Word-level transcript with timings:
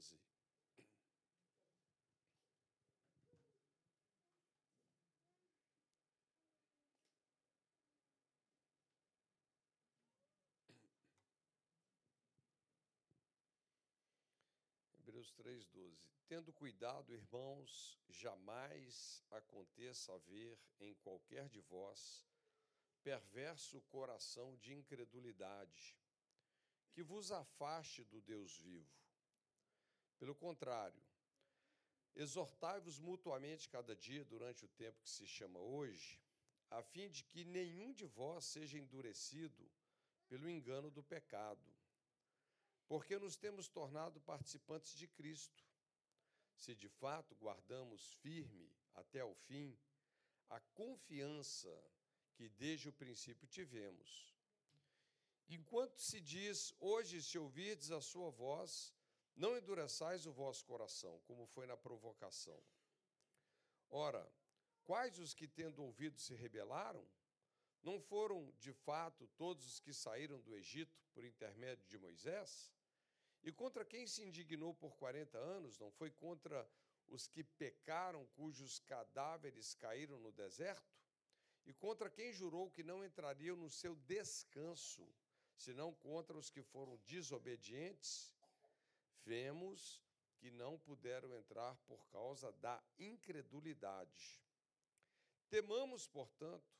12. 0.00 0.18
Hebreus 14.94 15.32
3,12. 15.32 16.08
Tendo 16.26 16.52
cuidado, 16.52 17.12
irmãos, 17.12 17.98
jamais 18.08 19.22
aconteça 19.30 20.14
haver 20.14 20.58
em 20.78 20.94
qualquer 20.94 21.48
de 21.48 21.60
vós 21.60 22.26
perverso 23.02 23.80
coração 23.82 24.56
de 24.56 24.74
incredulidade, 24.74 25.96
que 26.92 27.02
vos 27.02 27.32
afaste 27.32 28.04
do 28.04 28.20
Deus 28.20 28.58
vivo. 28.58 28.99
Pelo 30.20 30.36
contrário, 30.36 31.02
exortai-vos 32.14 33.00
mutuamente 33.00 33.68
cada 33.68 33.96
dia 33.96 34.24
durante 34.24 34.64
o 34.64 34.68
tempo 34.68 35.02
que 35.02 35.10
se 35.10 35.26
chama 35.26 35.58
hoje, 35.58 36.20
a 36.70 36.80
fim 36.80 37.08
de 37.08 37.24
que 37.24 37.44
nenhum 37.44 37.92
de 37.92 38.06
vós 38.06 38.44
seja 38.44 38.78
endurecido 38.78 39.68
pelo 40.28 40.48
engano 40.48 40.92
do 40.92 41.02
pecado 41.02 41.68
porque 42.90 43.16
nos 43.20 43.36
temos 43.36 43.68
tornado 43.68 44.20
participantes 44.22 44.96
de 44.96 45.06
Cristo, 45.06 45.64
se 46.56 46.74
de 46.74 46.88
fato 46.88 47.36
guardamos 47.36 48.14
firme 48.14 48.68
até 48.96 49.24
o 49.24 49.32
fim 49.32 49.78
a 50.48 50.58
confiança 50.74 51.72
que 52.34 52.48
desde 52.48 52.88
o 52.88 52.92
princípio 52.92 53.46
tivemos. 53.46 54.34
Enquanto 55.48 56.00
se 56.00 56.20
diz, 56.20 56.74
hoje, 56.80 57.22
se 57.22 57.38
ouvirdes 57.38 57.92
a 57.92 58.00
sua 58.00 58.28
voz, 58.28 58.92
não 59.40 59.56
endureçais 59.56 60.26
o 60.26 60.32
vosso 60.32 60.66
coração, 60.66 61.18
como 61.26 61.46
foi 61.46 61.66
na 61.66 61.74
provocação. 61.74 62.62
Ora, 63.88 64.30
quais 64.84 65.18
os 65.18 65.32
que, 65.32 65.48
tendo 65.48 65.82
ouvido, 65.82 66.20
se 66.20 66.34
rebelaram? 66.34 67.02
Não 67.82 67.98
foram, 67.98 68.52
de 68.58 68.74
fato, 68.74 69.26
todos 69.38 69.66
os 69.66 69.80
que 69.80 69.94
saíram 69.94 70.38
do 70.42 70.54
Egito 70.54 70.94
por 71.14 71.24
intermédio 71.24 71.88
de 71.88 71.96
Moisés? 71.96 72.70
E 73.42 73.50
contra 73.50 73.82
quem 73.82 74.06
se 74.06 74.22
indignou 74.22 74.74
por 74.74 74.94
40 74.96 75.38
anos, 75.38 75.78
não 75.78 75.90
foi 75.90 76.10
contra 76.10 76.70
os 77.08 77.26
que 77.26 77.42
pecaram, 77.42 78.26
cujos 78.36 78.78
cadáveres 78.80 79.74
caíram 79.74 80.20
no 80.20 80.32
deserto? 80.32 80.94
E 81.64 81.72
contra 81.72 82.10
quem 82.10 82.30
jurou 82.30 82.70
que 82.70 82.84
não 82.84 83.02
entrariam 83.02 83.56
no 83.56 83.70
seu 83.70 83.96
descanso, 83.96 85.08
senão 85.56 85.94
contra 85.94 86.36
os 86.36 86.50
que 86.50 86.62
foram 86.62 86.98
desobedientes? 87.06 88.38
Vemos 89.24 90.02
que 90.38 90.50
não 90.50 90.78
puderam 90.78 91.34
entrar 91.34 91.76
por 91.86 92.06
causa 92.08 92.50
da 92.52 92.82
incredulidade. 92.98 94.42
Temamos, 95.48 96.06
portanto, 96.06 96.72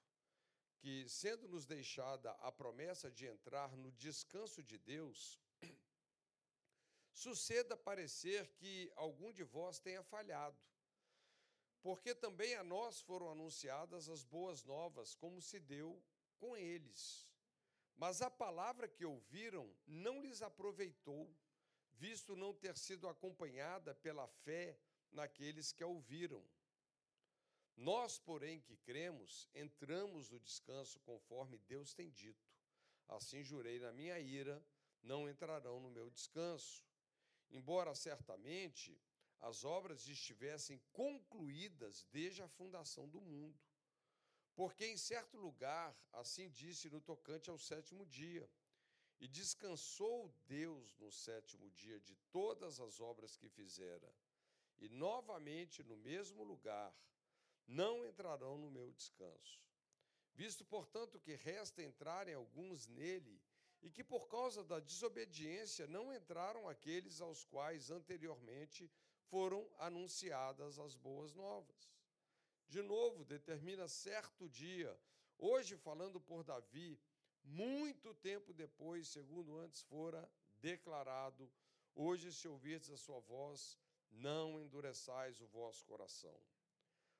que, 0.78 1.06
sendo-nos 1.08 1.66
deixada 1.66 2.30
a 2.32 2.50
promessa 2.50 3.10
de 3.10 3.26
entrar 3.26 3.76
no 3.76 3.92
descanso 3.92 4.62
de 4.62 4.78
Deus, 4.78 5.38
suceda 7.12 7.76
parecer 7.76 8.48
que 8.54 8.90
algum 8.96 9.30
de 9.32 9.44
vós 9.44 9.78
tenha 9.78 10.02
falhado. 10.02 10.58
Porque 11.82 12.14
também 12.14 12.54
a 12.54 12.64
nós 12.64 13.00
foram 13.00 13.30
anunciadas 13.30 14.08
as 14.08 14.24
boas 14.24 14.64
novas, 14.64 15.14
como 15.14 15.40
se 15.40 15.58
deu 15.58 16.02
com 16.38 16.56
eles. 16.56 17.30
Mas 17.96 18.22
a 18.22 18.30
palavra 18.30 18.88
que 18.88 19.04
ouviram 19.04 19.74
não 19.86 20.22
lhes 20.22 20.40
aproveitou, 20.40 21.30
visto 22.04 22.34
não 22.34 22.52
ter 22.52 22.76
sido 22.76 23.08
acompanhada 23.08 23.94
pela 23.94 24.26
fé 24.26 24.76
naqueles 25.12 25.72
que 25.72 25.82
a 25.82 25.86
ouviram. 25.86 26.42
Nós, 27.76 28.18
porém, 28.18 28.60
que 28.60 28.76
cremos, 28.76 29.48
entramos 29.54 30.28
no 30.30 30.40
descanso 30.40 31.00
conforme 31.00 31.58
Deus 31.58 31.94
tem 31.94 32.10
dito. 32.10 32.46
Assim 33.08 33.42
jurei 33.42 33.78
na 33.78 33.92
minha 33.92 34.18
ira, 34.18 34.62
não 35.02 35.28
entrarão 35.28 35.80
no 35.80 35.90
meu 35.90 36.10
descanso 36.10 36.84
embora 37.50 37.94
certamente 37.94 38.98
as 39.40 39.64
obras 39.64 40.06
estivessem 40.06 40.80
concluídas 40.92 42.06
desde 42.10 42.42
a 42.42 42.48
fundação 42.48 43.08
do 43.08 43.20
mundo. 43.20 43.58
Porque 44.54 44.86
em 44.86 44.96
certo 44.96 45.38
lugar, 45.38 45.96
assim 46.12 46.50
disse 46.50 46.90
no 46.90 47.00
tocante 47.00 47.48
ao 47.48 47.58
sétimo 47.58 48.04
dia, 48.06 48.48
e 49.20 49.28
descansou 49.28 50.34
Deus 50.46 50.96
no 50.96 51.12
sétimo 51.12 51.70
dia 51.70 52.00
de 52.00 52.16
todas 52.32 52.80
as 52.80 53.00
obras 53.00 53.36
que 53.36 53.48
fizera, 53.48 54.10
e 54.78 54.88
novamente 54.88 55.82
no 55.84 55.96
mesmo 55.96 56.42
lugar, 56.42 56.94
não 57.66 58.04
entrarão 58.04 58.56
no 58.56 58.70
meu 58.70 58.90
descanso. 58.90 59.62
Visto, 60.34 60.64
portanto, 60.64 61.20
que 61.20 61.34
resta 61.34 61.82
entrarem 61.82 62.34
alguns 62.34 62.86
nele, 62.86 63.40
e 63.82 63.90
que 63.90 64.04
por 64.04 64.26
causa 64.28 64.62
da 64.64 64.80
desobediência 64.80 65.86
não 65.86 66.12
entraram 66.12 66.68
aqueles 66.68 67.20
aos 67.20 67.44
quais 67.44 67.90
anteriormente 67.90 68.90
foram 69.28 69.68
anunciadas 69.78 70.78
as 70.78 70.94
boas 70.94 71.34
novas. 71.34 71.90
De 72.68 72.82
novo, 72.82 73.24
determina 73.24 73.88
certo 73.88 74.48
dia, 74.48 74.98
hoje 75.38 75.76
falando 75.76 76.20
por 76.20 76.44
Davi, 76.44 77.00
muito 77.44 78.14
tempo 78.14 78.52
depois, 78.52 79.08
segundo 79.08 79.58
antes 79.58 79.82
fora 79.82 80.30
declarado, 80.60 81.50
hoje 81.94 82.32
se 82.32 82.46
ouvirdes 82.48 82.90
a 82.90 82.96
sua 82.96 83.20
voz, 83.20 83.78
não 84.10 84.60
endureçais 84.60 85.40
o 85.40 85.46
vosso 85.46 85.84
coração. 85.84 86.38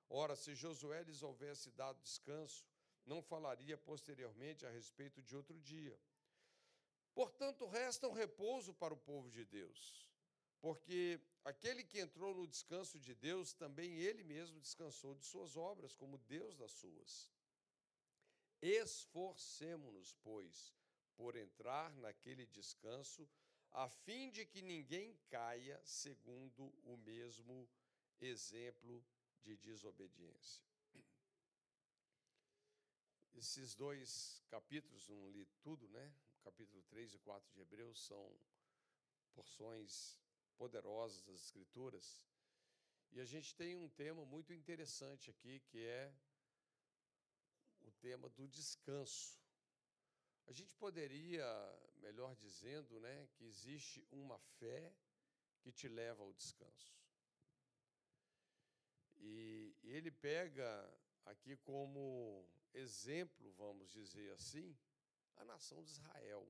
Ora, 0.09 0.35
se 0.35 0.55
Josué 0.55 1.03
lhes 1.03 1.23
houvesse 1.23 1.71
dado 1.71 2.01
descanso, 2.03 2.67
não 3.07 3.23
falaria 3.23 3.77
posteriormente 3.79 4.67
a 4.67 4.71
respeito 4.71 5.23
de 5.23 5.37
outro 5.37 5.59
dia 5.61 5.99
Portanto, 7.15 7.67
resta 7.67 8.09
um 8.09 8.13
repouso 8.13 8.73
para 8.73 8.95
o 8.95 8.97
povo 8.97 9.31
de 9.31 9.45
Deus, 9.45 10.09
porque 10.61 11.21
aquele 11.45 11.83
que 11.83 12.01
entrou 12.01 12.35
no 12.35 12.47
descanso 12.47 12.99
de 12.99 13.15
Deus, 13.15 13.53
também 13.53 13.95
ele 13.97 14.23
mesmo 14.23 14.61
descansou 14.61 15.15
de 15.15 15.25
suas 15.25 15.57
obras, 15.57 15.93
como 15.95 16.19
Deus 16.19 16.57
das 16.57 16.73
suas. 16.73 17.31
Esforcemo-nos, 18.63 20.15
pois, 20.23 20.75
por 21.17 21.37
entrar 21.37 21.95
naquele 21.97 22.47
descanso, 22.47 23.29
a 23.73 23.89
fim 23.89 24.31
de 24.31 24.45
que 24.45 24.61
ninguém 24.61 25.17
caia 25.29 25.81
segundo 25.85 26.73
o 26.85 26.97
mesmo 26.97 27.69
exemplo 28.21 29.05
de 29.43 29.57
desobediência. 29.57 30.63
Esses 33.35 33.75
dois 33.75 34.43
capítulos, 34.49 35.09
não 35.09 35.31
li 35.31 35.47
tudo, 35.63 35.89
né? 35.89 36.13
capítulo 36.43 36.83
3 36.85 37.15
e 37.15 37.19
4 37.19 37.53
de 37.53 37.61
Hebreus 37.61 38.01
são 38.07 38.35
porções 39.35 40.19
poderosas 40.57 41.23
das 41.23 41.41
Escrituras. 41.41 42.27
E 43.13 43.21
a 43.21 43.25
gente 43.25 43.55
tem 43.55 43.77
um 43.77 43.89
tema 43.89 44.25
muito 44.25 44.53
interessante 44.53 45.31
aqui, 45.31 45.61
que 45.61 45.79
é 45.79 46.09
o 46.09 46.30
tema 48.01 48.29
do 48.31 48.49
descanso. 48.49 49.39
A 50.47 50.53
gente 50.53 50.75
poderia, 50.75 51.45
melhor 51.97 52.35
dizendo, 52.37 52.99
né, 53.01 53.29
que 53.35 53.45
existe 53.45 54.05
uma 54.11 54.39
fé 54.59 54.93
que 55.61 55.71
te 55.71 55.89
leva 55.89 56.23
ao 56.23 56.33
descanso. 56.33 56.99
E 59.19 59.77
ele 59.83 60.11
pega 60.11 60.69
aqui 61.27 61.57
como 61.59 62.49
exemplo, 62.73 63.53
vamos 63.53 63.91
dizer 63.91 64.33
assim, 64.33 64.77
a 65.37 65.45
nação 65.45 65.83
de 65.83 65.91
Israel, 65.91 66.49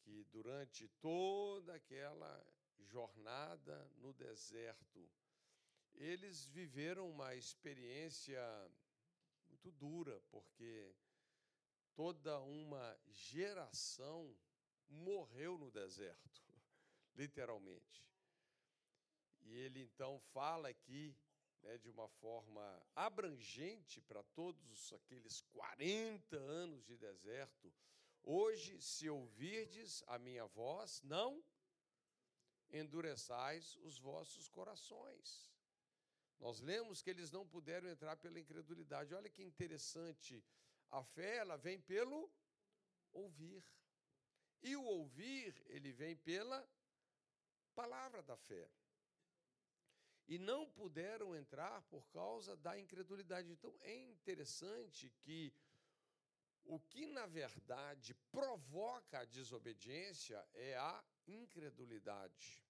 que 0.00 0.24
durante 0.24 0.88
toda 1.00 1.74
aquela 1.74 2.46
jornada 2.78 3.90
no 3.96 4.12
deserto, 4.12 5.10
eles 5.94 6.46
viveram 6.46 7.08
uma 7.10 7.34
experiência 7.34 8.40
muito 9.64 9.72
dura, 9.72 10.20
porque 10.30 10.94
toda 11.94 12.38
uma 12.40 12.98
geração 13.06 14.36
morreu 14.88 15.56
no 15.56 15.70
deserto, 15.70 16.42
literalmente. 17.16 18.04
E 19.40 19.54
ele 19.54 19.80
então 19.80 20.20
fala 20.32 20.68
aqui 20.68 21.16
né, 21.62 21.78
de 21.78 21.88
uma 21.88 22.08
forma 22.08 22.86
abrangente 22.94 24.00
para 24.02 24.22
todos 24.22 24.92
aqueles 24.92 25.40
40 25.52 26.36
anos 26.36 26.84
de 26.84 26.96
deserto. 26.98 27.72
Hoje, 28.22 28.80
se 28.80 29.08
ouvirdes 29.08 30.02
a 30.06 30.18
minha 30.18 30.46
voz, 30.46 31.00
não 31.02 31.42
endureçais 32.70 33.76
os 33.76 33.98
vossos 33.98 34.48
corações. 34.48 35.53
Nós 36.38 36.60
lemos 36.60 37.00
que 37.00 37.10
eles 37.10 37.30
não 37.30 37.46
puderam 37.46 37.88
entrar 37.88 38.16
pela 38.16 38.38
incredulidade. 38.38 39.14
Olha 39.14 39.30
que 39.30 39.42
interessante. 39.42 40.44
A 40.90 41.02
fé, 41.02 41.36
ela 41.36 41.56
vem 41.56 41.80
pelo 41.80 42.30
ouvir. 43.12 43.64
E 44.62 44.76
o 44.76 44.82
ouvir, 44.82 45.54
ele 45.66 45.92
vem 45.92 46.16
pela 46.16 46.66
palavra 47.74 48.22
da 48.22 48.36
fé. 48.36 48.68
E 50.26 50.38
não 50.38 50.70
puderam 50.70 51.34
entrar 51.36 51.82
por 51.82 52.06
causa 52.08 52.56
da 52.56 52.78
incredulidade. 52.78 53.50
Então 53.50 53.74
é 53.80 53.94
interessante 53.94 55.10
que 55.20 55.52
o 56.64 56.80
que, 56.80 57.06
na 57.06 57.26
verdade, 57.26 58.14
provoca 58.32 59.18
a 59.18 59.24
desobediência 59.24 60.42
é 60.54 60.76
a 60.76 61.04
incredulidade. 61.26 62.64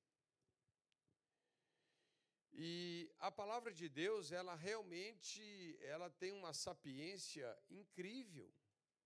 E 2.53 3.11
a 3.27 3.31
palavra 3.31 3.73
de 3.73 3.89
Deus, 3.89 4.33
ela 4.33 4.55
realmente, 4.55 5.79
ela 5.81 6.11
tem 6.11 6.31
uma 6.31 6.53
sapiência 6.53 7.59
incrível. 7.71 8.53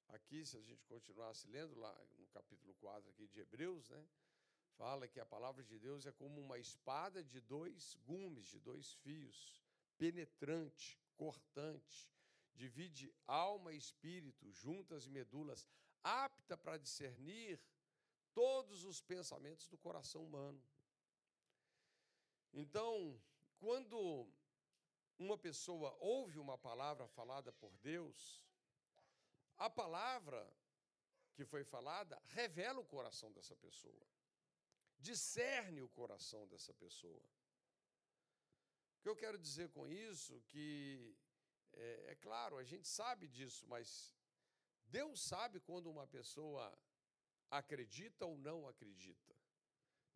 Aqui, 0.08 0.44
se 0.44 0.56
a 0.56 0.60
gente 0.60 0.84
continuasse 0.86 1.46
lendo 1.46 1.78
lá 1.78 1.96
no 2.16 2.26
capítulo 2.26 2.74
4 2.80 3.08
aqui 3.10 3.28
de 3.28 3.38
Hebreus, 3.38 3.88
né? 3.90 4.04
Fala 4.76 5.06
que 5.06 5.20
a 5.20 5.24
palavra 5.24 5.62
de 5.62 5.78
Deus 5.78 6.04
é 6.04 6.10
como 6.10 6.40
uma 6.40 6.58
espada 6.58 7.22
de 7.22 7.40
dois 7.40 7.94
gumes, 8.06 8.48
de 8.48 8.58
dois 8.58 8.92
fios, 8.94 9.62
penetrante, 9.96 11.00
cortante, 11.16 12.10
divide 12.56 13.14
alma 13.24 13.72
e 13.72 13.76
espírito, 13.76 14.50
juntas 14.50 15.06
e 15.06 15.10
medulas, 15.10 15.64
apta 16.02 16.56
para 16.56 16.76
discernir 16.76 17.60
todos 18.34 18.82
os 18.82 19.00
pensamentos 19.00 19.68
do 19.68 19.78
coração 19.78 20.24
humano. 20.24 20.60
Então, 22.52 23.20
quando 23.58 24.26
uma 25.18 25.36
pessoa 25.36 25.96
ouve 26.00 26.38
uma 26.38 26.56
palavra 26.56 27.06
falada 27.08 27.52
por 27.52 27.76
Deus, 27.78 28.42
a 29.56 29.68
palavra 29.68 30.40
que 31.34 31.44
foi 31.44 31.64
falada 31.64 32.20
revela 32.26 32.80
o 32.80 32.84
coração 32.84 33.32
dessa 33.32 33.56
pessoa, 33.56 34.06
discerne 34.98 35.80
o 35.82 35.88
coração 35.88 36.46
dessa 36.46 36.72
pessoa. 36.74 37.24
O 38.96 39.00
que 39.02 39.08
eu 39.08 39.16
quero 39.16 39.38
dizer 39.38 39.68
com 39.70 39.86
isso 39.88 40.40
que 40.48 41.16
é, 41.72 42.12
é 42.12 42.14
claro, 42.16 42.56
a 42.56 42.64
gente 42.64 42.88
sabe 42.88 43.28
disso, 43.28 43.66
mas 43.68 44.14
Deus 44.86 45.20
sabe 45.20 45.60
quando 45.60 45.90
uma 45.90 46.06
pessoa 46.06 46.76
acredita 47.50 48.26
ou 48.26 48.36
não 48.36 48.66
acredita. 48.66 49.37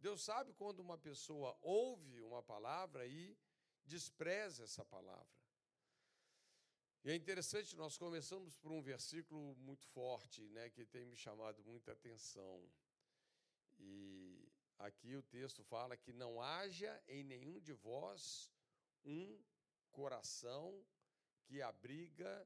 Deus 0.02 0.20
sabe 0.20 0.52
quando 0.54 0.80
uma 0.80 0.98
pessoa 0.98 1.56
ouve 1.62 2.20
uma 2.20 2.42
palavra 2.42 3.06
e 3.06 3.38
despreza 3.84 4.64
essa 4.64 4.84
palavra. 4.84 5.40
E 7.04 7.10
é 7.12 7.14
interessante, 7.14 7.76
nós 7.76 7.96
começamos 7.96 8.56
por 8.56 8.72
um 8.72 8.82
versículo 8.82 9.54
muito 9.56 9.86
forte, 9.86 10.42
né, 10.48 10.68
que 10.70 10.84
tem 10.84 11.04
me 11.04 11.16
chamado 11.16 11.62
muita 11.62 11.92
atenção. 11.92 12.68
E 13.78 14.48
aqui 14.80 15.14
o 15.14 15.22
texto 15.22 15.62
fala 15.62 15.96
que 15.96 16.12
não 16.12 16.42
haja 16.42 17.00
em 17.06 17.22
nenhum 17.22 17.60
de 17.60 17.72
vós 17.72 18.52
um 19.04 19.40
coração 19.92 20.84
que 21.44 21.62
abriga 21.62 22.44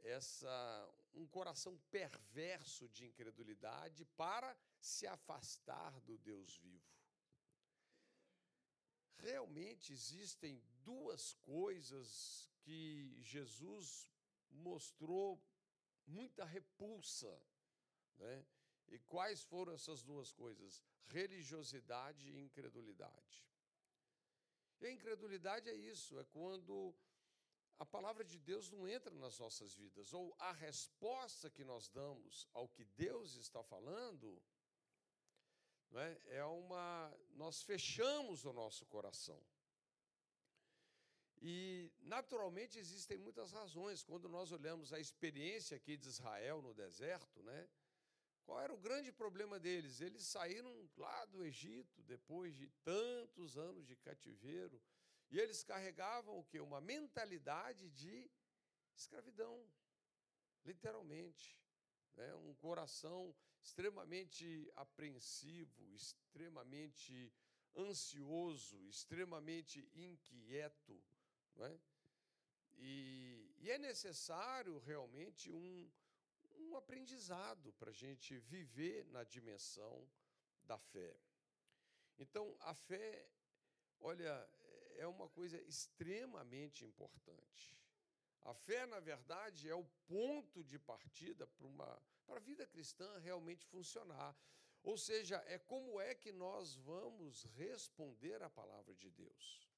essa 0.00 0.94
um 1.14 1.26
coração 1.26 1.78
perverso 1.90 2.88
de 2.88 3.06
incredulidade 3.06 4.04
para 4.16 4.56
se 4.80 5.06
afastar 5.06 6.00
do 6.00 6.18
Deus 6.18 6.56
vivo. 6.56 6.92
Realmente 9.18 9.92
existem 9.92 10.60
duas 10.82 11.34
coisas 11.34 12.50
que 12.60 13.16
Jesus 13.22 14.08
mostrou 14.50 15.40
muita 16.06 16.44
repulsa, 16.44 17.40
né? 18.16 18.44
E 18.88 18.98
quais 18.98 19.42
foram 19.42 19.72
essas 19.72 20.02
duas 20.02 20.32
coisas? 20.32 20.82
Religiosidade 21.04 22.28
e 22.28 22.38
incredulidade. 22.38 23.46
E 24.80 24.86
a 24.86 24.90
incredulidade 24.90 25.68
é 25.68 25.74
isso, 25.74 26.18
é 26.18 26.24
quando 26.24 26.94
a 27.82 27.84
palavra 27.84 28.24
de 28.24 28.38
Deus 28.38 28.70
não 28.70 28.86
entra 28.86 29.12
nas 29.16 29.40
nossas 29.40 29.74
vidas, 29.74 30.14
ou 30.14 30.32
a 30.38 30.52
resposta 30.52 31.50
que 31.50 31.64
nós 31.64 31.88
damos 31.88 32.46
ao 32.52 32.68
que 32.68 32.84
Deus 32.84 33.34
está 33.34 33.60
falando, 33.64 34.40
não 35.90 36.00
é, 36.00 36.20
é 36.26 36.44
uma. 36.44 37.12
Nós 37.34 37.60
fechamos 37.64 38.44
o 38.44 38.52
nosso 38.52 38.86
coração. 38.86 39.42
E, 41.40 41.90
naturalmente, 42.02 42.78
existem 42.78 43.18
muitas 43.18 43.50
razões. 43.50 44.04
Quando 44.04 44.28
nós 44.28 44.52
olhamos 44.52 44.92
a 44.92 45.00
experiência 45.00 45.76
aqui 45.76 45.96
de 45.96 46.08
Israel 46.08 46.62
no 46.62 46.72
deserto, 46.72 47.42
né? 47.42 47.68
Qual 48.44 48.60
era 48.60 48.72
o 48.72 48.78
grande 48.78 49.10
problema 49.10 49.58
deles? 49.58 50.00
Eles 50.00 50.22
saíram 50.22 50.88
lá 50.96 51.24
do 51.24 51.44
Egito 51.44 52.00
depois 52.04 52.54
de 52.54 52.68
tantos 52.84 53.58
anos 53.58 53.84
de 53.84 53.96
cativeiro 53.96 54.80
e 55.32 55.40
eles 55.40 55.64
carregavam 55.64 56.38
o 56.38 56.44
que? 56.44 56.60
Uma 56.60 56.80
mentalidade 56.80 57.88
de 57.90 58.30
escravidão, 58.94 59.66
literalmente. 60.62 61.58
Né? 62.14 62.34
Um 62.34 62.54
coração 62.54 63.34
extremamente 63.62 64.70
apreensivo, 64.76 65.90
extremamente 65.94 67.32
ansioso, 67.74 68.86
extremamente 68.86 69.88
inquieto. 69.94 71.02
Né? 71.56 71.80
E, 72.74 73.54
e 73.60 73.70
é 73.70 73.78
necessário 73.78 74.78
realmente 74.80 75.50
um, 75.50 75.90
um 76.58 76.76
aprendizado 76.76 77.72
para 77.74 77.88
a 77.88 77.94
gente 77.94 78.38
viver 78.38 79.06
na 79.06 79.24
dimensão 79.24 80.06
da 80.64 80.76
fé. 80.78 81.16
Então, 82.18 82.54
a 82.60 82.74
fé, 82.74 83.26
olha, 83.98 84.46
é 84.96 85.06
uma 85.06 85.28
coisa 85.28 85.60
extremamente 85.62 86.84
importante. 86.84 87.76
A 88.42 88.54
fé, 88.54 88.86
na 88.86 89.00
verdade, 89.00 89.68
é 89.68 89.74
o 89.74 89.84
ponto 90.06 90.64
de 90.64 90.78
partida 90.78 91.46
para 91.46 91.66
uma 91.66 92.02
para 92.26 92.36
a 92.36 92.40
vida 92.40 92.66
cristã 92.66 93.18
realmente 93.18 93.66
funcionar. 93.66 94.34
Ou 94.82 94.96
seja, 94.96 95.36
é 95.46 95.58
como 95.58 96.00
é 96.00 96.14
que 96.14 96.32
nós 96.32 96.74
vamos 96.76 97.44
responder 97.44 98.42
à 98.42 98.50
palavra 98.50 98.94
de 98.94 99.10
Deus. 99.10 99.68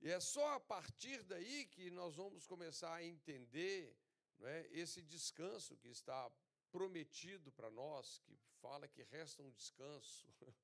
E 0.00 0.10
é 0.10 0.20
só 0.20 0.54
a 0.54 0.60
partir 0.60 1.22
daí 1.22 1.66
que 1.66 1.90
nós 1.90 2.14
vamos 2.14 2.46
começar 2.46 2.94
a 2.94 3.04
entender 3.04 3.96
não 4.38 4.48
é, 4.48 4.66
esse 4.70 5.00
descanso 5.02 5.76
que 5.76 5.88
está 5.88 6.30
prometido 6.70 7.52
para 7.52 7.70
nós, 7.70 8.18
que 8.18 8.36
fala 8.60 8.88
que 8.88 9.02
resta 9.02 9.42
um 9.42 9.50
descanso. 9.50 10.28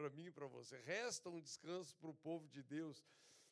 para 0.00 0.08
mim 0.08 0.28
e 0.28 0.30
para 0.30 0.46
você. 0.46 0.78
Resta 0.78 1.28
um 1.28 1.38
descanso 1.38 1.94
para 1.96 2.08
o 2.08 2.14
povo 2.14 2.48
de 2.48 2.62
Deus. 2.62 3.04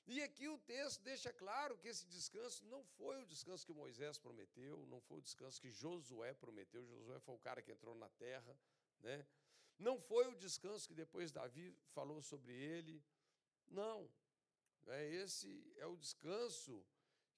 E 0.07 0.23
aqui 0.23 0.49
o 0.49 0.57
texto 0.61 1.02
deixa 1.02 1.31
claro 1.31 1.76
que 1.76 1.88
esse 1.88 2.07
descanso 2.07 2.64
não 2.64 2.83
foi 2.97 3.21
o 3.21 3.26
descanso 3.26 3.67
que 3.67 3.73
Moisés 3.75 4.17
prometeu, 4.19 4.87
não 4.87 4.99
foi 5.02 5.19
o 5.19 5.21
descanso 5.21 5.61
que 5.61 5.71
Josué 5.71 6.33
prometeu. 6.33 6.87
Josué 6.87 7.21
foi 7.21 7.35
o 7.35 7.38
cara 7.38 7.61
que 7.61 7.71
entrou 7.71 7.95
na 7.95 8.09
terra, 8.09 8.59
né? 9.00 9.26
Não 9.78 10.00
foi 10.00 10.26
o 10.26 10.37
descanso 10.37 10.88
que 10.88 10.95
depois 10.95 11.31
Davi 11.31 11.76
falou 11.93 12.23
sobre 12.23 12.55
ele. 12.55 13.05
Não. 13.67 14.11
É, 14.87 15.07
esse 15.17 15.71
é 15.76 15.85
o 15.85 15.99
descanso 15.99 16.83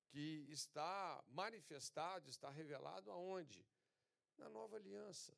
que 0.06 0.46
está 0.48 1.24
manifestado, 1.26 2.30
está 2.30 2.48
revelado 2.48 3.10
aonde? 3.10 3.66
Na 4.38 4.48
nova 4.48 4.76
aliança. 4.76 5.36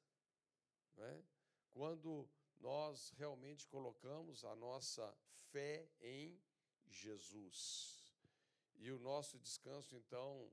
Né? 0.95 1.25
Quando 1.71 2.29
nós 2.63 3.11
realmente 3.19 3.67
colocamos 3.67 4.45
a 4.45 4.55
nossa 4.55 5.05
fé 5.51 5.89
em 6.01 6.41
Jesus. 6.87 8.01
E 8.77 8.91
o 8.91 8.99
nosso 8.99 9.39
descanso, 9.39 9.97
então, 9.97 10.51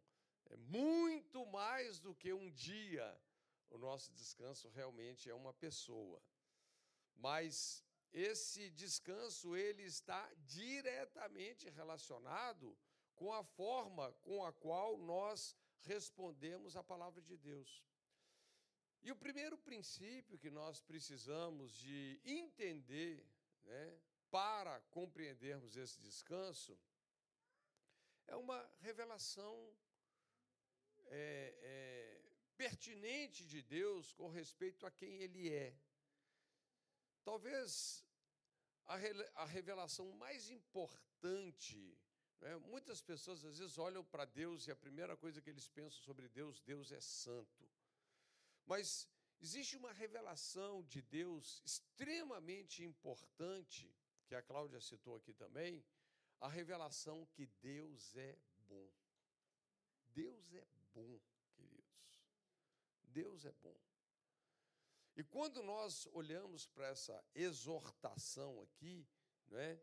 é 0.47 0.55
muito 0.57 1.45
mais 1.45 1.99
do 1.99 2.13
que 2.15 2.33
um 2.33 2.49
dia. 2.51 3.07
O 3.69 3.77
nosso 3.77 4.11
descanso 4.13 4.67
realmente 4.69 5.29
é 5.29 5.33
uma 5.33 5.53
pessoa. 5.53 6.21
Mas 7.15 7.83
esse 8.11 8.71
descanso 8.71 9.55
ele 9.55 9.83
está 9.83 10.27
diretamente 10.47 11.69
relacionado 11.69 12.75
com 13.15 13.31
a 13.31 13.43
forma 13.43 14.11
com 14.21 14.43
a 14.43 14.51
qual 14.51 14.97
nós 14.97 15.55
respondemos 15.81 16.75
à 16.75 16.83
palavra 16.83 17.21
de 17.21 17.37
Deus. 17.37 17.83
E 19.01 19.11
o 19.11 19.15
primeiro 19.15 19.57
princípio 19.57 20.37
que 20.37 20.49
nós 20.49 20.81
precisamos 20.81 21.73
de 21.73 22.19
entender, 22.25 23.25
né, 23.63 23.99
para 24.29 24.79
compreendermos 24.91 25.75
esse 25.77 25.99
descanso, 25.99 26.77
é 28.27 28.35
uma 28.35 28.59
revelação 28.81 29.55
é, 31.07 31.55
é, 31.61 32.21
pertinente 32.55 33.45
de 33.45 33.61
Deus 33.61 34.11
com 34.13 34.27
respeito 34.29 34.85
a 34.85 34.91
quem 34.91 35.21
Ele 35.21 35.49
é. 35.49 35.75
Talvez 37.23 38.05
a, 39.35 39.45
revelação 39.45 40.11
mais 40.13 40.49
importante. 40.49 41.97
Né, 42.41 42.55
muitas 42.57 43.01
pessoas 43.01 43.43
às 43.43 43.59
vezes 43.59 43.77
olham 43.77 44.03
para 44.03 44.25
Deus 44.25 44.67
e 44.67 44.71
a 44.71 44.75
primeira 44.75 45.15
coisa 45.17 45.41
que 45.41 45.49
eles 45.49 45.67
pensam 45.67 46.01
sobre 46.01 46.27
Deus, 46.29 46.61
Deus 46.61 46.91
é 46.91 47.01
santo. 47.01 47.68
Mas 48.69 49.09
existe 49.41 49.75
uma 49.75 49.91
revelação 49.91 50.83
de 50.83 51.01
Deus 51.01 51.59
extremamente 51.65 52.83
importante, 52.83 53.91
que 54.27 54.35
a 54.35 54.43
Cláudia 54.43 54.79
citou 54.79 55.15
aqui 55.15 55.33
também, 55.33 55.83
a 56.39 56.47
revelação 56.47 57.25
que 57.33 57.47
Deus 57.59 58.15
é 58.15 58.37
bom. 58.67 58.87
Deus 60.13 60.53
é 60.53 60.63
bom, 60.93 61.19
queridos. 61.55 62.21
Deus 63.05 63.43
é 63.43 63.51
bom. 63.53 63.75
E 65.15 65.23
quando 65.23 65.63
nós 65.63 66.05
olhamos 66.13 66.67
para 66.67 66.89
essa 66.89 67.25
exortação 67.33 68.61
aqui, 68.61 69.03
não 69.47 69.57
é? 69.57 69.81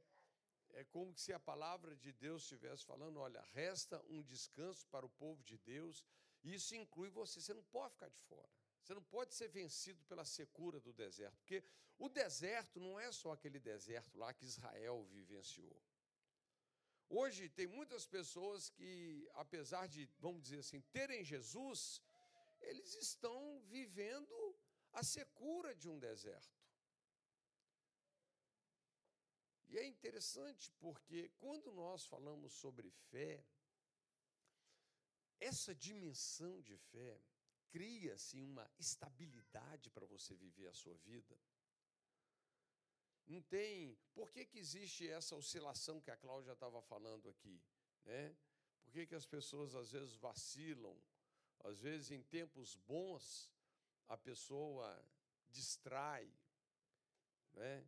É 0.70 0.84
como 0.84 1.12
se 1.16 1.32
a 1.32 1.40
palavra 1.40 1.96
de 1.96 2.12
Deus 2.12 2.42
estivesse 2.42 2.84
falando: 2.84 3.18
olha, 3.18 3.40
resta 3.52 4.00
um 4.08 4.22
descanso 4.22 4.86
para 4.86 5.04
o 5.04 5.10
povo 5.10 5.42
de 5.42 5.58
Deus, 5.58 6.04
e 6.44 6.54
isso 6.54 6.76
inclui 6.76 7.10
você, 7.10 7.40
você 7.40 7.52
não 7.52 7.64
pode 7.64 7.94
ficar 7.94 8.08
de 8.08 8.20
fora. 8.20 8.65
Você 8.86 8.94
não 8.94 9.02
pode 9.02 9.34
ser 9.34 9.48
vencido 9.48 10.00
pela 10.04 10.24
secura 10.24 10.78
do 10.78 10.92
deserto, 10.92 11.36
porque 11.38 11.60
o 11.98 12.08
deserto 12.08 12.78
não 12.78 13.00
é 13.00 13.10
só 13.10 13.32
aquele 13.32 13.58
deserto 13.58 14.16
lá 14.16 14.32
que 14.32 14.44
Israel 14.44 15.02
vivenciou. 15.06 15.76
Hoje 17.08 17.48
tem 17.48 17.66
muitas 17.66 18.06
pessoas 18.06 18.70
que, 18.70 19.28
apesar 19.34 19.88
de, 19.88 20.08
vamos 20.20 20.40
dizer 20.40 20.60
assim, 20.60 20.80
terem 20.92 21.24
Jesus, 21.24 22.00
eles 22.60 22.94
estão 22.94 23.60
vivendo 23.64 24.56
a 24.92 25.02
secura 25.02 25.74
de 25.74 25.88
um 25.88 25.98
deserto. 25.98 26.64
E 29.66 29.78
é 29.78 29.84
interessante 29.84 30.70
porque 30.78 31.28
quando 31.40 31.72
nós 31.72 32.06
falamos 32.06 32.52
sobre 32.52 32.88
fé, 33.10 33.44
essa 35.40 35.74
dimensão 35.74 36.60
de 36.60 36.76
fé 36.76 37.20
cria-se 37.70 38.40
uma 38.40 38.68
estabilidade 38.78 39.90
para 39.90 40.06
você 40.06 40.34
viver 40.34 40.68
a 40.68 40.74
sua 40.74 40.94
vida. 40.98 41.36
Não 43.26 43.42
tem. 43.42 43.98
Por 44.14 44.30
que, 44.30 44.44
que 44.44 44.58
existe 44.58 45.08
essa 45.08 45.34
oscilação 45.34 46.00
que 46.00 46.10
a 46.10 46.16
Cláudia 46.16 46.52
estava 46.52 46.80
falando 46.80 47.28
aqui? 47.28 47.60
Né? 48.04 48.36
Por 48.84 48.92
que, 48.92 49.06
que 49.06 49.14
as 49.14 49.26
pessoas 49.26 49.74
às 49.74 49.90
vezes 49.90 50.14
vacilam? 50.14 50.96
Às 51.64 51.80
vezes, 51.80 52.10
em 52.12 52.22
tempos 52.22 52.76
bons, 52.76 53.50
a 54.08 54.16
pessoa 54.16 55.04
distrai, 55.48 56.32
né? 57.52 57.84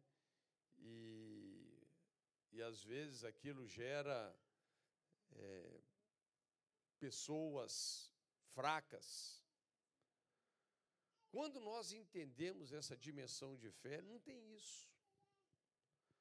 E, 0.78 1.86
e 2.50 2.62
às 2.62 2.82
vezes 2.82 3.24
aquilo 3.24 3.66
gera 3.66 4.36
é, 5.32 5.80
pessoas 6.98 8.10
fracas. 8.54 9.37
Quando 11.30 11.60
nós 11.60 11.92
entendemos 11.92 12.72
essa 12.72 12.96
dimensão 12.96 13.56
de 13.56 13.70
fé, 13.70 14.00
não 14.00 14.18
tem 14.18 14.54
isso. 14.54 14.88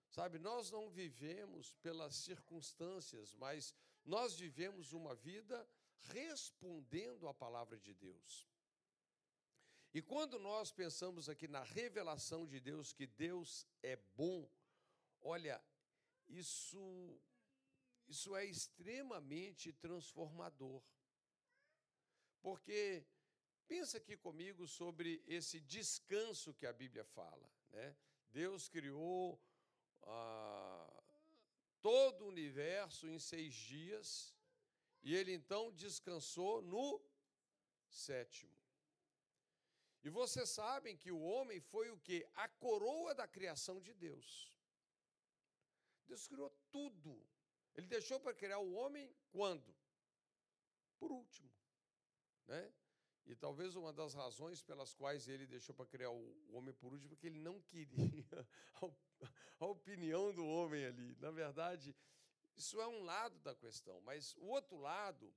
Sabe, 0.09 0.39
nós 0.39 0.71
não 0.71 0.89
vivemos 0.89 1.73
pelas 1.73 2.15
circunstâncias, 2.15 3.33
mas 3.35 3.73
nós 4.03 4.35
vivemos 4.37 4.93
uma 4.93 5.13
vida 5.15 5.67
respondendo 6.13 7.27
à 7.27 7.33
palavra 7.33 7.77
de 7.77 7.93
Deus. 7.93 8.47
E 9.93 10.01
quando 10.01 10.37
nós 10.37 10.71
pensamos 10.71 11.27
aqui 11.29 11.47
na 11.47 11.63
revelação 11.63 12.45
de 12.45 12.59
Deus, 12.59 12.93
que 12.93 13.07
Deus 13.07 13.65
é 13.81 13.95
bom, 14.15 14.49
olha, 15.21 15.63
isso, 16.27 17.19
isso 18.07 18.35
é 18.35 18.45
extremamente 18.45 19.71
transformador. 19.73 20.83
Porque 22.41 23.05
pensa 23.67 23.97
aqui 23.97 24.15
comigo 24.15 24.67
sobre 24.67 25.21
esse 25.27 25.59
descanso 25.59 26.53
que 26.53 26.65
a 26.65 26.73
Bíblia 26.73 27.03
fala. 27.03 27.49
Né? 27.71 27.95
Deus 28.29 28.67
criou 28.69 29.39
ah, 30.03 31.03
todo 31.81 32.25
o 32.25 32.27
universo 32.27 33.07
em 33.07 33.19
seis 33.19 33.53
dias 33.53 34.35
e 35.03 35.15
ele 35.15 35.33
então 35.33 35.71
descansou 35.71 36.61
no 36.61 37.01
sétimo. 37.89 38.55
E 40.03 40.09
vocês 40.09 40.49
sabem 40.49 40.95
que 40.95 41.11
o 41.11 41.21
homem 41.21 41.59
foi 41.59 41.89
o 41.89 41.97
que? 41.97 42.25
A 42.35 42.47
coroa 42.47 43.13
da 43.13 43.27
criação 43.27 43.81
de 43.81 43.93
Deus. 43.93 44.53
Deus 46.07 46.27
criou 46.27 46.49
tudo. 46.71 47.21
Ele 47.75 47.87
deixou 47.87 48.19
para 48.19 48.33
criar 48.33 48.59
o 48.59 48.73
homem 48.73 49.13
quando? 49.31 49.75
Por 50.97 51.11
último. 51.11 51.51
Né? 52.47 52.71
E 53.27 53.35
talvez 53.35 53.75
uma 53.75 53.91
das 53.91 54.13
razões 54.13 54.61
pelas 54.61 54.93
quais 54.93 55.27
ele 55.27 55.45
deixou 55.45 55.75
para 55.75 55.85
criar 55.85 56.09
o 56.09 56.55
homem 56.55 56.73
por 56.73 56.93
último, 56.93 57.09
porque 57.09 57.27
ele 57.27 57.39
não 57.39 57.59
queria 57.61 58.47
a 59.59 59.65
opinião 59.65 60.33
do 60.33 60.45
homem 60.45 60.85
ali. 60.85 61.15
Na 61.19 61.29
verdade, 61.29 61.93
isso 62.55 62.79
é 62.79 62.87
um 62.87 63.03
lado 63.03 63.37
da 63.39 63.53
questão, 63.53 63.99
mas 64.01 64.33
o 64.37 64.45
outro 64.45 64.77
lado 64.77 65.33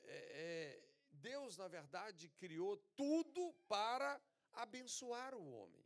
é, 0.00 0.82
é 0.84 0.88
Deus, 1.10 1.56
na 1.56 1.66
verdade, 1.66 2.28
criou 2.28 2.76
tudo 2.94 3.54
para 3.66 4.20
abençoar 4.52 5.34
o 5.34 5.50
homem. 5.50 5.84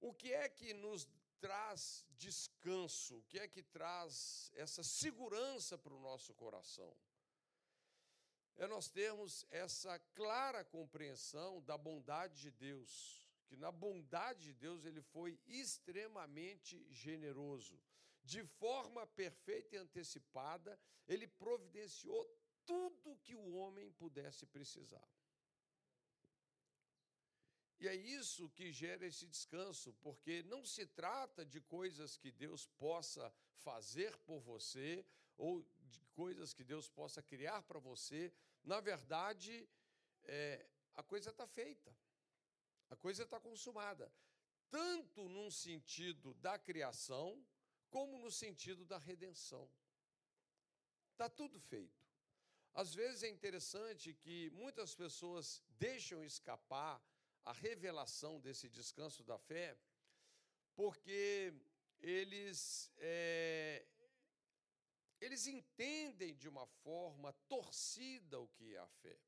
O 0.00 0.14
que 0.14 0.32
é 0.32 0.48
que 0.48 0.72
nos 0.72 1.08
traz 1.40 2.06
descanso? 2.16 3.18
O 3.18 3.22
que 3.24 3.38
é 3.38 3.48
que 3.48 3.62
traz 3.62 4.50
essa 4.54 4.82
segurança 4.82 5.76
para 5.76 5.94
o 5.94 6.00
nosso 6.00 6.32
coração? 6.34 6.96
É 8.58 8.66
nós 8.66 8.88
termos 8.88 9.46
essa 9.50 9.98
clara 10.14 10.64
compreensão 10.64 11.62
da 11.62 11.78
bondade 11.78 12.40
de 12.40 12.50
Deus, 12.50 13.24
que 13.46 13.56
na 13.56 13.70
bondade 13.70 14.46
de 14.46 14.52
Deus 14.52 14.84
ele 14.84 15.00
foi 15.00 15.38
extremamente 15.46 16.84
generoso. 16.90 17.80
De 18.24 18.44
forma 18.44 19.06
perfeita 19.06 19.76
e 19.76 19.78
antecipada, 19.78 20.78
ele 21.06 21.26
providenciou 21.26 22.28
tudo 22.66 23.16
que 23.22 23.36
o 23.36 23.52
homem 23.52 23.92
pudesse 23.92 24.44
precisar. 24.44 25.08
E 27.80 27.86
é 27.86 27.94
isso 27.94 28.50
que 28.50 28.72
gera 28.72 29.06
esse 29.06 29.24
descanso, 29.24 29.94
porque 30.00 30.42
não 30.42 30.64
se 30.64 30.84
trata 30.84 31.46
de 31.46 31.60
coisas 31.60 32.16
que 32.16 32.32
Deus 32.32 32.66
possa 32.66 33.32
fazer 33.54 34.16
por 34.18 34.40
você 34.40 35.06
ou 35.36 35.62
de 35.78 36.00
coisas 36.12 36.52
que 36.52 36.64
Deus 36.64 36.88
possa 36.88 37.22
criar 37.22 37.62
para 37.62 37.78
você. 37.78 38.32
Na 38.64 38.80
verdade, 38.80 39.68
é, 40.24 40.66
a 40.96 41.02
coisa 41.02 41.30
está 41.30 41.46
feita, 41.46 41.94
a 42.90 42.96
coisa 42.96 43.22
está 43.22 43.40
consumada, 43.40 44.12
tanto 44.70 45.28
num 45.28 45.50
sentido 45.50 46.34
da 46.34 46.58
criação, 46.58 47.44
como 47.90 48.18
no 48.18 48.30
sentido 48.30 48.84
da 48.84 48.98
redenção. 48.98 49.70
Está 51.12 51.28
tudo 51.28 51.58
feito. 51.58 52.06
Às 52.74 52.94
vezes 52.94 53.22
é 53.22 53.28
interessante 53.28 54.14
que 54.14 54.50
muitas 54.50 54.94
pessoas 54.94 55.62
deixam 55.78 56.22
escapar 56.22 57.02
a 57.44 57.52
revelação 57.52 58.38
desse 58.40 58.68
descanso 58.68 59.24
da 59.24 59.38
fé, 59.38 59.76
porque 60.74 61.52
eles, 62.00 62.92
é, 62.98 63.84
eles 65.20 65.46
entendem 65.46 66.34
de 66.34 66.48
uma 66.48 66.66
forma 66.66 67.32
torcida 67.48 68.38
o 68.40 68.48
que 68.48 68.74
é 68.74 68.78
a 68.78 68.86
fé. 68.86 69.18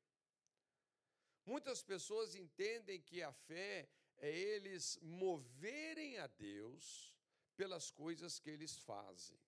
Muitas 1.45 1.81
pessoas 1.81 2.35
entendem 2.35 3.01
que 3.01 3.21
a 3.21 3.33
fé 3.33 3.89
é 4.17 4.29
eles 4.29 4.97
moverem 5.01 6.17
a 6.19 6.27
Deus 6.27 7.13
pelas 7.55 7.91
coisas 7.91 8.39
que 8.39 8.49
eles 8.49 8.77
fazem. 8.77 9.39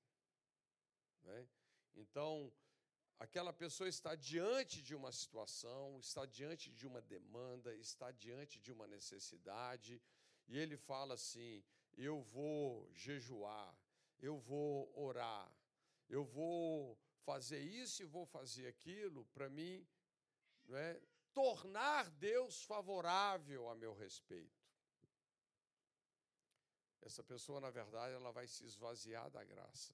Né? 1.23 1.47
Então, 1.95 2.51
Aquela 3.23 3.53
pessoa 3.53 3.87
está 3.87 4.15
diante 4.15 4.81
de 4.81 4.93
uma 4.93 5.09
situação, 5.09 5.97
está 5.97 6.25
diante 6.25 6.69
de 6.73 6.85
uma 6.85 7.01
demanda, 7.01 7.73
está 7.75 8.11
diante 8.11 8.59
de 8.59 8.69
uma 8.69 8.85
necessidade, 8.85 10.01
e 10.45 10.57
ele 10.57 10.75
fala 10.75 11.13
assim: 11.13 11.63
eu 11.95 12.21
vou 12.21 12.89
jejuar, 12.93 13.73
eu 14.19 14.37
vou 14.37 14.91
orar, 14.93 15.49
eu 16.09 16.23
vou 16.23 16.97
fazer 17.25 17.59
isso 17.59 18.01
e 18.01 18.05
vou 18.05 18.25
fazer 18.25 18.67
aquilo 18.67 19.25
para 19.33 19.49
mim 19.49 19.87
não 20.65 20.77
é, 20.77 21.01
tornar 21.33 22.09
Deus 22.11 22.63
favorável 22.63 23.69
a 23.69 23.75
meu 23.75 23.93
respeito. 23.93 24.63
Essa 27.01 27.23
pessoa, 27.23 27.59
na 27.59 27.69
verdade, 27.69 28.15
ela 28.15 28.31
vai 28.31 28.47
se 28.47 28.63
esvaziar 28.63 29.29
da 29.29 29.43
graça 29.43 29.93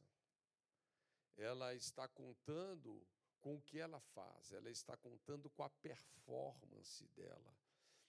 ela 1.40 1.74
está 1.74 2.08
contando 2.08 3.02
com 3.40 3.56
o 3.56 3.62
que 3.62 3.80
ela 3.80 4.00
faz, 4.00 4.52
ela 4.52 4.70
está 4.70 4.98
contando 4.98 5.50
com 5.50 5.64
a 5.64 5.70
performance 5.70 7.08
dela. 7.10 7.56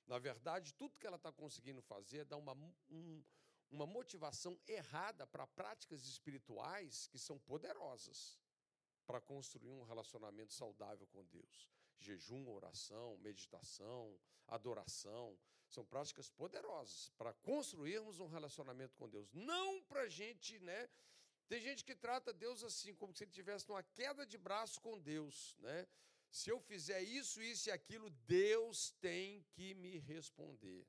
Na 0.07 0.19
verdade, 0.19 0.75
tudo 0.75 0.99
que 0.99 1.07
ela 1.07 1.17
está 1.17 1.33
conseguindo 1.33 1.81
fazer 1.83 2.19
é 2.19 2.25
dar 2.25 2.37
uma, 2.37 2.55
um, 2.91 3.23
uma 3.71 3.87
motivação 3.87 4.59
errada 4.67 5.27
para 5.27 5.47
práticas 5.47 6.05
espirituais 6.07 7.07
que 7.07 7.19
são 7.19 7.39
poderosas 7.39 8.39
para 9.07 9.21
construir 9.21 9.73
um 9.73 9.83
relacionamento 9.83 10.53
saudável 10.53 11.07
com 11.09 11.25
Deus. 11.25 11.71
jejum, 11.99 12.49
oração, 12.49 13.19
meditação, 13.19 14.19
adoração. 14.47 15.39
São 15.69 15.85
práticas 15.85 16.31
poderosas 16.31 17.11
para 17.19 17.33
construirmos 17.35 18.19
um 18.21 18.27
relacionamento 18.27 18.97
com 18.97 19.09
Deus. 19.09 19.31
Não 19.33 19.83
para 19.83 20.03
a 20.03 20.09
gente, 20.09 20.59
né? 20.61 20.89
Tem 21.47 21.61
gente 21.61 21.85
que 21.85 21.95
trata 21.95 22.33
Deus 22.33 22.65
assim, 22.65 22.95
como 22.95 23.13
se 23.13 23.25
ele 23.25 23.31
tivesse 23.31 23.69
uma 23.69 23.83
queda 23.83 24.25
de 24.25 24.39
braço 24.39 24.81
com 24.81 24.99
Deus, 24.99 25.57
né? 25.59 25.87
Se 26.31 26.49
eu 26.49 26.61
fizer 26.61 27.03
isso, 27.03 27.43
isso 27.43 27.69
e 27.69 27.73
aquilo, 27.73 28.09
Deus 28.09 28.93
tem 29.01 29.45
que 29.51 29.75
me 29.75 29.99
responder. 29.99 30.87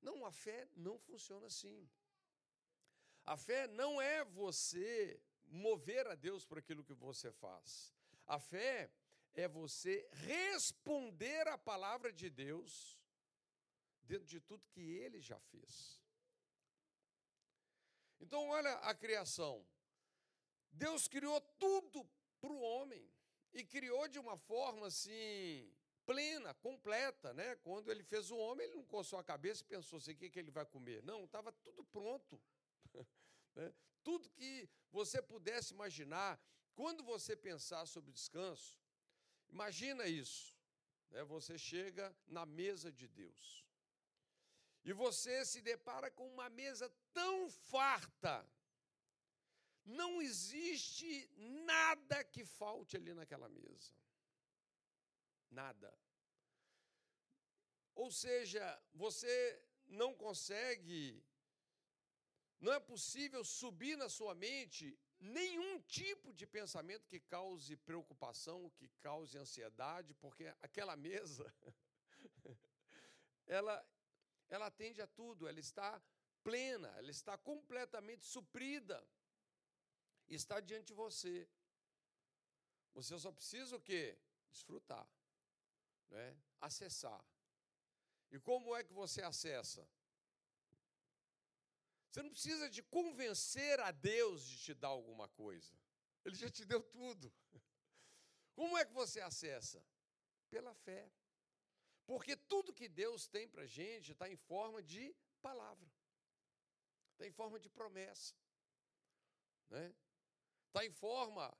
Não, 0.00 0.24
a 0.24 0.32
fé 0.32 0.68
não 0.76 0.98
funciona 0.98 1.46
assim. 1.46 1.88
A 3.24 3.36
fé 3.36 3.66
não 3.66 4.00
é 4.00 4.24
você 4.24 5.20
mover 5.46 6.06
a 6.06 6.14
Deus 6.14 6.44
por 6.44 6.58
aquilo 6.58 6.84
que 6.84 6.94
você 6.94 7.30
faz. 7.32 7.94
A 8.26 8.38
fé 8.38 8.90
é 9.34 9.46
você 9.46 10.08
responder 10.12 11.46
à 11.48 11.58
palavra 11.58 12.12
de 12.12 12.30
Deus 12.30 12.98
dentro 14.02 14.26
de 14.26 14.40
tudo 14.40 14.68
que 14.68 14.80
ele 14.80 15.20
já 15.20 15.38
fez. 15.38 16.00
Então, 18.20 18.48
olha 18.48 18.72
a 18.78 18.94
criação. 18.94 19.66
Deus 20.72 21.08
criou 21.08 21.40
tudo 21.58 22.08
para 22.40 22.52
o 22.52 22.60
homem 22.60 23.10
e 23.52 23.64
criou 23.64 24.06
de 24.08 24.18
uma 24.18 24.36
forma 24.36 24.86
assim 24.86 25.72
plena, 26.10 26.52
completa, 26.54 27.32
né? 27.32 27.54
Quando 27.62 27.88
ele 27.88 28.02
fez 28.02 28.32
o 28.32 28.36
homem, 28.36 28.66
ele 28.66 28.74
não 28.74 28.84
coçou 28.84 29.16
a 29.16 29.22
cabeça 29.22 29.62
e 29.62 29.66
pensou 29.66 29.96
assim, 29.96 30.10
o 30.10 30.16
que, 30.16 30.28
que 30.28 30.40
ele 30.40 30.50
vai 30.50 30.66
comer? 30.66 31.04
Não, 31.04 31.24
estava 31.24 31.52
tudo 31.52 31.84
pronto. 31.84 32.40
né? 33.54 33.72
Tudo 34.02 34.28
que 34.30 34.68
você 34.90 35.22
pudesse 35.22 35.72
imaginar, 35.72 36.40
quando 36.74 37.04
você 37.04 37.36
pensar 37.36 37.86
sobre 37.86 38.10
descanso, 38.10 38.76
imagina 39.48 40.04
isso. 40.06 40.52
Né? 41.12 41.22
Você 41.22 41.56
chega 41.56 42.12
na 42.26 42.44
mesa 42.44 42.90
de 42.90 43.06
Deus. 43.06 43.64
E 44.82 44.92
você 44.92 45.44
se 45.44 45.60
depara 45.60 46.10
com 46.10 46.26
uma 46.26 46.48
mesa 46.50 46.92
tão 47.12 47.48
farta. 47.48 48.44
Não 49.84 50.20
existe 50.20 51.30
nada 51.36 52.24
que 52.24 52.44
falte 52.44 52.96
ali 52.96 53.14
naquela 53.14 53.48
mesa. 53.48 53.92
Nada. 55.50 55.92
Ou 57.94 58.10
seja, 58.10 58.82
você 58.94 59.62
não 59.86 60.14
consegue, 60.14 61.22
não 62.60 62.72
é 62.72 62.80
possível 62.80 63.44
subir 63.44 63.96
na 63.96 64.08
sua 64.08 64.34
mente 64.34 64.98
nenhum 65.18 65.80
tipo 65.82 66.32
de 66.32 66.46
pensamento 66.46 67.08
que 67.08 67.20
cause 67.20 67.76
preocupação, 67.76 68.70
que 68.70 68.88
cause 69.00 69.36
ansiedade, 69.36 70.14
porque 70.14 70.46
aquela 70.62 70.96
mesa, 70.96 71.52
ela, 73.46 73.86
ela 74.48 74.66
atende 74.66 75.02
a 75.02 75.06
tudo, 75.06 75.46
ela 75.46 75.60
está 75.60 76.00
plena, 76.42 76.88
ela 76.96 77.10
está 77.10 77.36
completamente 77.36 78.24
suprida, 78.24 79.06
está 80.26 80.58
diante 80.60 80.86
de 80.86 80.94
você. 80.94 81.48
Você 82.94 83.18
só 83.18 83.30
precisa 83.30 83.76
o 83.76 83.80
quê? 83.80 84.18
Desfrutar, 84.50 85.06
né? 86.10 86.36
acessar. 86.60 87.24
E 88.30 88.38
como 88.38 88.76
é 88.76 88.84
que 88.84 88.92
você 88.92 89.22
acessa? 89.22 89.88
Você 92.10 92.22
não 92.22 92.30
precisa 92.30 92.68
de 92.68 92.82
convencer 92.82 93.78
a 93.80 93.90
Deus 93.90 94.44
de 94.44 94.58
te 94.58 94.74
dar 94.74 94.88
alguma 94.88 95.28
coisa. 95.28 95.72
Ele 96.24 96.34
já 96.34 96.50
te 96.50 96.64
deu 96.64 96.82
tudo. 96.82 97.32
Como 98.54 98.76
é 98.76 98.84
que 98.84 98.92
você 98.92 99.20
acessa? 99.20 99.82
Pela 100.50 100.74
fé. 100.74 101.10
Porque 102.04 102.36
tudo 102.36 102.74
que 102.74 102.88
Deus 102.88 103.28
tem 103.28 103.48
para 103.48 103.62
a 103.62 103.66
gente 103.66 104.10
está 104.10 104.28
em 104.28 104.36
forma 104.36 104.82
de 104.82 105.14
palavra, 105.40 105.88
está 107.12 107.24
em 107.24 107.30
forma 107.30 107.58
de 107.58 107.70
promessa, 107.70 108.34
né? 109.68 109.94
está 110.66 110.84
em 110.84 110.90
forma 110.90 111.56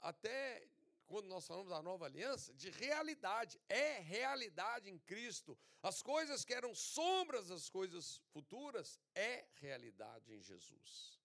até 0.00 0.66
quando 1.10 1.26
nós 1.26 1.44
falamos 1.44 1.70
da 1.70 1.82
nova 1.82 2.04
aliança, 2.06 2.54
de 2.54 2.70
realidade. 2.70 3.60
É 3.68 3.98
realidade 3.98 4.88
em 4.88 4.98
Cristo. 5.00 5.58
As 5.82 6.00
coisas 6.00 6.44
que 6.44 6.54
eram 6.54 6.72
sombras 6.72 7.48
das 7.48 7.68
coisas 7.68 8.20
futuras, 8.32 8.96
é 9.12 9.44
realidade 9.54 10.32
em 10.32 10.40
Jesus. 10.40 11.20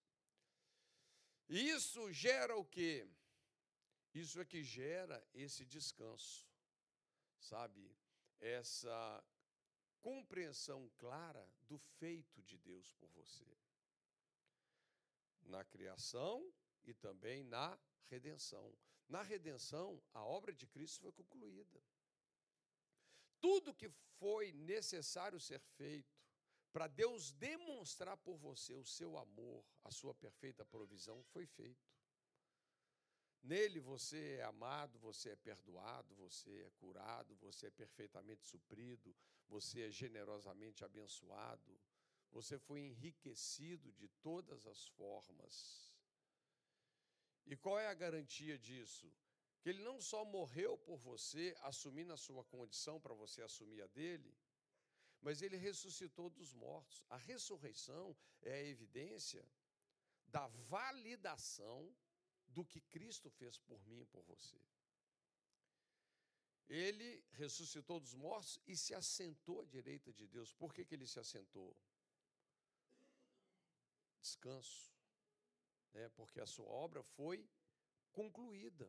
E 1.48 1.70
isso 1.70 2.12
gera 2.12 2.56
o 2.56 2.64
quê? 2.64 3.08
Isso 4.12 4.40
é 4.40 4.44
que 4.44 4.64
gera 4.64 5.24
esse 5.32 5.64
descanso, 5.64 6.44
sabe? 7.38 7.96
Essa 8.40 9.24
compreensão 10.00 10.90
clara 10.98 11.48
do 11.62 11.78
feito 11.78 12.42
de 12.42 12.58
Deus 12.58 12.92
por 12.94 13.08
você. 13.10 13.46
Na 15.42 15.64
criação 15.64 16.52
e 16.86 16.94
também 16.94 17.42
na 17.44 17.78
redenção. 18.08 18.72
Na 19.08 19.22
redenção, 19.22 20.02
a 20.12 20.24
obra 20.24 20.52
de 20.52 20.66
Cristo 20.66 21.00
foi 21.00 21.12
concluída. 21.12 21.82
Tudo 23.40 23.74
que 23.74 23.88
foi 24.18 24.52
necessário 24.52 25.38
ser 25.38 25.60
feito 25.60 26.16
para 26.72 26.88
Deus 26.88 27.32
demonstrar 27.32 28.16
por 28.18 28.36
você 28.36 28.74
o 28.74 28.84
seu 28.84 29.16
amor, 29.16 29.64
a 29.84 29.90
sua 29.90 30.14
perfeita 30.14 30.64
provisão, 30.64 31.22
foi 31.24 31.46
feito. 31.46 31.88
Nele 33.42 33.78
você 33.80 34.38
é 34.40 34.42
amado, 34.42 34.98
você 34.98 35.30
é 35.30 35.36
perdoado, 35.36 36.14
você 36.16 36.50
é 36.64 36.70
curado, 36.72 37.36
você 37.36 37.68
é 37.68 37.70
perfeitamente 37.70 38.44
suprido, 38.44 39.16
você 39.48 39.82
é 39.82 39.90
generosamente 39.90 40.84
abençoado, 40.84 41.80
você 42.32 42.58
foi 42.58 42.80
enriquecido 42.80 43.92
de 43.92 44.08
todas 44.20 44.66
as 44.66 44.86
formas. 44.88 45.95
E 47.46 47.56
qual 47.56 47.78
é 47.78 47.86
a 47.86 47.94
garantia 47.94 48.58
disso? 48.58 49.12
Que 49.60 49.68
ele 49.70 49.82
não 49.82 50.00
só 50.00 50.24
morreu 50.24 50.76
por 50.78 50.98
você, 50.98 51.56
assumindo 51.60 52.12
a 52.12 52.16
sua 52.16 52.44
condição 52.44 53.00
para 53.00 53.14
você 53.14 53.42
assumir 53.42 53.82
a 53.82 53.86
dele, 53.86 54.36
mas 55.20 55.42
ele 55.42 55.56
ressuscitou 55.56 56.28
dos 56.28 56.52
mortos. 56.52 57.04
A 57.08 57.16
ressurreição 57.16 58.16
é 58.42 58.52
a 58.54 58.64
evidência 58.64 59.48
da 60.26 60.46
validação 60.48 61.94
do 62.48 62.64
que 62.64 62.80
Cristo 62.80 63.30
fez 63.30 63.58
por 63.58 63.84
mim 63.86 64.00
e 64.00 64.06
por 64.06 64.22
você. 64.22 64.60
Ele 66.68 67.24
ressuscitou 67.32 68.00
dos 68.00 68.14
mortos 68.14 68.58
e 68.66 68.76
se 68.76 68.92
assentou 68.92 69.60
à 69.60 69.64
direita 69.64 70.12
de 70.12 70.26
Deus. 70.26 70.52
Por 70.52 70.74
que, 70.74 70.84
que 70.84 70.94
ele 70.94 71.06
se 71.06 71.20
assentou? 71.20 71.76
Descanso 74.20 74.95
né, 75.96 76.10
porque 76.10 76.40
a 76.40 76.46
sua 76.46 76.66
obra 76.66 77.02
foi 77.02 77.48
concluída. 78.12 78.86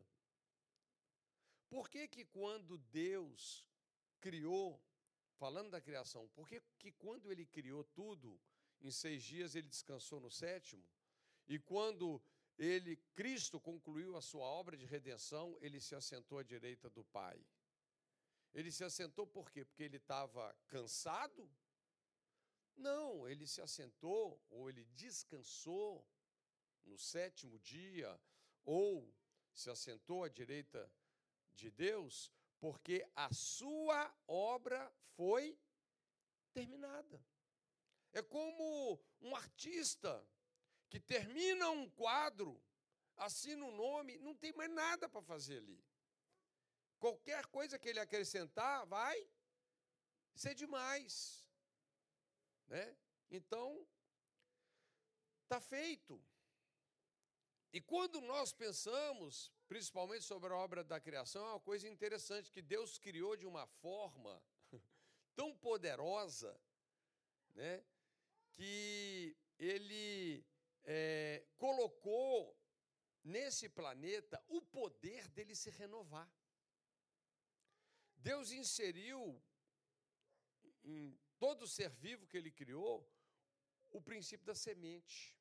Por 1.68 1.88
que, 1.88 2.06
que 2.06 2.24
quando 2.24 2.78
Deus 2.78 3.66
criou, 4.20 4.80
falando 5.36 5.70
da 5.70 5.80
criação, 5.80 6.28
por 6.28 6.46
que, 6.46 6.60
que 6.78 6.92
quando 6.92 7.30
ele 7.32 7.46
criou 7.46 7.82
tudo, 7.84 8.38
em 8.80 8.90
seis 8.90 9.22
dias 9.22 9.54
ele 9.54 9.68
descansou 9.68 10.20
no 10.20 10.30
sétimo? 10.30 10.84
E 11.46 11.58
quando 11.58 12.22
ele, 12.58 12.96
Cristo, 13.14 13.58
concluiu 13.58 14.14
a 14.16 14.20
sua 14.20 14.44
obra 14.44 14.76
de 14.76 14.84
redenção, 14.84 15.56
ele 15.62 15.80
se 15.80 15.94
assentou 15.94 16.38
à 16.38 16.42
direita 16.42 16.90
do 16.90 17.04
Pai. 17.04 17.42
Ele 18.52 18.70
se 18.70 18.84
assentou 18.84 19.26
por 19.26 19.50
quê? 19.50 19.64
Porque 19.64 19.82
ele 19.82 19.96
estava 19.96 20.54
cansado? 20.66 21.50
Não, 22.76 23.28
ele 23.28 23.46
se 23.46 23.60
assentou 23.62 24.42
ou 24.50 24.68
ele 24.68 24.84
descansou 24.84 26.06
no 26.84 26.98
sétimo 26.98 27.58
dia, 27.58 28.20
ou 28.64 29.12
se 29.52 29.70
assentou 29.70 30.24
à 30.24 30.28
direita 30.28 30.90
de 31.54 31.70
Deus, 31.70 32.32
porque 32.60 33.06
a 33.14 33.32
sua 33.32 34.14
obra 34.26 34.92
foi 35.16 35.58
terminada. 36.52 37.24
É 38.12 38.22
como 38.22 39.00
um 39.20 39.34
artista 39.34 40.26
que 40.88 40.98
termina 40.98 41.70
um 41.70 41.88
quadro, 41.90 42.62
assina 43.16 43.64
o 43.64 43.68
um 43.68 43.76
nome, 43.76 44.18
não 44.18 44.34
tem 44.34 44.52
mais 44.52 44.70
nada 44.70 45.08
para 45.08 45.22
fazer 45.22 45.58
ali. 45.58 45.84
Qualquer 46.98 47.46
coisa 47.46 47.78
que 47.78 47.88
ele 47.88 48.00
acrescentar 48.00 48.86
vai 48.86 49.28
ser 50.34 50.54
demais. 50.54 51.44
Né? 52.66 52.96
Então, 53.30 53.86
está 55.44 55.60
feito. 55.60 56.22
E 57.72 57.80
quando 57.80 58.20
nós 58.20 58.52
pensamos, 58.52 59.52
principalmente 59.66 60.24
sobre 60.24 60.52
a 60.52 60.56
obra 60.56 60.82
da 60.82 60.98
criação, 60.98 61.44
é 61.46 61.50
uma 61.50 61.60
coisa 61.60 61.86
interessante 61.88 62.50
que 62.50 62.62
Deus 62.62 62.98
criou 62.98 63.36
de 63.36 63.46
uma 63.46 63.66
forma 63.66 64.42
tão 65.36 65.54
poderosa, 65.56 66.58
né, 67.54 67.84
que 68.54 69.36
Ele 69.58 70.44
é, 70.84 71.44
colocou 71.58 72.56
nesse 73.22 73.68
planeta 73.68 74.42
o 74.48 74.62
poder 74.62 75.28
dele 75.28 75.54
se 75.54 75.70
renovar. 75.70 76.30
Deus 78.16 78.50
inseriu 78.50 79.40
em 80.82 81.18
todo 81.38 81.68
ser 81.68 81.90
vivo 81.90 82.26
que 82.26 82.36
ele 82.36 82.50
criou 82.50 83.06
o 83.90 84.00
princípio 84.00 84.46
da 84.46 84.54
semente. 84.54 85.37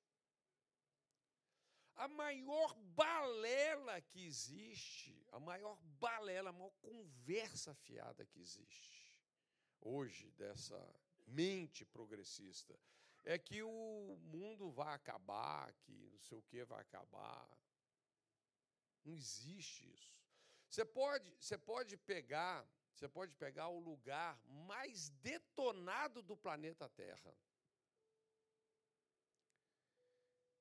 A 1.98 2.08
maior 2.08 2.74
balela 2.96 4.00
que 4.02 4.26
existe, 4.26 5.26
a 5.32 5.40
maior 5.40 5.78
balela, 6.00 6.52
a 6.52 6.54
maior 6.54 6.72
conversa 6.82 7.74
fiada 7.74 8.26
que 8.26 8.40
existe 8.40 8.98
hoje 9.82 10.32
dessa 10.32 10.78
mente 11.26 11.86
progressista 11.86 12.78
é 13.24 13.38
que 13.38 13.62
o 13.62 14.18
mundo 14.22 14.72
vai 14.72 14.94
acabar, 14.94 15.74
que 15.82 16.10
não 16.12 16.20
sei 16.20 16.38
o 16.38 16.44
que 16.44 16.64
vai 16.64 16.82
acabar. 16.82 17.50
Não 19.04 19.14
existe 19.14 19.92
isso. 19.92 20.16
Você 20.70 20.86
pode, 20.86 21.34
você 21.40 21.58
pode 21.58 21.98
pegar, 21.98 22.66
você 22.94 23.08
pode 23.08 23.34
pegar 23.36 23.70
o 23.70 23.80
lugar 23.80 24.40
mais 24.46 25.10
detonado 25.22 26.22
do 26.22 26.38
planeta 26.38 26.88
Terra. 26.90 27.34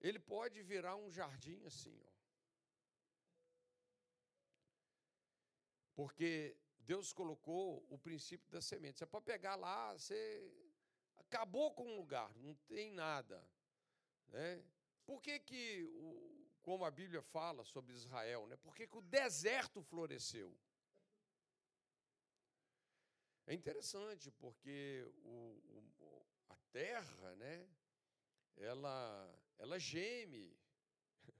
Ele 0.00 0.18
pode 0.18 0.62
virar 0.62 0.96
um 0.96 1.10
jardim 1.10 1.64
assim, 1.64 2.00
ó. 2.04 2.16
Porque 5.94 6.56
Deus 6.80 7.12
colocou 7.12 7.84
o 7.88 7.98
princípio 7.98 8.50
da 8.50 8.60
semente. 8.60 8.98
Você 8.98 9.06
pode 9.06 9.24
pegar 9.24 9.56
lá, 9.56 9.92
você 9.94 10.52
acabou 11.16 11.72
com 11.72 11.84
um 11.84 11.96
lugar, 11.96 12.30
não 12.36 12.54
tem 12.68 12.92
nada. 12.92 13.42
Né? 14.28 14.62
Por 15.04 15.22
que, 15.22 15.40
que 15.40 15.84
o, 15.94 16.46
como 16.62 16.84
a 16.84 16.90
Bíblia 16.90 17.22
fala 17.22 17.64
sobre 17.64 17.94
Israel, 17.94 18.46
né? 18.46 18.56
por 18.56 18.74
que, 18.74 18.86
que 18.86 18.96
o 18.96 19.00
deserto 19.00 19.82
floresceu? 19.82 20.56
É 23.46 23.54
interessante, 23.54 24.30
porque 24.32 25.08
o, 25.22 25.60
o, 26.00 26.26
a 26.48 26.56
terra, 26.72 27.36
né, 27.36 27.68
ela, 28.56 29.32
ela 29.58 29.78
geme. 29.78 30.56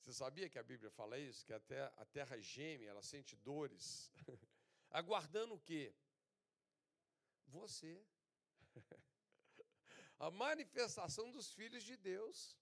Você 0.00 0.12
sabia 0.12 0.48
que 0.48 0.58
a 0.58 0.62
Bíblia 0.62 0.90
fala 0.90 1.18
isso? 1.18 1.44
Que 1.44 1.52
até 1.52 1.82
a 1.96 2.04
terra 2.04 2.38
geme, 2.38 2.86
ela 2.86 3.02
sente 3.02 3.36
dores. 3.36 4.10
Aguardando 4.90 5.54
o 5.54 5.60
quê? 5.60 5.94
Você. 7.46 8.04
A 10.18 10.30
manifestação 10.30 11.30
dos 11.30 11.50
filhos 11.50 11.82
de 11.82 11.96
Deus. 11.96 12.54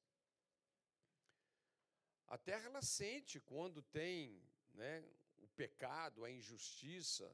A 2.29 2.39
terra 2.39 2.67
ela 2.67 2.83
sente 2.83 3.41
quando 3.41 3.83
tem 3.83 4.41
né, 4.75 5.05
o 5.39 5.49
pecado, 5.49 6.25
a 6.25 6.31
injustiça. 6.31 7.29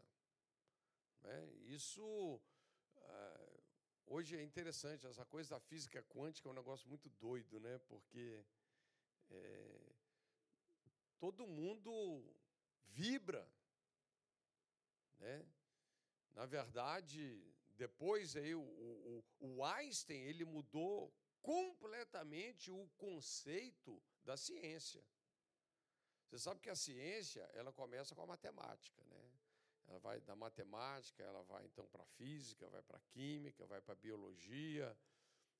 Né? 1.22 1.50
Isso 1.66 2.40
hoje 4.06 4.36
é 4.36 4.42
interessante, 4.42 5.06
essa 5.06 5.24
coisa 5.24 5.50
da 5.50 5.60
física 5.60 6.02
quântica 6.04 6.48
é 6.48 6.52
um 6.52 6.54
negócio 6.54 6.88
muito 6.88 7.08
doido, 7.10 7.60
né? 7.60 7.78
porque 7.88 8.44
é, 9.30 9.92
todo 11.18 11.46
mundo 11.46 11.92
vibra. 12.86 13.48
Né? 15.18 15.46
Na 16.32 16.46
verdade, 16.46 17.42
depois 17.76 18.36
aí 18.36 18.54
o, 18.54 18.62
o, 18.62 19.24
o 19.40 19.64
Einstein 19.64 20.22
ele 20.22 20.44
mudou 20.44 21.12
completamente 21.40 22.70
o 22.70 22.88
conceito 22.96 24.02
da 24.24 24.36
ciência. 24.36 25.04
Você 26.26 26.38
sabe 26.38 26.60
que 26.60 26.70
a 26.70 26.76
ciência 26.76 27.42
ela 27.52 27.72
começa 27.72 28.14
com 28.14 28.22
a 28.22 28.26
matemática? 28.26 29.03
Ela 29.94 30.00
vai 30.00 30.20
da 30.22 30.34
matemática, 30.34 31.22
ela 31.22 31.42
vai 31.44 31.64
então 31.66 31.86
para 31.86 32.02
a 32.02 32.06
física, 32.06 32.68
vai 32.68 32.82
para 32.82 32.96
a 32.96 33.00
química, 33.12 33.64
vai 33.64 33.80
para 33.80 33.92
a 33.92 33.96
biologia. 33.96 34.98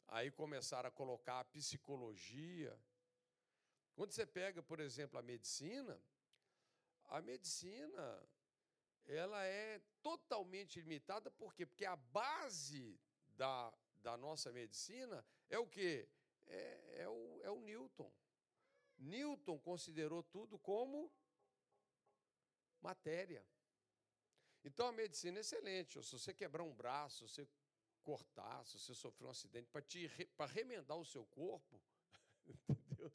Aí 0.09 0.29
começaram 0.29 0.89
a 0.89 0.93
colocar 0.93 1.39
a 1.39 1.45
psicologia. 1.45 2.77
Quando 3.95 4.11
você 4.11 4.27
pega, 4.27 4.61
por 4.61 4.81
exemplo, 4.81 5.21
a 5.21 5.23
medicina, 5.23 6.01
a 7.05 7.23
medicina 7.23 8.29
ela 9.07 9.45
é 9.45 9.81
totalmente 10.03 10.81
limitada, 10.81 11.31
por 11.31 11.55
quê? 11.55 11.65
Porque 11.65 11.85
a 11.85 11.95
base 11.95 13.01
da, 13.37 13.73
da 14.03 14.17
nossa 14.17 14.51
medicina 14.51 15.25
é 15.49 15.61
o 15.61 15.67
quê? 15.69 16.09
É, 16.49 17.03
é, 17.03 17.09
o, 17.09 17.41
é 17.45 17.51
o 17.53 17.61
Newton. 17.61 18.13
Newton 18.99 19.61
considerou 19.61 20.25
tudo 20.25 20.59
como 20.59 21.09
matéria. 22.81 23.47
Então 24.65 24.87
a 24.87 24.93
medicina 24.93 25.39
é 25.39 25.41
excelente. 25.41 26.03
Se 26.03 26.13
você 26.13 26.33
quebrar 26.33 26.63
um 26.63 26.75
braço, 26.75 27.29
se 27.29 27.35
você 27.35 27.49
cortar, 28.03 28.65
se 28.65 28.79
você 28.79 28.95
sofrer 28.95 29.27
um 29.27 29.31
acidente, 29.31 29.69
para 30.37 30.47
remendar 30.47 30.97
o 30.97 31.05
seu 31.05 31.25
corpo, 31.27 31.81
entendeu? 32.69 33.13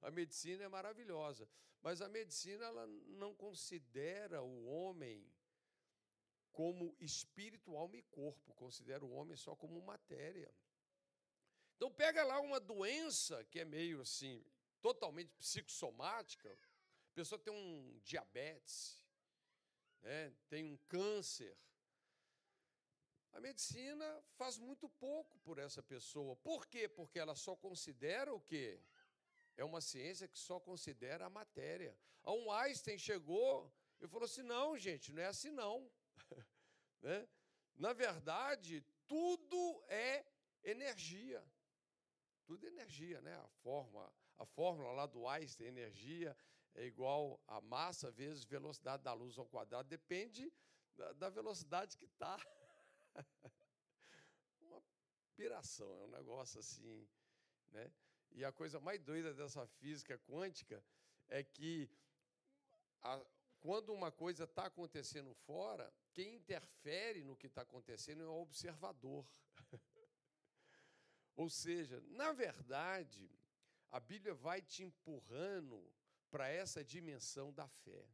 A 0.00 0.10
medicina 0.10 0.64
é 0.64 0.68
maravilhosa. 0.68 1.48
Mas 1.82 2.02
a 2.02 2.08
medicina 2.08 2.66
ela 2.66 2.86
não 2.86 3.34
considera 3.34 4.42
o 4.42 4.66
homem 4.66 5.26
como 6.52 6.94
espírito, 6.98 7.76
alma 7.76 7.96
e 7.96 8.02
corpo, 8.02 8.52
considera 8.54 9.04
o 9.04 9.12
homem 9.12 9.36
só 9.36 9.54
como 9.56 9.80
matéria. 9.80 10.52
Então 11.76 11.90
pega 11.90 12.22
lá 12.22 12.38
uma 12.40 12.60
doença 12.60 13.42
que 13.44 13.60
é 13.60 13.64
meio 13.64 14.02
assim, 14.02 14.44
totalmente 14.82 15.32
psicossomática, 15.38 16.50
a 16.50 17.12
pessoa 17.14 17.38
tem 17.38 17.52
um 17.52 17.98
diabetes, 18.04 18.99
né, 20.02 20.32
tem 20.48 20.64
um 20.64 20.76
câncer. 20.88 21.56
A 23.32 23.40
medicina 23.40 24.22
faz 24.36 24.58
muito 24.58 24.88
pouco 24.88 25.38
por 25.40 25.58
essa 25.58 25.82
pessoa. 25.82 26.34
Por 26.36 26.66
quê? 26.66 26.88
Porque 26.88 27.18
ela 27.18 27.34
só 27.34 27.54
considera 27.54 28.34
o 28.34 28.40
quê? 28.40 28.80
É 29.56 29.64
uma 29.64 29.80
ciência 29.80 30.26
que 30.26 30.38
só 30.38 30.58
considera 30.58 31.26
a 31.26 31.30
matéria. 31.30 31.96
A 32.22 32.32
um 32.32 32.50
Einstein 32.50 32.98
chegou 32.98 33.72
e 34.00 34.08
falou 34.08 34.24
assim: 34.24 34.42
não, 34.42 34.76
gente, 34.76 35.12
não 35.12 35.22
é 35.22 35.26
assim 35.26 35.50
não. 35.50 35.90
né? 37.02 37.28
Na 37.76 37.92
verdade, 37.92 38.84
tudo 39.06 39.84
é 39.88 40.24
energia. 40.64 41.44
Tudo 42.46 42.66
é 42.66 42.68
energia, 42.68 43.20
né? 43.20 43.34
A 43.36 43.48
forma, 43.62 44.12
a 44.38 44.44
fórmula 44.44 44.92
lá 44.92 45.06
do 45.06 45.26
Einstein, 45.28 45.68
energia 45.68 46.36
é 46.74 46.84
igual 46.84 47.40
a 47.46 47.60
massa 47.60 48.10
vezes 48.10 48.44
velocidade 48.44 49.02
da 49.02 49.12
luz 49.12 49.38
ao 49.38 49.46
quadrado, 49.46 49.88
depende 49.88 50.52
da, 50.96 51.12
da 51.14 51.28
velocidade 51.28 51.96
que 51.96 52.04
está. 52.04 52.38
Uma 54.60 54.82
piração, 55.36 55.90
é 56.00 56.04
um 56.04 56.10
negócio 56.10 56.60
assim, 56.60 57.08
né? 57.72 57.90
E 58.32 58.44
a 58.44 58.52
coisa 58.52 58.78
mais 58.78 59.00
doida 59.00 59.34
dessa 59.34 59.66
física 59.66 60.16
quântica 60.18 60.82
é 61.28 61.42
que 61.42 61.90
a, 63.02 63.20
quando 63.60 63.92
uma 63.92 64.10
coisa 64.10 64.44
está 64.44 64.66
acontecendo 64.66 65.34
fora, 65.34 65.92
quem 66.12 66.36
interfere 66.36 67.24
no 67.24 67.36
que 67.36 67.46
está 67.46 67.62
acontecendo 67.62 68.22
é 68.22 68.26
o 68.26 68.40
observador. 68.40 69.26
Ou 71.36 71.50
seja, 71.50 72.00
na 72.08 72.32
verdade, 72.32 73.30
a 73.90 73.98
Bíblia 73.98 74.34
vai 74.34 74.62
te 74.62 74.82
empurrando 74.82 75.92
para 76.30 76.48
essa 76.48 76.84
dimensão 76.84 77.52
da 77.52 77.68
fé. 77.68 78.08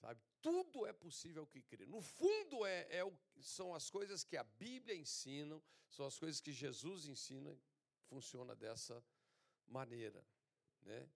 Sabe? 0.00 0.20
Tudo 0.42 0.86
é 0.86 0.92
possível 0.92 1.46
que 1.46 1.62
crê. 1.62 1.86
No 1.86 2.00
fundo, 2.00 2.64
é, 2.66 2.82
é, 2.90 3.18
são 3.40 3.74
as 3.74 3.90
coisas 3.90 4.22
que 4.22 4.36
a 4.36 4.44
Bíblia 4.44 4.94
ensina, 4.94 5.60
são 5.88 6.06
as 6.06 6.18
coisas 6.18 6.40
que 6.40 6.52
Jesus 6.52 7.06
ensina, 7.06 7.58
funciona 8.08 8.54
dessa 8.54 9.02
maneira. 9.66 10.24
Né? 10.82 11.08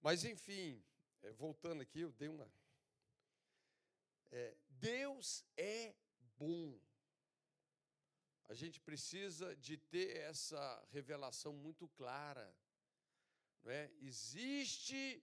Mas, 0.00 0.24
enfim, 0.24 0.82
é, 1.22 1.32
voltando 1.32 1.82
aqui, 1.82 2.00
eu 2.00 2.12
dei 2.12 2.28
uma. 2.28 2.50
É, 4.30 4.56
Deus 4.70 5.44
é 5.56 5.94
bom. 6.38 6.80
A 8.46 8.54
gente 8.54 8.80
precisa 8.80 9.54
de 9.56 9.76
ter 9.76 10.16
essa 10.16 10.86
revelação 10.90 11.52
muito 11.52 11.88
clara. 11.90 12.54
Não 13.62 13.70
é? 13.70 13.90
Existe, 14.00 15.22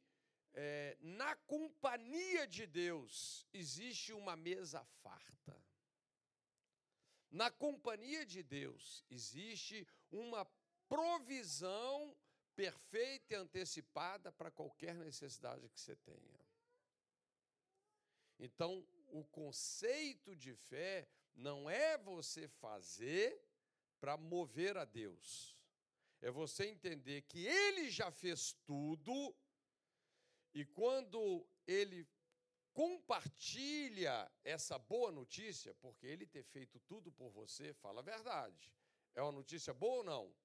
é, 0.53 0.97
na 1.01 1.35
companhia 1.35 2.47
de 2.47 2.65
Deus, 2.65 3.45
existe 3.53 4.13
uma 4.13 4.35
mesa 4.35 4.83
farta. 5.01 5.29
Na 7.29 7.51
companhia 7.51 8.25
de 8.25 8.41
Deus, 8.41 9.05
existe 9.09 9.87
uma 10.11 10.45
provisão 10.87 12.15
perfeita 12.55 13.33
e 13.33 13.37
antecipada 13.37 14.31
para 14.31 14.49
qualquer 14.49 14.95
necessidade 14.95 15.69
que 15.69 15.79
você 15.79 15.95
tenha. 15.95 16.39
Então, 18.39 18.85
o 19.11 19.23
conceito 19.25 20.35
de 20.35 20.55
fé 20.55 21.07
não 21.35 21.69
é 21.69 21.97
você 21.97 22.47
fazer 22.47 23.39
para 23.99 24.17
mover 24.17 24.77
a 24.77 24.85
Deus, 24.85 25.58
é 26.21 26.29
você 26.29 26.65
entender 26.65 27.21
que 27.23 27.45
ele 27.45 27.89
já 27.89 28.11
fez 28.11 28.53
tudo 28.65 29.35
e 30.53 30.65
quando 30.65 31.47
ele 31.65 32.07
compartilha 32.73 34.31
essa 34.43 34.77
boa 34.77 35.11
notícia, 35.11 35.73
porque 35.75 36.05
ele 36.05 36.25
ter 36.25 36.43
feito 36.43 36.79
tudo 36.81 37.11
por 37.11 37.29
você, 37.29 37.73
fala 37.73 37.99
a 37.99 38.03
verdade. 38.03 38.71
É 39.15 39.21
uma 39.21 39.31
notícia 39.31 39.73
boa 39.73 39.97
ou 39.97 40.03
não? 40.03 40.35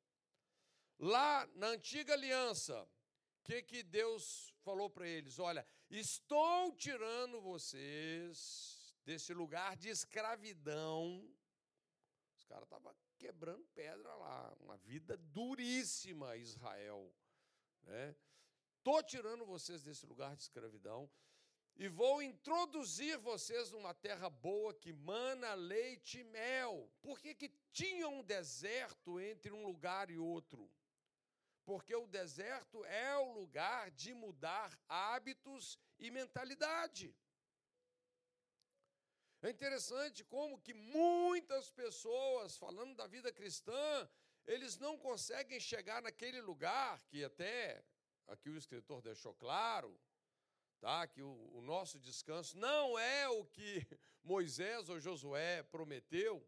Lá 0.98 1.46
na 1.54 1.68
antiga 1.68 2.12
aliança, 2.12 2.82
o 2.82 3.44
que, 3.44 3.62
que 3.62 3.82
Deus 3.82 4.54
falou 4.62 4.88
para 4.88 5.06
eles? 5.06 5.38
Olha, 5.38 5.66
estou 5.90 6.72
tirando 6.76 7.40
vocês 7.40 8.96
desse 9.04 9.34
lugar 9.34 9.76
de 9.76 9.88
escravidão. 9.88 11.28
Os 12.36 12.44
caras 12.44 12.64
estavam 12.64 12.90
quebrando 13.18 13.64
pedra 13.74 14.14
lá, 14.14 14.56
uma 14.60 14.76
vida 14.76 15.16
duríssima, 15.16 16.36
Israel. 16.36 17.12
Estou 18.78 18.96
né? 18.96 19.02
tirando 19.02 19.44
vocês 19.44 19.82
desse 19.82 20.06
lugar 20.06 20.36
de 20.36 20.42
escravidão 20.42 21.10
e 21.76 21.88
vou 21.88 22.22
introduzir 22.22 23.18
vocês 23.18 23.70
numa 23.72 23.92
terra 23.92 24.30
boa 24.30 24.72
que 24.72 24.92
mana 24.92 25.54
leite 25.54 26.20
e 26.20 26.24
mel. 26.24 26.88
Por 27.00 27.18
que, 27.18 27.34
que 27.34 27.48
tinha 27.72 28.08
um 28.08 28.22
deserto 28.22 29.18
entre 29.20 29.52
um 29.52 29.66
lugar 29.66 30.08
e 30.08 30.16
outro? 30.16 30.70
Porque 31.64 31.94
o 31.94 32.06
deserto 32.06 32.84
é 32.84 33.16
o 33.16 33.32
lugar 33.32 33.90
de 33.90 34.14
mudar 34.14 34.78
hábitos 34.88 35.78
e 35.98 36.10
mentalidade. 36.10 37.14
É 39.44 39.50
interessante 39.50 40.24
como 40.24 40.58
que 40.58 40.72
muitas 40.72 41.70
pessoas, 41.70 42.56
falando 42.56 42.96
da 42.96 43.06
vida 43.06 43.30
cristã, 43.30 44.08
eles 44.46 44.78
não 44.78 44.96
conseguem 44.96 45.60
chegar 45.60 46.00
naquele 46.00 46.40
lugar 46.40 46.98
que 47.08 47.22
até 47.22 47.84
aqui 48.26 48.48
o 48.48 48.56
escritor 48.56 49.02
deixou 49.02 49.34
claro, 49.34 50.00
tá? 50.80 51.06
que 51.06 51.20
o, 51.20 51.50
o 51.52 51.60
nosso 51.60 52.00
descanso 52.00 52.56
não 52.56 52.98
é 52.98 53.28
o 53.28 53.44
que 53.44 53.86
Moisés 54.24 54.88
ou 54.88 54.98
Josué 54.98 55.62
prometeu, 55.64 56.42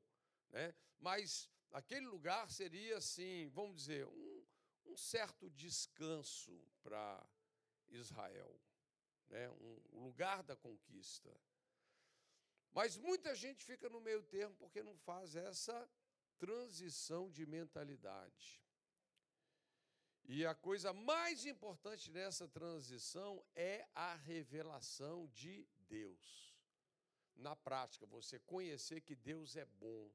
né? 0.48 0.74
mas 0.98 1.50
aquele 1.72 2.06
lugar 2.06 2.50
seria 2.50 2.96
assim, 2.96 3.50
vamos 3.50 3.76
dizer, 3.76 4.06
um, 4.06 4.46
um 4.86 4.96
certo 4.96 5.50
descanso 5.50 6.58
para 6.82 7.22
Israel, 7.88 8.58
né? 9.28 9.50
um, 9.50 10.04
lugar 10.04 10.42
da 10.42 10.56
conquista. 10.56 11.30
Mas 12.72 12.96
muita 12.96 13.34
gente 13.34 13.64
fica 13.64 13.88
no 13.88 14.00
meio 14.00 14.22
termo 14.22 14.54
porque 14.56 14.82
não 14.82 14.96
faz 14.98 15.34
essa 15.34 15.88
transição 16.38 17.30
de 17.30 17.46
mentalidade. 17.46 18.62
E 20.28 20.44
a 20.44 20.54
coisa 20.54 20.92
mais 20.92 21.46
importante 21.46 22.10
nessa 22.10 22.48
transição 22.48 23.44
é 23.54 23.86
a 23.94 24.14
revelação 24.16 25.28
de 25.28 25.66
Deus. 25.88 26.54
Na 27.36 27.54
prática, 27.54 28.06
você 28.06 28.38
conhecer 28.40 29.02
que 29.02 29.14
Deus 29.14 29.56
é 29.56 29.64
bom. 29.64 30.10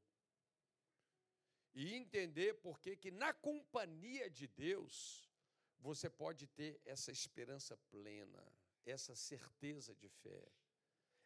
E 1.73 1.93
entender 1.93 2.55
por 2.55 2.79
que 2.81 3.09
na 3.11 3.33
companhia 3.33 4.29
de 4.29 4.47
Deus 4.47 5.31
você 5.79 6.09
pode 6.09 6.45
ter 6.45 6.81
essa 6.85 7.11
esperança 7.11 7.77
plena, 7.89 8.43
essa 8.85 9.15
certeza 9.15 9.95
de 9.95 10.09
fé, 10.09 10.51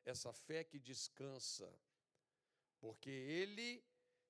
essa 0.06 0.32
fé 0.32 0.64
que 0.64 0.80
descansa, 0.80 1.68
porque 2.80 3.10
ele 3.10 3.84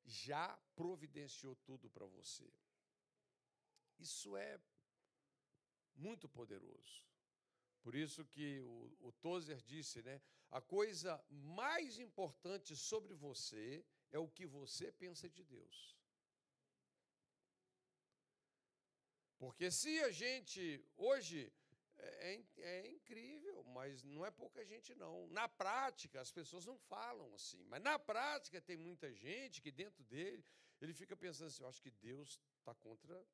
já 0.06 0.58
providenciou 0.76 1.56
tudo 1.58 1.90
para 1.90 2.06
você. 2.06 2.50
Isso 4.00 4.36
é 4.38 4.60
muito 5.96 6.28
poderoso. 6.28 7.06
Por 7.82 7.96
isso 7.96 8.26
que 8.26 8.62
o, 8.62 8.98
o 9.00 9.12
Tozer 9.12 9.62
disse, 9.62 10.02
né? 10.02 10.22
A 10.50 10.62
coisa 10.62 11.24
mais 11.30 12.00
importante 12.00 12.76
sobre 12.76 13.14
você 13.14 13.86
é 14.12 14.18
o 14.18 14.30
que 14.30 14.46
você 14.46 14.92
pensa 14.92 15.30
de 15.30 15.44
Deus. 15.44 15.96
Porque 19.38 19.70
se 19.70 20.00
a 20.02 20.12
gente, 20.12 20.84
hoje, 20.96 21.52
é, 22.06 22.34
é, 22.34 22.46
é, 22.58 22.88
incrível, 22.88 23.64
mas 23.64 24.04
não 24.04 24.26
é 24.26 24.32
pouca 24.32 24.64
gente, 24.66 24.94
não. 24.96 25.28
Na 25.28 25.48
prática, 25.48 26.22
as 26.22 26.32
pessoas 26.32 26.66
não 26.66 26.78
falam 26.78 27.34
assim, 27.34 27.64
mas 27.66 27.82
na 27.82 27.98
prática 27.98 28.62
tem 28.62 28.78
muita 28.78 29.12
gente 29.14 29.62
que 29.62 29.72
dentro 29.72 30.04
dele, 30.04 30.44
ele 30.82 30.94
fica 30.94 31.16
pensando 31.16 31.48
assim: 31.48 31.64
eu 31.64 31.70
acho 31.70 31.82
que 31.82 31.92
Deus 31.92 32.40
está 32.60 32.74
contra 32.76 33.26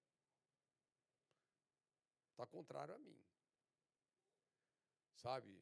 está 2.31 2.45
contrário 2.45 2.95
a 2.95 2.97
mim. 2.97 3.19
Sabe? 5.15 5.61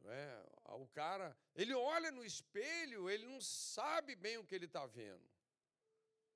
Não 0.00 0.10
é? 0.10 0.44
O 0.70 0.88
cara, 0.88 1.36
ele 1.54 1.74
olha 1.74 2.10
no 2.10 2.24
espelho, 2.24 3.08
ele 3.08 3.26
não 3.26 3.40
sabe 3.40 4.16
bem 4.16 4.38
o 4.38 4.44
que 4.44 4.54
ele 4.54 4.64
está 4.64 4.84
vendo. 4.86 5.30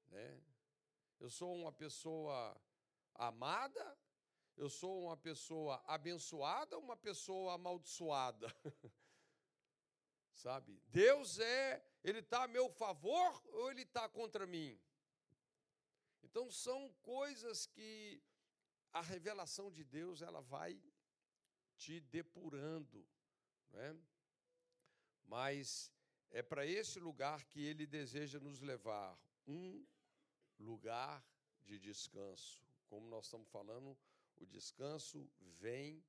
Né? 0.09 0.41
Eu 1.19 1.31
sou 1.31 1.53
uma 1.55 1.73
pessoa 1.73 2.57
amada, 3.15 3.99
eu 4.57 4.69
sou 4.71 5.05
uma 5.05 5.17
pessoa 5.17 5.83
abençoada 5.87 6.77
ou 6.77 6.83
uma 6.83 6.97
pessoa 6.97 7.55
amaldiçoada? 7.55 8.47
Sabe? 10.33 10.81
Deus 10.89 11.39
é, 11.39 11.85
ele 12.03 12.21
está 12.21 12.45
a 12.45 12.49
meu 12.49 12.69
favor 12.69 13.43
ou 13.55 13.71
ele 13.71 13.83
está 13.83 14.09
contra 14.09 14.47
mim? 14.47 14.79
Então 16.23 16.51
são 16.51 16.93
coisas 17.03 17.67
que 17.67 18.23
a 18.93 19.01
revelação 19.01 19.71
de 19.71 19.85
Deus 19.85 20.23
ela 20.23 20.41
vai 20.41 20.81
te 21.77 22.01
depurando, 22.01 23.07
né? 23.71 23.97
mas 25.25 25.93
é 26.31 26.43
para 26.43 26.67
esse 26.67 26.99
lugar 26.99 27.45
que 27.45 27.63
ele 27.63 27.87
deseja 27.87 28.39
nos 28.39 28.61
levar 28.61 29.19
um 29.47 29.87
lugar 30.59 31.25
de 31.63 31.79
descanso. 31.79 32.65
Como 32.87 33.09
nós 33.09 33.27
estamos 33.27 33.49
falando, 33.49 33.97
o 34.37 34.47
descanso 34.47 35.31
vem 35.61 36.05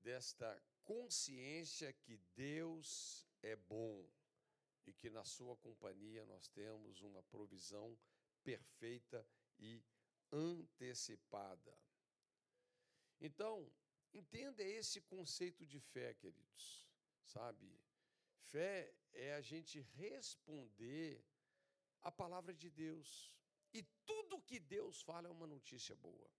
desta 0.00 0.62
consciência 0.84 1.92
que 1.92 2.16
Deus 2.34 3.26
é 3.42 3.56
bom 3.56 4.06
e 4.86 4.92
que 4.92 5.08
na 5.10 5.24
sua 5.24 5.56
companhia 5.56 6.24
nós 6.26 6.48
temos 6.48 7.00
uma 7.00 7.22
provisão 7.22 7.98
perfeita 8.42 9.26
e 9.58 9.82
antecipada. 10.30 11.76
Então, 13.20 13.72
entenda 14.12 14.62
esse 14.62 15.00
conceito 15.00 15.64
de 15.66 15.80
fé, 15.80 16.12
queridos, 16.14 16.86
sabe? 17.24 17.80
Fé 18.50 18.94
é 19.12 19.34
a 19.34 19.40
gente 19.40 19.80
responder 19.80 21.24
a 22.02 22.12
palavra 22.12 22.52
de 22.52 22.68
Deus. 22.68 23.32
E 23.72 23.82
tudo 24.04 24.42
que 24.42 24.60
Deus 24.60 25.00
fala 25.00 25.28
é 25.28 25.30
uma 25.30 25.46
notícia 25.46 25.96
boa. 25.96 26.30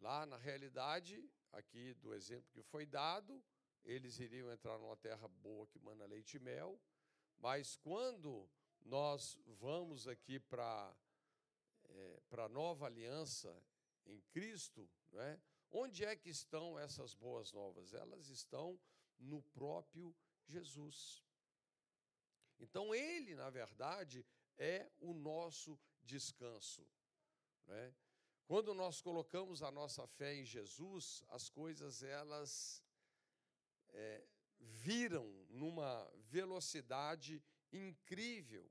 Lá 0.00 0.24
na 0.24 0.36
realidade, 0.36 1.22
aqui 1.52 1.94
do 1.94 2.14
exemplo 2.14 2.50
que 2.52 2.62
foi 2.62 2.86
dado, 2.86 3.42
eles 3.84 4.18
iriam 4.18 4.50
entrar 4.50 4.78
numa 4.78 4.96
terra 4.96 5.28
boa 5.28 5.66
que 5.66 5.78
mana 5.78 6.06
leite 6.06 6.36
e 6.36 6.40
mel, 6.40 6.80
mas 7.38 7.76
quando 7.76 8.48
nós 8.80 9.38
vamos 9.46 10.08
aqui 10.08 10.40
para 10.40 10.96
é, 11.84 12.22
a 12.30 12.48
nova 12.48 12.86
aliança 12.86 13.54
em 14.06 14.20
Cristo, 14.32 14.88
é? 15.12 15.38
onde 15.70 16.04
é 16.04 16.16
que 16.16 16.30
estão 16.30 16.78
essas 16.78 17.14
boas 17.14 17.52
novas? 17.52 17.92
Elas 17.92 18.28
estão 18.28 18.80
no 19.18 19.42
próprio 19.42 20.14
Jesus. 20.46 21.22
Então, 22.58 22.94
Ele, 22.94 23.34
na 23.34 23.50
verdade, 23.50 24.24
é 24.56 24.90
o 24.98 25.12
nosso 25.12 25.78
descanso. 26.02 26.86
É? 27.68 27.92
Quando 28.50 28.74
nós 28.74 29.00
colocamos 29.00 29.62
a 29.62 29.70
nossa 29.70 30.04
fé 30.08 30.34
em 30.34 30.44
Jesus, 30.44 31.22
as 31.28 31.48
coisas 31.48 32.02
elas 32.02 32.82
é, 33.90 34.26
viram 34.58 35.24
numa 35.50 36.04
velocidade 36.16 37.40
incrível. 37.72 38.68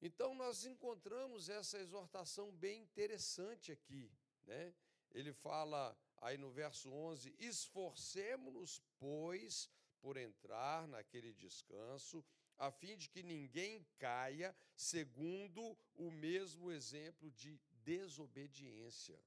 Então, 0.00 0.34
nós 0.34 0.64
encontramos 0.64 1.50
essa 1.50 1.78
exortação 1.78 2.50
bem 2.52 2.80
interessante 2.80 3.70
aqui. 3.70 4.10
Né? 4.46 4.72
Ele 5.10 5.34
fala 5.34 5.94
aí 6.16 6.38
no 6.38 6.50
verso 6.50 6.90
11: 6.90 7.36
Esforcemos-nos, 7.38 8.80
pois, 8.98 9.68
por 10.00 10.16
entrar 10.16 10.88
naquele 10.88 11.34
descanso, 11.34 12.24
a 12.56 12.70
fim 12.70 12.96
de 12.96 13.10
que 13.10 13.22
ninguém 13.22 13.86
caia 13.98 14.56
segundo 14.74 15.76
o 15.96 16.10
mesmo 16.10 16.72
exemplo 16.72 17.30
de 17.32 17.60
desobediência. 17.84 19.18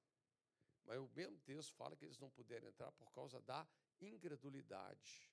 Mas 0.86 1.00
o 1.00 1.10
mesmo 1.16 1.38
texto 1.40 1.74
fala 1.74 1.96
que 1.96 2.06
eles 2.06 2.20
não 2.20 2.30
puderam 2.30 2.68
entrar 2.68 2.92
por 2.92 3.12
causa 3.12 3.42
da 3.42 3.68
incredulidade. 4.00 5.32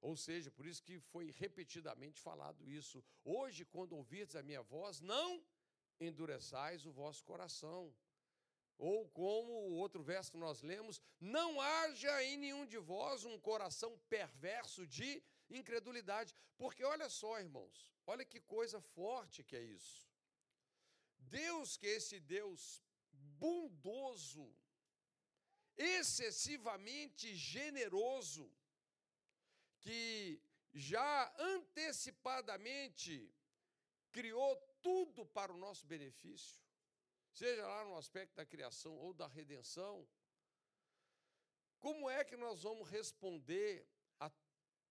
Ou 0.00 0.16
seja, 0.16 0.50
por 0.50 0.66
isso 0.66 0.82
que 0.82 0.98
foi 0.98 1.30
repetidamente 1.30 2.20
falado 2.20 2.68
isso. 2.68 3.04
Hoje, 3.22 3.64
quando 3.66 3.92
ouvirdes 3.94 4.34
a 4.34 4.42
minha 4.42 4.62
voz, 4.62 5.00
não 5.00 5.44
endureçais 6.00 6.86
o 6.86 6.92
vosso 6.92 7.22
coração. 7.24 7.94
Ou 8.78 9.06
como 9.10 9.52
o 9.52 9.74
outro 9.74 10.02
verso 10.02 10.32
que 10.32 10.38
nós 10.38 10.62
lemos, 10.62 11.02
não 11.20 11.60
haja 11.60 12.24
em 12.24 12.38
nenhum 12.38 12.64
de 12.64 12.78
vós 12.78 13.26
um 13.26 13.38
coração 13.38 13.98
perverso 14.08 14.86
de 14.86 15.22
incredulidade. 15.50 16.34
Porque 16.56 16.82
olha 16.82 17.10
só, 17.10 17.38
irmãos, 17.38 17.92
olha 18.06 18.24
que 18.24 18.40
coisa 18.40 18.80
forte 18.80 19.44
que 19.44 19.54
é 19.54 19.62
isso. 19.62 20.09
Deus, 21.28 21.76
que 21.76 21.86
é 21.86 21.96
esse 21.96 22.18
Deus 22.20 22.82
bondoso, 23.12 24.54
excessivamente 25.76 27.34
generoso, 27.34 28.52
que 29.80 30.40
já 30.72 31.34
antecipadamente 31.38 33.34
criou 34.12 34.56
tudo 34.82 35.24
para 35.26 35.52
o 35.52 35.56
nosso 35.56 35.86
benefício, 35.86 36.62
seja 37.32 37.66
lá 37.66 37.84
no 37.84 37.96
aspecto 37.96 38.34
da 38.36 38.44
criação 38.44 38.96
ou 38.96 39.14
da 39.14 39.26
redenção, 39.26 40.06
como 41.78 42.10
é 42.10 42.22
que 42.24 42.36
nós 42.36 42.62
vamos 42.62 42.88
responder 42.88 43.88
a 44.18 44.30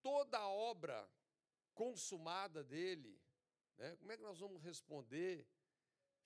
toda 0.01 0.39
a 0.39 0.47
obra 0.47 1.07
consumada 1.75 2.63
dele? 2.63 3.21
Né? 3.77 3.95
Como 3.97 4.11
é 4.11 4.17
que 4.17 4.23
nós 4.23 4.39
vamos 4.39 4.61
responder 4.63 5.47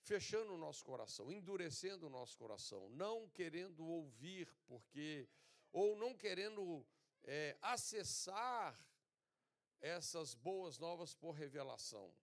fechando 0.04 0.52
o 0.52 0.58
nosso 0.58 0.84
coração, 0.84 1.32
endurecendo 1.32 2.06
o 2.06 2.10
nosso 2.10 2.36
coração, 2.36 2.88
não 2.90 3.28
querendo 3.30 3.86
ouvir, 3.86 4.54
porque 4.66 5.28
ou 5.72 5.96
não 5.96 6.14
querendo 6.14 6.86
é, 7.24 7.56
acessar 7.60 8.78
essas 9.80 10.34
boas 10.34 10.78
novas 10.78 11.14
por 11.14 11.32
revelação. 11.32 12.14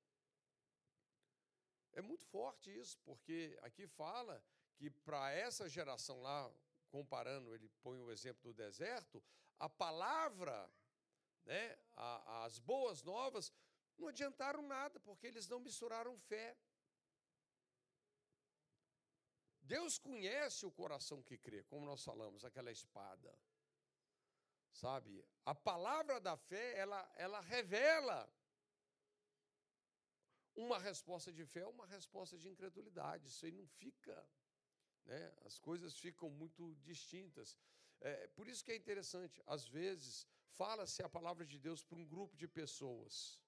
É 1.94 2.02
muito 2.02 2.26
forte 2.26 2.70
isso, 2.76 2.98
porque 3.00 3.58
aqui 3.62 3.86
fala 3.88 4.42
que 4.76 4.90
para 4.90 5.32
essa 5.32 5.68
geração 5.68 6.22
lá, 6.22 6.50
comparando, 6.90 7.54
ele 7.54 7.70
põe 7.82 8.00
o 8.00 8.12
exemplo 8.12 8.42
do 8.44 8.54
deserto, 8.54 9.22
a 9.60 9.68
palavra, 9.68 10.72
né, 11.46 11.78
as 12.46 12.60
boas 12.60 13.04
novas, 13.04 13.52
não 13.98 14.08
adiantaram 14.08 14.62
nada, 14.64 15.00
porque 15.00 15.28
eles 15.28 15.48
não 15.48 15.60
misturaram 15.60 16.18
fé. 16.18 16.56
Deus 19.62 19.98
conhece 19.98 20.66
o 20.66 20.72
coração 20.72 21.22
que 21.22 21.38
crê, 21.38 21.64
como 21.64 21.86
nós 21.86 22.04
falamos, 22.04 22.44
aquela 22.44 22.72
espada. 22.72 23.34
Sabe? 24.74 25.26
A 25.46 25.54
palavra 25.54 26.20
da 26.20 26.36
fé, 26.38 26.78
ela, 26.78 27.12
ela 27.16 27.40
revela 27.42 28.32
uma 30.56 30.80
resposta 30.80 31.32
de 31.32 31.46
fé, 31.46 31.66
uma 31.66 31.86
resposta 31.86 32.38
de 32.38 32.48
incredulidade. 32.50 33.28
Isso 33.28 33.46
aí 33.46 33.52
não 33.52 33.68
fica, 33.68 34.28
né? 35.06 35.34
As 35.46 35.58
coisas 35.58 35.98
ficam 35.98 36.30
muito 36.30 36.76
distintas. 36.78 37.58
É, 38.02 38.28
por 38.28 38.48
isso 38.48 38.64
que 38.64 38.72
é 38.72 38.76
interessante, 38.76 39.42
às 39.46 39.68
vezes, 39.68 40.28
fala-se 40.50 41.04
a 41.04 41.10
palavra 41.10 41.46
de 41.46 41.60
Deus 41.60 41.84
para 41.84 41.98
um 41.98 42.08
grupo 42.08 42.36
de 42.36 42.48
pessoas. 42.48 43.40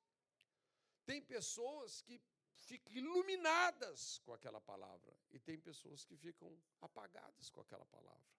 Tem 1.05 1.21
pessoas 1.21 2.01
que 2.01 2.21
ficam 2.57 2.93
iluminadas 2.93 4.19
com 4.19 4.33
aquela 4.33 4.61
palavra, 4.61 5.15
e 5.31 5.39
tem 5.39 5.59
pessoas 5.59 6.05
que 6.05 6.15
ficam 6.15 6.57
apagadas 6.81 7.49
com 7.49 7.61
aquela 7.61 7.85
palavra. 7.85 8.33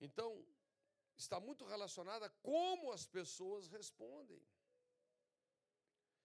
Então, 0.00 0.46
está 1.16 1.40
muito 1.40 1.64
relacionada 1.64 2.26
a 2.26 2.30
como 2.42 2.92
as 2.92 3.06
pessoas 3.06 3.68
respondem. 3.68 4.40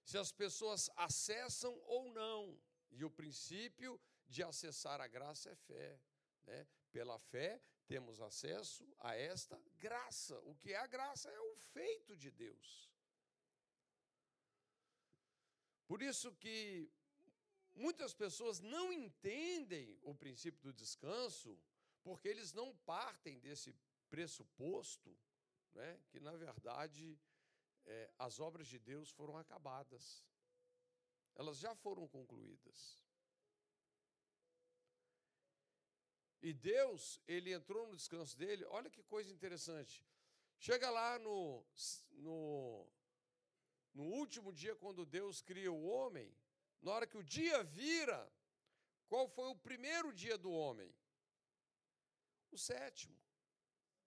Se 0.03 0.17
as 0.17 0.31
pessoas 0.31 0.89
acessam 0.95 1.73
ou 1.85 2.11
não. 2.11 2.59
E 2.91 3.03
o 3.03 3.09
princípio 3.09 3.99
de 4.27 4.43
acessar 4.43 5.01
a 5.01 5.07
graça 5.07 5.49
é 5.49 5.55
fé. 5.55 5.99
Né? 6.43 6.67
Pela 6.91 7.17
fé, 7.17 7.61
temos 7.87 8.21
acesso 8.21 8.87
a 8.99 9.15
esta 9.15 9.59
graça. 9.79 10.39
O 10.41 10.55
que 10.55 10.73
é 10.73 10.77
a 10.77 10.87
graça 10.87 11.29
é 11.29 11.39
o 11.39 11.55
feito 11.55 12.15
de 12.15 12.29
Deus. 12.29 12.92
Por 15.93 16.01
isso 16.01 16.31
que 16.37 16.91
muitas 17.75 18.15
pessoas 18.15 18.59
não 18.59 18.91
entendem 18.91 19.95
o 20.01 20.15
princípio 20.15 20.59
do 20.59 20.73
descanso, 20.73 21.55
porque 22.01 22.27
eles 22.27 22.51
não 22.51 22.75
partem 22.77 23.39
desse 23.39 23.75
pressuposto, 24.09 25.15
né, 25.71 26.01
que 26.09 26.19
na 26.19 26.35
verdade 26.35 27.15
é, 27.85 28.11
as 28.17 28.39
obras 28.39 28.67
de 28.67 28.79
Deus 28.79 29.11
foram 29.11 29.37
acabadas. 29.37 30.25
Elas 31.35 31.59
já 31.59 31.75
foram 31.75 32.07
concluídas. 32.07 32.99
E 36.41 36.53
Deus, 36.53 37.21
ele 37.27 37.53
entrou 37.53 37.85
no 37.85 37.95
descanso 37.95 38.35
dele, 38.35 38.65
olha 38.65 38.89
que 38.89 39.03
coisa 39.03 39.31
interessante. 39.31 40.03
Chega 40.57 40.89
lá 40.89 41.19
no, 41.19 41.63
no 42.13 42.91
no 43.93 44.03
último 44.03 44.51
dia, 44.51 44.75
quando 44.75 45.05
Deus 45.05 45.41
cria 45.41 45.71
o 45.71 45.85
homem, 45.85 46.35
na 46.81 46.91
hora 46.91 47.07
que 47.07 47.17
o 47.17 47.23
dia 47.23 47.63
vira, 47.63 48.31
qual 49.07 49.27
foi 49.27 49.49
o 49.49 49.55
primeiro 49.55 50.11
dia 50.11 50.37
do 50.37 50.51
homem? 50.51 50.93
O 52.51 52.57
sétimo, 52.57 53.17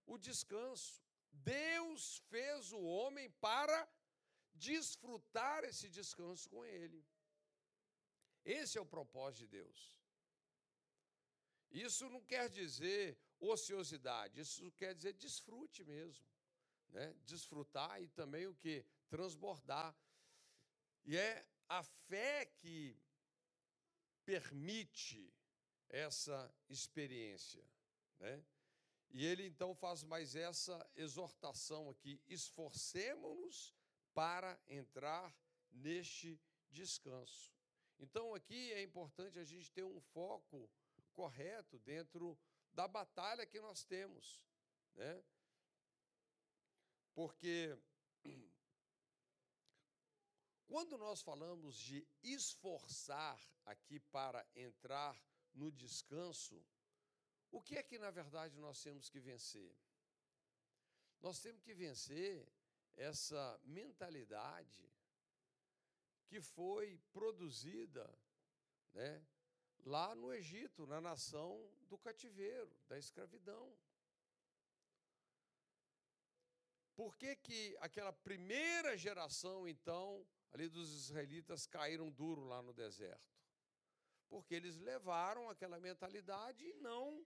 o 0.06 0.18
descanso. 0.18 1.02
Deus 1.32 2.18
fez 2.30 2.72
o 2.72 2.80
homem 2.80 3.30
para 3.46 3.88
desfrutar 4.54 5.64
esse 5.64 5.88
descanso 5.88 6.48
com 6.48 6.64
ele. 6.64 7.04
Esse 8.44 8.78
é 8.78 8.80
o 8.80 8.86
propósito 8.86 9.40
de 9.40 9.48
Deus. 9.58 9.96
Isso 11.70 12.08
não 12.08 12.22
quer 12.22 12.48
dizer 12.48 13.18
ociosidade, 13.38 14.40
isso 14.40 14.70
quer 14.72 14.94
dizer 14.94 15.12
desfrute 15.12 15.84
mesmo. 15.84 16.24
Né? 16.88 17.14
Desfrutar 17.24 18.00
e 18.00 18.08
também 18.08 18.46
o 18.46 18.54
que? 18.54 18.84
Transbordar. 19.08 19.94
E 21.04 21.16
é 21.16 21.46
a 21.68 21.82
fé 21.82 22.46
que 22.46 22.96
permite 24.24 25.32
essa 25.88 26.52
experiência. 26.68 27.64
Né? 28.18 28.44
E 29.10 29.24
ele 29.24 29.46
então 29.46 29.74
faz 29.74 30.02
mais 30.02 30.34
essa 30.34 30.88
exortação 30.94 31.90
aqui: 31.90 32.20
esforcemos-nos 32.26 33.74
para 34.12 34.58
entrar 34.68 35.34
neste 35.70 36.40
descanso. 36.70 37.54
Então, 37.98 38.34
aqui 38.34 38.72
é 38.72 38.82
importante 38.82 39.38
a 39.38 39.44
gente 39.44 39.70
ter 39.72 39.84
um 39.84 40.00
foco 40.00 40.70
correto 41.14 41.78
dentro 41.78 42.38
da 42.72 42.86
batalha 42.86 43.46
que 43.46 43.58
nós 43.58 43.84
temos, 43.84 44.42
né? 44.94 45.24
Porque 47.14 47.74
quando 50.66 50.98
nós 50.98 51.22
falamos 51.22 51.76
de 51.76 52.06
esforçar 52.22 53.40
aqui 53.64 54.00
para 54.00 54.46
entrar 54.54 55.16
no 55.54 55.70
descanso, 55.70 56.62
o 57.50 57.62
que 57.62 57.76
é 57.76 57.82
que 57.82 57.98
na 57.98 58.10
verdade 58.10 58.58
nós 58.58 58.82
temos 58.82 59.08
que 59.08 59.20
vencer? 59.20 59.74
Nós 61.20 61.40
temos 61.40 61.62
que 61.62 61.74
vencer 61.74 62.46
essa 62.96 63.60
mentalidade 63.64 64.92
que 66.26 66.40
foi 66.40 66.98
produzida 67.12 68.12
né, 68.92 69.24
lá 69.84 70.14
no 70.14 70.32
Egito, 70.34 70.86
na 70.86 71.00
nação 71.00 71.70
do 71.88 71.96
cativeiro, 71.96 72.76
da 72.88 72.98
escravidão. 72.98 73.72
Por 76.96 77.16
que, 77.16 77.36
que 77.36 77.76
aquela 77.80 78.12
primeira 78.12 78.96
geração, 78.96 79.68
então, 79.68 80.26
ali 80.52 80.68
dos 80.68 80.92
israelitas 80.92 81.66
caíram 81.66 82.10
duro 82.10 82.44
lá 82.44 82.62
no 82.62 82.72
deserto. 82.72 83.36
Porque 84.28 84.54
eles 84.54 84.76
levaram 84.76 85.48
aquela 85.48 85.78
mentalidade 85.78 86.64
e 86.64 86.74
não 86.74 87.24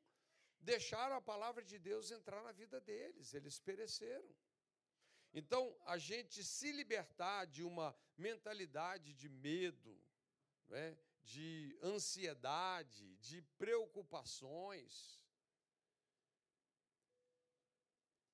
deixaram 0.61 1.17
a 1.17 1.23
palavra 1.23 1.65
de 1.65 1.79
Deus 1.79 2.11
entrar 2.11 2.43
na 2.43 2.53
vida 2.53 2.81
deles, 2.81 3.33
eles 3.33 3.59
pereceram. 3.59 4.35
Então, 5.33 5.77
a 5.87 5.97
gente 5.97 6.43
se 6.45 6.73
libertar 6.73 7.47
de 7.47 7.63
uma 7.63 7.97
mentalidade 8.17 9.15
de 9.15 9.29
medo, 9.29 9.97
né, 10.67 10.99
de 11.23 11.79
ansiedade, 11.83 13.17
de 13.17 13.41
preocupações. 13.57 15.21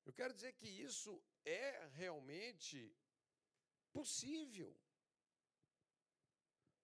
Eu 0.05 0.13
quero 0.13 0.33
dizer 0.33 0.53
que 0.55 0.69
isso 0.69 1.23
é 1.45 1.87
realmente 1.95 2.97
possível. 3.93 4.75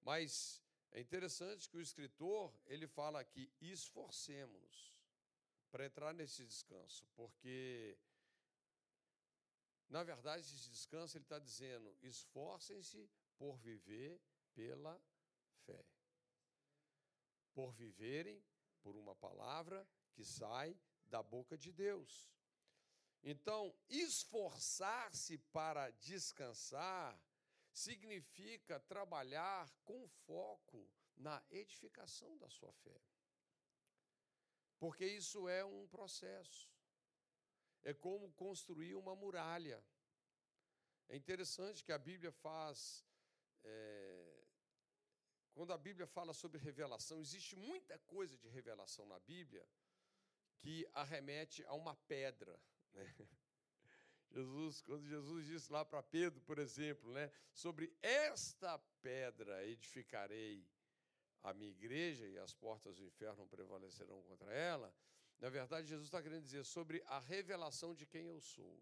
Mas 0.03 0.63
é 0.91 1.01
interessante 1.01 1.69
que 1.69 1.77
o 1.77 1.81
escritor, 1.81 2.53
ele 2.67 2.87
fala 2.87 3.21
aqui, 3.21 3.51
esforcemos 3.61 4.93
para 5.71 5.87
entrar 5.87 6.13
nesse 6.13 6.45
descanso, 6.45 7.07
porque, 7.15 7.97
na 9.89 10.03
verdade, 10.03 10.43
esse 10.43 10.69
descanso, 10.69 11.17
ele 11.17 11.25
está 11.25 11.39
dizendo, 11.39 11.97
esforcem-se 12.03 13.09
por 13.39 13.57
viver 13.57 14.21
pela 14.55 15.01
fé. 15.65 15.85
Por 17.55 17.73
viverem 17.73 18.45
por 18.83 18.97
uma 18.97 19.15
palavra 19.15 19.87
que 20.13 20.25
sai 20.25 20.79
da 21.07 21.23
boca 21.23 21.57
de 21.57 21.73
Deus. 21.73 22.31
Então, 23.23 23.75
esforçar-se 23.89 25.39
para 25.39 25.91
descansar 25.91 27.19
significa 27.73 28.79
trabalhar 28.81 29.71
com 29.85 30.07
foco 30.27 30.89
na 31.17 31.43
edificação 31.51 32.37
da 32.39 32.49
sua 32.49 32.73
fé. 32.73 33.01
Porque 34.79 35.07
isso 35.07 35.49
é 35.49 35.65
um 35.65 35.87
processo. 35.87 36.71
É 37.83 37.95
como 37.95 38.33
construir 38.33 38.95
uma 38.95 39.15
muralha. 39.15 39.83
É 41.09 41.17
interessante 41.17 41.85
que 41.85 41.93
a 41.93 41.99
Bíblia 41.99 42.33
faz. 42.33 43.05
É, 43.65 44.45
quando 45.53 45.73
a 45.73 45.79
Bíblia 45.79 46.07
fala 46.07 46.33
sobre 46.33 46.59
revelação, 46.59 47.21
existe 47.21 47.55
muita 47.55 47.99
coisa 48.01 48.37
de 48.39 48.49
revelação 48.49 49.07
na 49.07 49.21
Bíblia 49.21 49.67
que 50.59 50.89
arremete 50.93 51.65
a 51.67 51.75
uma 51.75 51.95
pedra. 51.95 52.59
Né? 52.93 53.05
Jesus, 54.33 54.81
quando 54.81 55.07
Jesus 55.07 55.47
disse 55.47 55.71
lá 55.71 55.85
para 55.85 56.03
Pedro, 56.03 56.41
por 56.41 56.59
exemplo, 56.59 57.13
né, 57.13 57.31
sobre 57.53 57.95
esta 58.01 58.79
pedra 59.03 59.67
edificarei 59.67 60.67
a 61.43 61.53
minha 61.53 61.71
igreja 61.71 62.27
e 62.27 62.39
as 62.39 62.55
portas 62.55 62.97
do 62.97 63.05
inferno 63.05 63.47
prevalecerão 63.47 64.23
contra 64.23 64.53
ela, 64.53 64.95
na 65.39 65.51
verdade, 65.51 65.89
Jesus 65.89 66.07
está 66.07 66.23
querendo 66.23 66.45
dizer 66.45 66.65
sobre 66.65 67.03
a 67.07 67.19
revelação 67.19 67.95
de 67.95 68.07
quem 68.07 68.27
eu 68.27 68.41
sou. 68.41 68.81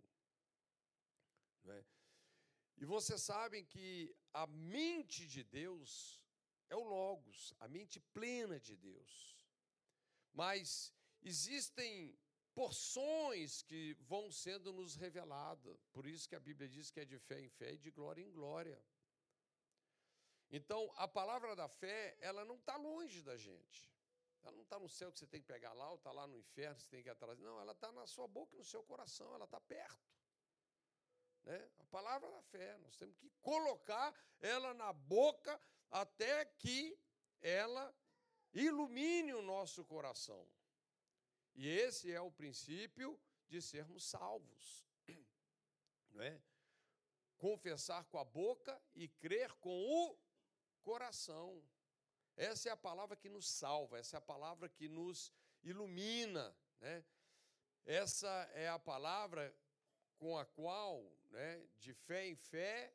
Né? 1.64 1.84
E 2.76 2.84
vocês 2.84 3.22
sabem 3.22 3.64
que 3.64 4.14
a 4.32 4.46
mente 4.46 5.26
de 5.26 5.42
Deus 5.42 6.22
é 6.68 6.76
o 6.76 6.84
Logos, 6.84 7.54
a 7.58 7.66
mente 7.66 7.98
plena 7.98 8.60
de 8.60 8.76
Deus. 8.76 9.38
Mas 10.32 10.92
existem 11.22 12.16
porções 12.60 13.62
que 13.62 13.96
vão 14.00 14.30
sendo 14.30 14.70
nos 14.70 14.94
reveladas. 14.94 15.78
Por 15.94 16.06
isso 16.06 16.28
que 16.28 16.36
a 16.36 16.40
Bíblia 16.48 16.68
diz 16.68 16.90
que 16.90 17.00
é 17.00 17.06
de 17.06 17.18
fé 17.18 17.40
em 17.40 17.48
fé 17.48 17.72
e 17.72 17.78
de 17.78 17.90
glória 17.90 18.22
em 18.22 18.30
glória. 18.30 18.78
Então, 20.50 20.92
a 20.96 21.08
palavra 21.08 21.56
da 21.56 21.68
fé, 21.68 22.18
ela 22.20 22.44
não 22.44 22.56
está 22.56 22.76
longe 22.76 23.22
da 23.22 23.34
gente. 23.34 23.90
Ela 24.42 24.52
não 24.52 24.62
está 24.62 24.78
no 24.78 24.90
céu 24.90 25.10
que 25.10 25.18
você 25.18 25.26
tem 25.26 25.40
que 25.40 25.46
pegar 25.46 25.72
lá, 25.72 25.88
ou 25.88 25.96
está 25.96 26.12
lá 26.12 26.26
no 26.26 26.36
inferno 26.36 26.76
que 26.76 26.82
você 26.82 26.90
tem 26.90 27.02
que 27.02 27.08
ir 27.08 27.12
atrás. 27.12 27.38
Não, 27.38 27.58
ela 27.58 27.72
está 27.72 27.90
na 27.92 28.06
sua 28.06 28.28
boca 28.28 28.54
e 28.54 28.58
no 28.58 28.64
seu 28.64 28.82
coração, 28.82 29.34
ela 29.34 29.46
está 29.46 29.58
perto. 29.58 30.06
Né? 31.44 31.70
A 31.78 31.84
palavra 31.84 32.30
da 32.30 32.42
fé, 32.42 32.76
nós 32.78 32.94
temos 32.98 33.16
que 33.16 33.30
colocar 33.40 34.14
ela 34.38 34.74
na 34.74 34.92
boca 34.92 35.58
até 35.90 36.44
que 36.44 36.98
ela 37.40 37.94
ilumine 38.52 39.32
o 39.32 39.40
nosso 39.40 39.82
coração. 39.86 40.46
E 41.60 41.68
esse 41.68 42.10
é 42.10 42.18
o 42.18 42.30
princípio 42.30 43.20
de 43.46 43.60
sermos 43.60 44.04
salvos. 44.04 44.82
Não 46.10 46.22
é? 46.22 46.40
Confessar 47.36 48.02
com 48.06 48.16
a 48.16 48.24
boca 48.24 48.80
e 48.94 49.06
crer 49.06 49.52
com 49.56 49.70
o 49.70 50.18
coração. 50.80 51.62
Essa 52.34 52.70
é 52.70 52.72
a 52.72 52.76
palavra 52.78 53.14
que 53.14 53.28
nos 53.28 53.46
salva, 53.46 53.98
essa 53.98 54.16
é 54.16 54.18
a 54.18 54.22
palavra 54.22 54.70
que 54.70 54.88
nos 54.88 55.30
ilumina. 55.62 56.56
Né? 56.80 57.04
Essa 57.84 58.50
é 58.54 58.66
a 58.70 58.78
palavra 58.78 59.54
com 60.16 60.38
a 60.38 60.46
qual, 60.46 61.12
né, 61.28 61.62
de 61.78 61.92
fé 61.92 62.26
em 62.26 62.36
fé 62.36 62.90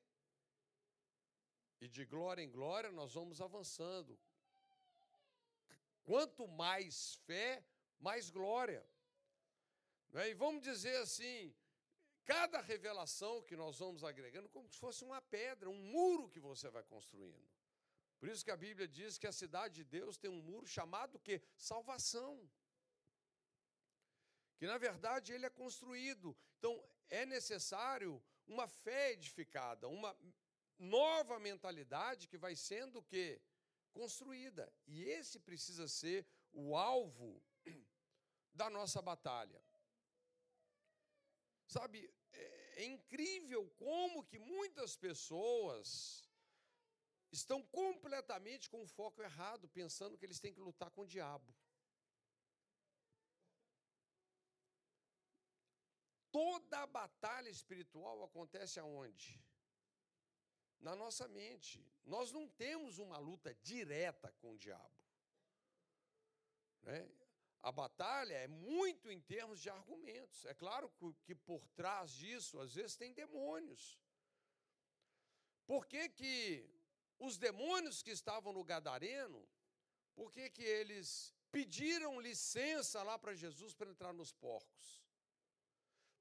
e 1.79 1.87
de 1.87 2.03
glória 2.03 2.41
em 2.41 2.49
glória, 2.49 2.91
nós 2.91 3.13
vamos 3.13 3.39
avançando. 3.41 4.19
Quanto 6.03 6.47
mais 6.47 7.13
fé, 7.27 7.63
mais 7.99 8.29
glória. 8.29 8.85
Né? 10.09 10.29
E 10.29 10.33
vamos 10.33 10.61
dizer 10.61 10.95
assim: 10.97 11.53
cada 12.23 12.61
revelação 12.61 13.41
que 13.43 13.55
nós 13.55 13.79
vamos 13.79 14.03
agregando, 14.03 14.49
como 14.49 14.69
se 14.69 14.77
fosse 14.77 15.03
uma 15.03 15.21
pedra, 15.21 15.69
um 15.69 15.81
muro 15.91 16.29
que 16.29 16.39
você 16.39 16.69
vai 16.69 16.83
construindo. 16.83 17.47
Por 18.19 18.29
isso 18.29 18.43
que 18.43 18.51
a 18.51 18.57
Bíblia 18.57 18.87
diz 18.87 19.17
que 19.17 19.27
a 19.27 19.31
cidade 19.31 19.75
de 19.75 19.83
Deus 19.83 20.17
tem 20.17 20.31
um 20.31 20.41
muro 20.41 20.65
chamado 20.65 21.19
que 21.19 21.41
salvação. 21.57 22.49
Que 24.57 24.65
na 24.65 24.77
verdade 24.77 25.33
ele 25.33 25.45
é 25.45 25.49
construído. 25.49 26.35
Então 26.57 26.83
é 27.09 27.25
necessário 27.25 28.23
uma 28.47 28.67
fé 28.67 29.11
edificada, 29.11 29.87
uma 29.87 30.15
nova 30.77 31.39
mentalidade 31.39 32.27
que 32.27 32.37
vai 32.37 32.55
sendo 32.55 33.03
que 33.03 33.41
construída. 33.91 34.71
E 34.87 35.03
esse 35.03 35.39
precisa 35.39 35.87
ser 35.87 36.25
o 36.51 36.75
alvo 36.75 37.41
da 38.55 38.69
nossa 38.69 39.01
batalha. 39.01 39.61
Sabe, 41.67 42.09
é, 42.31 42.83
é 42.83 42.85
incrível 42.85 43.69
como 43.71 44.23
que 44.25 44.39
muitas 44.39 44.95
pessoas 44.95 46.23
estão 47.31 47.61
completamente 47.63 48.69
com 48.69 48.81
o 48.81 48.87
foco 48.87 49.21
errado, 49.21 49.67
pensando 49.67 50.17
que 50.17 50.25
eles 50.25 50.39
têm 50.39 50.53
que 50.53 50.59
lutar 50.59 50.89
com 50.91 51.01
o 51.01 51.07
diabo. 51.07 51.53
Toda 56.31 56.79
a 56.79 56.87
batalha 56.87 57.49
espiritual 57.49 58.23
acontece 58.23 58.79
aonde? 58.79 59.41
Na 60.79 60.95
nossa 60.95 61.27
mente. 61.27 61.85
Nós 62.03 62.31
não 62.31 62.47
temos 62.47 62.97
uma 62.99 63.17
luta 63.17 63.53
direta 63.55 64.31
com 64.33 64.51
o 64.51 64.57
diabo. 64.57 64.95
Né? 66.83 67.09
A 67.65 67.71
batalha 67.71 68.35
é 68.35 68.47
muito 68.47 69.09
em 69.09 69.19
termos 69.19 69.59
de 69.59 69.71
argumentos. 69.71 70.45
É 70.45 70.53
claro 70.53 70.87
que 71.23 71.33
por 71.33 71.67
trás 71.69 72.11
disso, 72.11 72.59
às 72.59 72.75
vezes, 72.75 72.95
tem 72.95 73.11
demônios. 73.11 73.99
Por 75.65 75.87
que, 75.87 76.07
que 76.09 76.69
os 77.17 77.39
demônios 77.39 78.03
que 78.03 78.11
estavam 78.11 78.53
no 78.53 78.63
Gadareno, 78.63 79.41
por 80.13 80.31
que, 80.31 80.47
que 80.51 80.61
eles 80.61 81.33
pediram 81.51 82.21
licença 82.21 83.01
lá 83.01 83.17
para 83.17 83.33
Jesus 83.33 83.73
para 83.73 83.89
entrar 83.89 84.13
nos 84.13 84.31
porcos? 84.31 85.03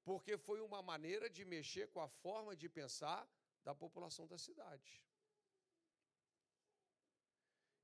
Porque 0.03 0.39
foi 0.39 0.59
uma 0.61 0.81
maneira 0.81 1.29
de 1.29 1.45
mexer 1.45 1.89
com 1.89 2.01
a 2.01 2.07
forma 2.07 2.55
de 2.55 2.67
pensar 2.67 3.21
da 3.63 3.75
população 3.75 4.25
da 4.25 4.39
cidade. 4.39 4.99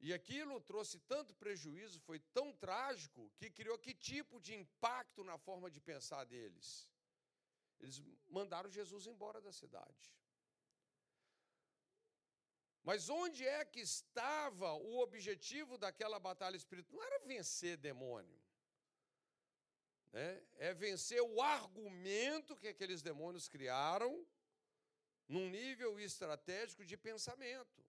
E 0.01 0.11
aquilo 0.13 0.59
trouxe 0.59 0.99
tanto 0.99 1.33
prejuízo, 1.35 1.99
foi 1.99 2.19
tão 2.33 2.51
trágico, 2.53 3.31
que 3.37 3.51
criou 3.51 3.77
que 3.77 3.93
tipo 3.93 4.41
de 4.41 4.55
impacto 4.55 5.23
na 5.23 5.37
forma 5.37 5.69
de 5.69 5.79
pensar 5.79 6.23
deles? 6.25 6.89
Eles 7.79 8.01
mandaram 8.27 8.69
Jesus 8.69 9.05
embora 9.05 9.39
da 9.39 9.51
cidade. 9.51 10.11
Mas 12.83 13.09
onde 13.09 13.45
é 13.45 13.63
que 13.63 13.79
estava 13.79 14.73
o 14.73 14.99
objetivo 14.99 15.77
daquela 15.77 16.19
batalha 16.19 16.57
espiritual? 16.57 16.99
Não 16.99 17.07
era 17.07 17.19
vencer 17.25 17.77
demônio. 17.77 18.41
Né? 20.11 20.43
É 20.55 20.73
vencer 20.73 21.21
o 21.21 21.41
argumento 21.41 22.57
que 22.57 22.67
aqueles 22.67 23.03
demônios 23.03 23.47
criaram 23.47 24.25
num 25.27 25.47
nível 25.47 25.99
estratégico 25.99 26.83
de 26.83 26.97
pensamento. 26.97 27.85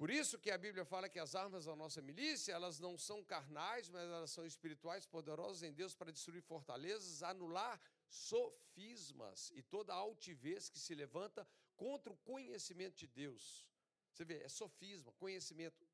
Por 0.00 0.10
isso 0.10 0.38
que 0.38 0.50
a 0.52 0.56
Bíblia 0.56 0.84
fala 0.84 1.08
que 1.08 1.18
as 1.18 1.34
armas 1.34 1.64
da 1.64 1.74
nossa 1.74 2.00
milícia, 2.00 2.52
elas 2.52 2.78
não 2.78 2.96
são 2.96 3.18
carnais, 3.24 3.88
mas 3.88 4.04
elas 4.04 4.30
são 4.30 4.46
espirituais, 4.46 5.04
poderosas 5.04 5.64
em 5.64 5.72
Deus 5.72 5.92
para 5.92 6.12
destruir 6.12 6.40
fortalezas, 6.40 7.24
anular 7.24 7.80
sofismas 8.08 9.50
e 9.56 9.60
toda 9.60 9.92
altivez 9.92 10.68
que 10.68 10.78
se 10.78 10.94
levanta 10.94 11.44
contra 11.76 12.12
o 12.12 12.16
conhecimento 12.18 12.96
de 12.96 13.08
Deus. 13.08 13.68
Você 14.12 14.24
vê, 14.24 14.36
é 14.44 14.48
sofisma, 14.48 15.10
conhecimento. 15.24 15.84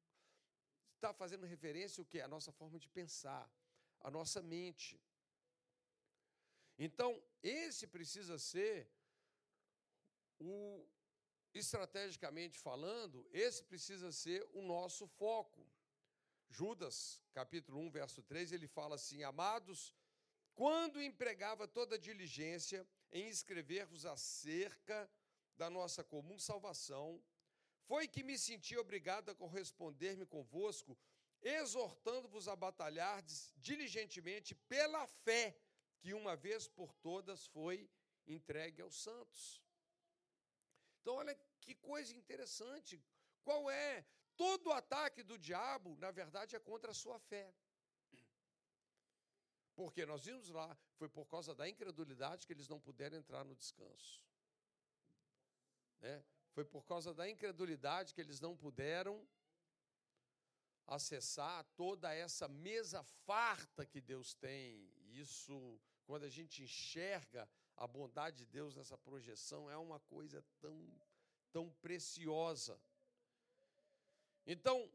Está 0.96 1.14
fazendo 1.14 1.46
referência 1.46 2.02
o 2.02 2.05
que? 2.05 2.20
A 2.20 2.28
nossa 2.28 2.52
forma 2.52 2.78
de 2.78 2.88
pensar, 2.88 3.50
a 4.00 4.11
nossa 4.11 4.42
mente. 4.42 5.00
Então, 6.78 7.11
esse 7.42 7.86
precisa 7.86 8.38
ser 8.38 8.86
o 10.38 10.86
estrategicamente 11.55 12.59
falando, 12.59 13.26
esse 13.32 13.62
precisa 13.62 14.11
ser 14.11 14.46
o 14.52 14.61
nosso 14.61 15.07
foco. 15.07 15.64
Judas, 16.50 17.22
capítulo 17.32 17.78
1, 17.80 17.90
verso 17.90 18.22
3, 18.22 18.52
ele 18.52 18.66
fala 18.66 18.96
assim: 18.96 19.22
Amados, 19.22 19.94
quando 20.55 21.00
empregava 21.00 21.66
toda 21.66 21.98
diligência 21.98 22.86
em 23.12 23.28
escrever-vos 23.28 24.05
acerca 24.05 25.11
da 25.57 25.70
nossa 25.70 26.02
comum 26.02 26.38
salvação, 26.38 27.22
foi 27.86 28.09
que 28.09 28.24
me 28.24 28.36
senti 28.36 28.76
obrigado 28.76 29.30
a 29.30 29.34
corresponder-me 29.34 30.26
convosco, 30.26 30.98
exortando-vos 31.42 32.48
a 32.48 32.57
batalhar 32.57 33.22
diligentemente 33.57 34.55
pela 34.55 35.07
fé 35.07 35.57
que 35.98 36.14
uma 36.14 36.34
vez 36.34 36.66
por 36.66 36.92
todas 36.94 37.46
foi 37.46 37.88
entregue 38.26 38.82
aos 38.82 38.96
santos. 39.02 39.64
Então, 41.05 41.16
olha 41.16 41.38
que 41.61 41.74
coisa 41.74 42.16
interessante. 42.16 42.98
Qual 43.42 43.70
é? 43.70 44.07
Todo 44.38 44.72
ataque 44.72 45.22
do 45.22 45.38
diabo, 45.38 45.98
na 45.98 46.11
verdade, 46.11 46.57
é 46.57 46.59
contra 46.59 46.92
a 46.92 46.94
sua 46.94 47.18
fé. 47.18 47.55
Porque 49.74 50.07
nós 50.07 50.24
vimos 50.24 50.48
lá, 50.48 50.74
foi 50.96 51.11
por 51.11 51.26
causa 51.26 51.55
da 51.55 51.68
incredulidade 51.68 52.46
que 52.46 52.55
eles 52.55 52.68
não 52.68 52.80
puderam 52.80 53.18
entrar 53.18 53.44
no 53.44 53.55
descanso. 53.55 54.24
Né? 56.00 56.24
Foi 56.52 56.64
por 56.64 56.86
causa 56.86 57.12
da 57.12 57.28
incredulidade 57.28 58.14
que 58.14 58.20
eles 58.22 58.40
não 58.40 58.57
puderam 58.57 59.28
acessar 60.86 61.66
toda 61.76 62.14
essa 62.14 62.48
mesa 62.48 63.02
farta 63.26 63.84
que 63.84 64.00
Deus 64.00 64.32
tem. 64.32 64.90
Isso, 65.11 65.78
quando 66.07 66.24
a 66.24 66.30
gente 66.30 66.62
enxerga 66.62 67.46
a 67.77 67.87
bondade 67.87 68.39
de 68.39 68.47
Deus 68.47 68.75
nessa 68.75 68.97
projeção, 68.97 69.70
é 69.70 69.77
uma 69.77 70.01
coisa 70.01 70.45
tão, 70.61 70.89
tão 71.53 71.70
preciosa. 71.81 72.81
Então, 74.47 74.91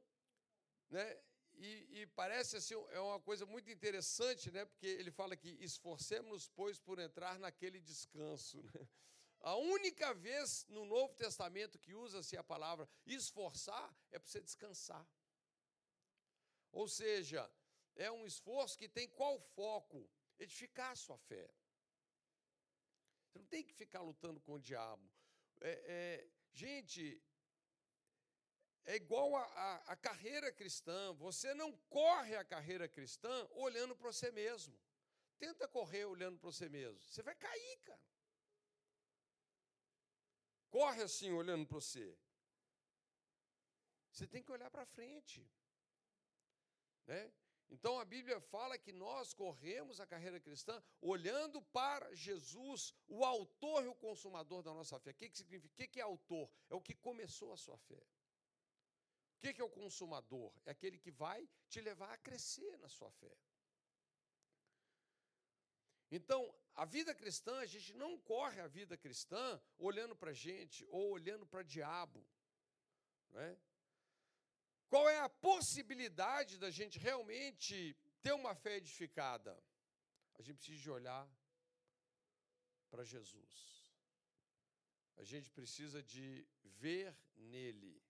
né, 0.90 1.22
e, 1.56 2.02
e, 2.02 2.08
parece 2.08 2.56
assim, 2.56 2.74
é 2.92 3.00
uma 3.00 3.20
coisa 3.20 3.46
muito 3.46 3.70
interessante, 3.70 4.50
né, 4.52 4.66
porque 4.66 4.88
ele 4.88 5.12
fala 5.12 5.36
que 5.36 5.50
esforcemos-nos, 5.60 6.48
pois, 6.48 6.80
por 6.80 7.00
entrar 7.00 7.38
naquele 7.38 7.80
descanso. 7.82 8.62
Né? 8.64 8.88
A 9.42 9.56
única 9.56 10.14
vez 10.14 10.66
no 10.68 10.86
Novo 10.86 11.14
Testamento 11.16 11.80
que 11.80 11.94
usa-se 11.94 12.38
a 12.38 12.44
palavra 12.44 12.88
esforçar 13.06 13.94
é 14.12 14.20
para 14.20 14.28
você 14.28 14.42
descansar. 14.42 15.06
Ou 16.72 16.88
seja, 16.88 17.50
é 17.96 18.12
um 18.12 18.26
esforço 18.26 18.78
que 18.78 18.88
tem 18.88 19.08
qual 19.08 19.40
foco? 19.40 20.10
Edificar 20.38 20.92
a 20.92 20.96
sua 20.96 21.18
fé. 21.18 21.50
Você 23.30 23.40
não 23.40 23.46
tem 23.46 23.64
que 23.64 23.74
ficar 23.74 24.02
lutando 24.02 24.40
com 24.42 24.54
o 24.54 24.60
diabo. 24.60 25.08
É, 25.62 25.70
é, 25.88 26.30
gente, 26.52 27.22
é 28.86 28.96
igual 28.96 29.36
a, 29.36 29.44
a, 29.44 29.76
a, 29.94 29.96
carreira 29.96 30.52
cristã. 30.52 31.14
Você 31.14 31.54
não 31.54 31.72
corre 31.90 32.36
a 32.36 32.44
carreira 32.44 32.88
cristã 32.88 33.48
olhando 33.52 33.96
para 33.96 34.12
você 34.12 34.32
mesmo. 34.32 34.76
Tenta 35.38 35.68
correr 35.68 36.06
olhando 36.06 36.40
para 36.40 36.52
você 36.52 36.68
mesmo. 36.68 37.00
Você 37.02 37.22
vai 37.22 37.36
cair, 37.36 37.78
cara. 37.82 38.02
Corre 40.70 41.04
assim, 41.04 41.32
olhando 41.32 41.68
para 41.68 41.76
você. 41.76 42.18
Você 44.12 44.28
tem 44.28 44.42
que 44.42 44.52
olhar 44.52 44.72
para 44.72 44.86
frente. 44.86 45.48
Né? 47.06 47.32
Então 47.70 48.00
a 48.00 48.06
Bíblia 48.06 48.40
fala 48.42 48.78
que 48.78 48.92
nós 48.92 49.34
corremos 49.34 50.00
a 50.00 50.08
carreira 50.08 50.40
cristã 50.40 50.82
olhando 51.00 51.62
para 51.62 52.14
Jesus, 52.16 52.94
o 53.08 53.24
autor 53.24 53.84
e 53.84 53.88
o 53.88 53.96
consumador 53.96 54.64
da 54.64 54.74
nossa 54.74 55.00
fé. 55.00 55.12
O 55.12 55.14
que, 55.14 55.30
que 55.30 55.38
significa? 55.38 55.68
O 55.86 55.88
que 55.88 56.00
é 56.00 56.04
autor? 56.04 56.50
É 56.70 56.76
o 56.76 56.82
que 56.82 56.96
começou 56.96 57.54
a 57.54 57.58
sua 57.58 57.78
fé. 57.78 58.04
O 59.36 59.40
que 59.40 59.62
é 59.62 59.64
o 59.64 59.70
consumador? 59.70 60.52
É 60.66 60.72
aquele 60.72 60.98
que 60.98 61.12
vai 61.12 61.48
te 61.70 61.80
levar 61.80 62.12
a 62.12 62.18
crescer 62.18 62.78
na 62.80 62.90
sua 62.90 63.12
fé. 63.12 63.38
Então, 66.12 66.54
a 66.74 66.86
vida 66.86 67.14
cristã, 67.14 67.60
a 67.60 67.66
gente 67.66 67.94
não 67.94 68.18
corre 68.18 68.60
a 68.60 68.68
vida 68.68 68.98
cristã 68.98 69.62
olhando 69.78 70.16
para 70.16 70.32
a 70.32 70.34
gente 70.34 70.86
ou 70.90 71.12
olhando 71.12 71.46
para 71.46 71.62
diabo. 71.62 72.26
Né? 73.30 73.58
Qual 74.90 75.08
é 75.08 75.20
a 75.20 75.30
possibilidade 75.30 76.58
da 76.58 76.72
gente 76.72 76.98
realmente 76.98 77.96
ter 78.24 78.34
uma 78.34 78.56
fé 78.56 78.78
edificada? 78.78 79.56
A 80.40 80.42
gente 80.42 80.58
precisa 80.58 80.82
de 80.82 80.90
olhar 80.90 81.30
para 82.90 83.04
Jesus. 83.04 83.94
A 85.18 85.24
gente 85.24 85.52
precisa 85.52 86.02
de 86.02 86.48
ver 86.64 87.16
nele 87.36 88.02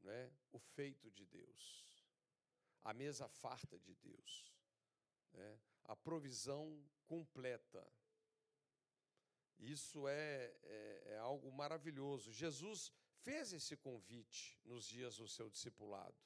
né, 0.00 0.32
o 0.50 0.58
feito 0.58 1.10
de 1.10 1.26
Deus, 1.26 1.62
a 2.82 2.94
mesa 2.94 3.28
farta 3.28 3.78
de 3.78 3.94
Deus, 3.96 4.52
né, 5.32 5.60
a 5.84 5.94
provisão 5.94 6.82
completa. 7.06 7.86
Isso 9.58 10.08
é, 10.08 10.56
é, 10.62 11.02
é 11.06 11.18
algo 11.18 11.52
maravilhoso. 11.52 12.32
Jesus 12.32 12.92
fez 13.24 13.52
esse 13.52 13.76
convite 13.76 14.58
nos 14.64 14.86
dias 14.86 15.16
do 15.16 15.28
seu 15.28 15.50
discipulado. 15.50 16.16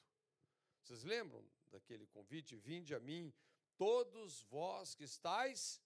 Vocês 0.81 1.03
lembram 1.03 1.43
daquele 1.71 2.07
convite? 2.07 2.55
Vinde 2.55 2.95
a 2.95 2.99
mim, 2.99 3.33
todos 3.77 4.41
vós 4.43 4.95
que 4.95 5.03
estáis 5.03 5.81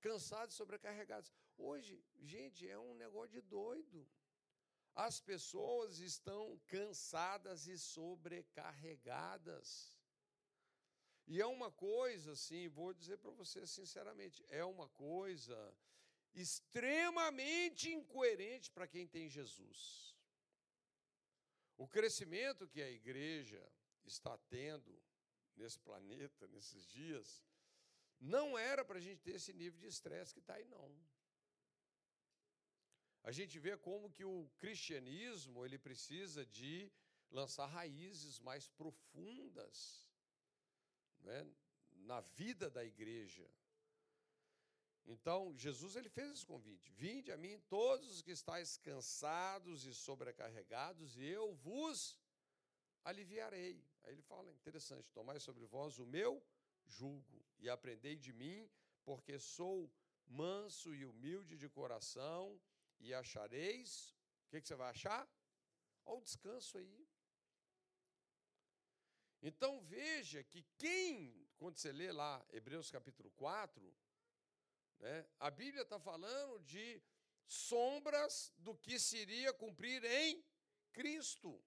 cansados 0.00 0.54
e 0.54 0.56
sobrecarregados. 0.56 1.32
Hoje, 1.56 2.00
gente, 2.20 2.68
é 2.68 2.78
um 2.78 2.94
negócio 2.94 3.30
de 3.30 3.40
doido. 3.40 4.06
As 4.94 5.20
pessoas 5.20 5.98
estão 5.98 6.60
cansadas 6.66 7.66
e 7.66 7.76
sobrecarregadas. 7.78 9.96
E 11.26 11.40
é 11.40 11.46
uma 11.46 11.70
coisa, 11.70 12.32
assim, 12.32 12.68
vou 12.68 12.92
dizer 12.94 13.18
para 13.18 13.30
você 13.30 13.66
sinceramente, 13.66 14.44
é 14.48 14.64
uma 14.64 14.88
coisa 14.88 15.76
extremamente 16.34 17.90
incoerente 17.90 18.70
para 18.70 18.86
quem 18.86 19.06
tem 19.06 19.28
Jesus. 19.28 20.17
O 21.78 21.86
crescimento 21.86 22.68
que 22.68 22.82
a 22.82 22.90
igreja 22.90 23.62
está 24.04 24.36
tendo 24.36 25.00
nesse 25.56 25.78
planeta, 25.78 26.46
nesses 26.48 26.84
dias, 26.86 27.44
não 28.20 28.58
era 28.58 28.84
para 28.84 28.98
a 28.98 29.00
gente 29.00 29.20
ter 29.22 29.36
esse 29.36 29.52
nível 29.52 29.78
de 29.78 29.86
estresse 29.86 30.34
que 30.34 30.40
está 30.40 30.54
aí, 30.54 30.64
não. 30.66 30.90
A 33.22 33.30
gente 33.30 33.58
vê 33.60 33.76
como 33.76 34.10
que 34.10 34.24
o 34.24 34.50
cristianismo 34.58 35.64
ele 35.64 35.78
precisa 35.78 36.44
de 36.44 36.90
lançar 37.30 37.66
raízes 37.66 38.40
mais 38.40 38.66
profundas 38.68 40.08
né, 41.20 41.46
na 41.92 42.20
vida 42.20 42.68
da 42.68 42.84
igreja. 42.84 43.48
Então, 45.06 45.54
Jesus 45.56 45.96
ele 45.96 46.08
fez 46.08 46.30
esse 46.32 46.46
convite: 46.46 46.90
Vinde 46.92 47.32
a 47.32 47.36
mim 47.36 47.58
todos 47.68 48.10
os 48.10 48.22
que 48.22 48.30
estáis 48.30 48.76
cansados 48.76 49.84
e 49.86 49.94
sobrecarregados, 49.94 51.16
e 51.16 51.24
eu 51.24 51.54
vos 51.54 52.18
aliviarei. 53.04 53.82
Aí 54.04 54.12
ele 54.12 54.22
fala, 54.22 54.52
interessante, 54.52 55.10
tomai 55.12 55.40
sobre 55.40 55.64
vós 55.66 55.98
o 55.98 56.06
meu 56.06 56.42
jugo 56.86 57.44
e 57.58 57.68
aprendei 57.68 58.16
de 58.16 58.32
mim, 58.32 58.68
porque 59.04 59.38
sou 59.38 59.90
manso 60.26 60.94
e 60.94 61.04
humilde 61.04 61.56
de 61.56 61.68
coração, 61.68 62.60
e 63.00 63.14
achareis, 63.14 64.14
o 64.46 64.50
que, 64.50 64.60
que 64.60 64.68
você 64.68 64.74
vai 64.74 64.90
achar? 64.90 65.28
Olha 66.04 66.18
o 66.18 66.22
descanso 66.22 66.76
aí. 66.78 67.08
Então 69.40 69.80
veja 69.82 70.42
que 70.42 70.64
quem, 70.76 71.48
quando 71.56 71.76
você 71.76 71.92
lê 71.92 72.10
lá 72.10 72.44
Hebreus 72.50 72.90
capítulo 72.90 73.30
4, 73.32 73.94
né? 74.98 75.26
A 75.38 75.50
Bíblia 75.50 75.82
está 75.82 75.98
falando 75.98 76.58
de 76.60 77.02
sombras 77.46 78.52
do 78.58 78.76
que 78.76 78.98
se 78.98 79.16
iria 79.18 79.52
cumprir 79.52 80.04
em 80.04 80.44
Cristo. 80.92 81.62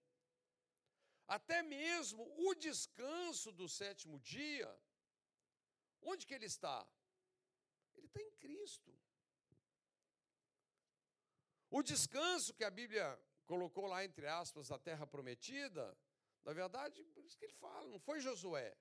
Até 1.28 1.64
mesmo 1.64 2.24
o 2.46 2.54
descanso 2.54 3.52
do 3.52 3.68
sétimo 3.70 4.20
dia, 4.20 4.70
onde 6.02 6.26
que 6.26 6.34
ele 6.34 6.46
está? 6.46 6.86
Ele 7.96 8.08
está 8.08 8.22
em 8.22 8.32
Cristo. 8.32 8.92
O 11.70 11.82
descanso 11.82 12.54
que 12.54 12.66
a 12.66 12.70
Bíblia 12.70 13.18
colocou 13.46 13.86
lá, 13.86 14.04
entre 14.04 14.28
aspas, 14.28 14.68
da 14.68 14.78
terra 14.78 15.08
prometida, 15.08 15.98
na 16.44 16.54
verdade, 16.54 17.04
por 17.14 17.24
isso 17.24 17.38
que 17.38 17.46
ele 17.46 17.54
fala, 17.54 17.88
não 17.88 18.00
foi 18.00 18.20
Josué, 18.20 18.76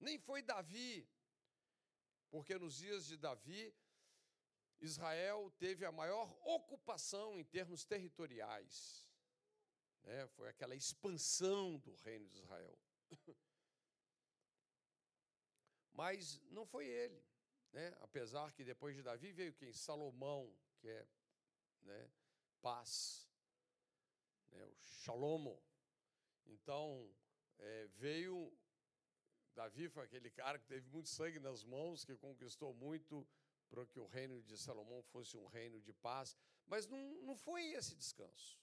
nem 0.00 0.18
foi 0.18 0.40
Davi, 0.42 1.06
porque 2.30 2.58
nos 2.58 2.76
dias 2.76 3.06
de 3.06 3.16
Davi, 3.16 3.74
Israel 4.80 5.50
teve 5.58 5.84
a 5.84 5.92
maior 5.92 6.36
ocupação 6.44 7.38
em 7.38 7.44
termos 7.44 7.84
territoriais. 7.84 9.06
Né? 10.02 10.26
Foi 10.28 10.48
aquela 10.48 10.74
expansão 10.74 11.78
do 11.78 11.94
reino 11.96 12.28
de 12.28 12.36
Israel. 12.36 12.78
Mas 15.92 16.40
não 16.50 16.66
foi 16.66 16.86
ele. 16.86 17.24
Né? 17.72 17.96
Apesar 18.00 18.52
que 18.52 18.64
depois 18.64 18.94
de 18.94 19.02
Davi 19.02 19.32
veio 19.32 19.54
quem? 19.54 19.72
Salomão, 19.72 20.54
que 20.78 20.88
é 20.88 21.06
né, 21.82 22.10
paz, 22.60 23.28
né, 24.48 24.64
o 24.64 24.74
Shalomo. 24.76 25.62
Então, 26.46 27.14
é, 27.58 27.86
veio 27.88 28.52
Davi 29.54 29.88
foi 29.88 30.04
aquele 30.04 30.30
cara 30.30 30.58
que 30.58 30.66
teve 30.66 30.88
muito 30.88 31.08
sangue 31.08 31.38
nas 31.38 31.64
mãos, 31.64 32.04
que 32.04 32.16
conquistou 32.16 32.74
muito 32.74 33.26
para 33.68 33.86
que 33.86 33.98
o 33.98 34.06
reino 34.06 34.42
de 34.42 34.56
Salomão 34.58 35.02
fosse 35.02 35.36
um 35.36 35.46
reino 35.46 35.80
de 35.80 35.92
paz. 35.92 36.36
Mas 36.66 36.86
não, 36.86 36.98
não 37.22 37.36
foi 37.36 37.72
esse 37.72 37.94
descanso. 37.94 38.58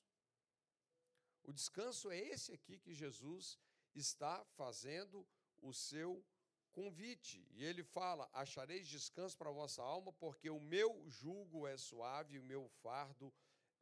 O 1.44 1.54
descanso 1.54 2.12
é 2.12 2.20
esse 2.20 2.54
aqui 2.54 2.78
que 2.78 2.94
Jesus 2.94 3.58
está 3.96 4.44
fazendo 4.56 5.28
o 5.62 5.74
seu 5.74 6.24
convite. 6.72 7.48
E 7.52 7.64
ele 7.64 7.84
fala: 7.84 8.30
Achareis 8.34 8.88
descanso 8.88 9.38
para 9.38 9.50
a 9.50 9.54
vossa 9.54 9.82
alma, 9.82 10.14
porque 10.14 10.50
o 10.50 10.60
meu 10.60 11.10
jugo 11.10 11.68
é 11.68 11.78
suave 11.78 12.36
e 12.36 12.40
o 12.40 12.44
meu 12.44 12.68
fardo 12.82 13.34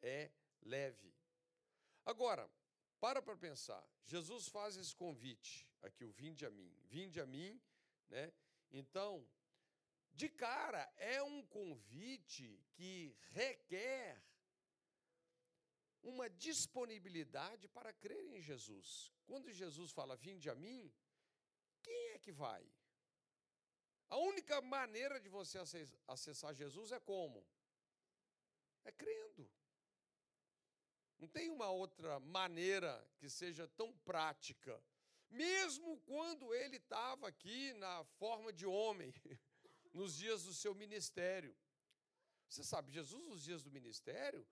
é 0.02 0.32
leve. 0.62 1.14
Agora, 2.06 2.50
para 3.00 3.22
para 3.22 3.38
pensar. 3.38 3.84
Jesus 4.06 4.48
faz 4.48 4.78
esse 4.78 4.96
convite 4.96 5.68
aqui, 5.82 6.04
o 6.04 6.12
vinde 6.12 6.46
a 6.46 6.50
mim. 6.50 6.72
Vinde 6.86 7.20
a 7.22 7.26
mim, 7.26 7.62
né? 8.10 8.34
Então, 8.72 9.28
de 10.14 10.30
cara, 10.30 10.92
é 10.98 11.22
um 11.24 11.42
convite 11.46 12.62
que 12.74 13.16
requer 13.32 14.22
uma 16.02 16.30
disponibilidade 16.30 17.68
para 17.68 17.94
crer 17.94 18.26
em 18.36 18.42
Jesus. 18.42 19.14
Quando 19.26 19.52
Jesus 19.52 19.92
fala, 19.92 20.16
vinde 20.16 20.50
a 20.50 20.56
mim, 20.56 20.92
quem 21.82 22.10
é 22.12 22.20
que 22.20 22.32
vai? 22.32 22.66
A 24.10 24.18
única 24.18 24.60
maneira 24.62 25.20
de 25.20 25.30
você 25.30 25.60
acessar 26.08 26.54
Jesus 26.54 26.92
é 26.92 27.00
como? 27.00 27.46
É 28.84 28.92
crendo. 28.92 29.50
Não 31.20 31.28
tem 31.28 31.50
uma 31.50 31.70
outra 31.70 32.20
maneira 32.20 33.06
que 33.18 33.30
seja 33.30 33.68
tão 33.68 33.92
prática. 34.00 34.82
Mesmo 35.30 36.00
quando 36.06 36.54
ele 36.54 36.78
estava 36.78 37.28
aqui 37.28 37.74
na 37.74 38.04
forma 38.18 38.52
de 38.54 38.66
homem, 38.66 39.14
nos 39.94 40.16
dias 40.16 40.44
do 40.44 40.54
seu 40.54 40.74
ministério. 40.74 41.56
Você 42.48 42.64
sabe, 42.64 42.92
Jesus, 42.92 43.28
nos 43.28 43.44
dias 43.44 43.62
do 43.62 43.70
ministério, 43.70 44.48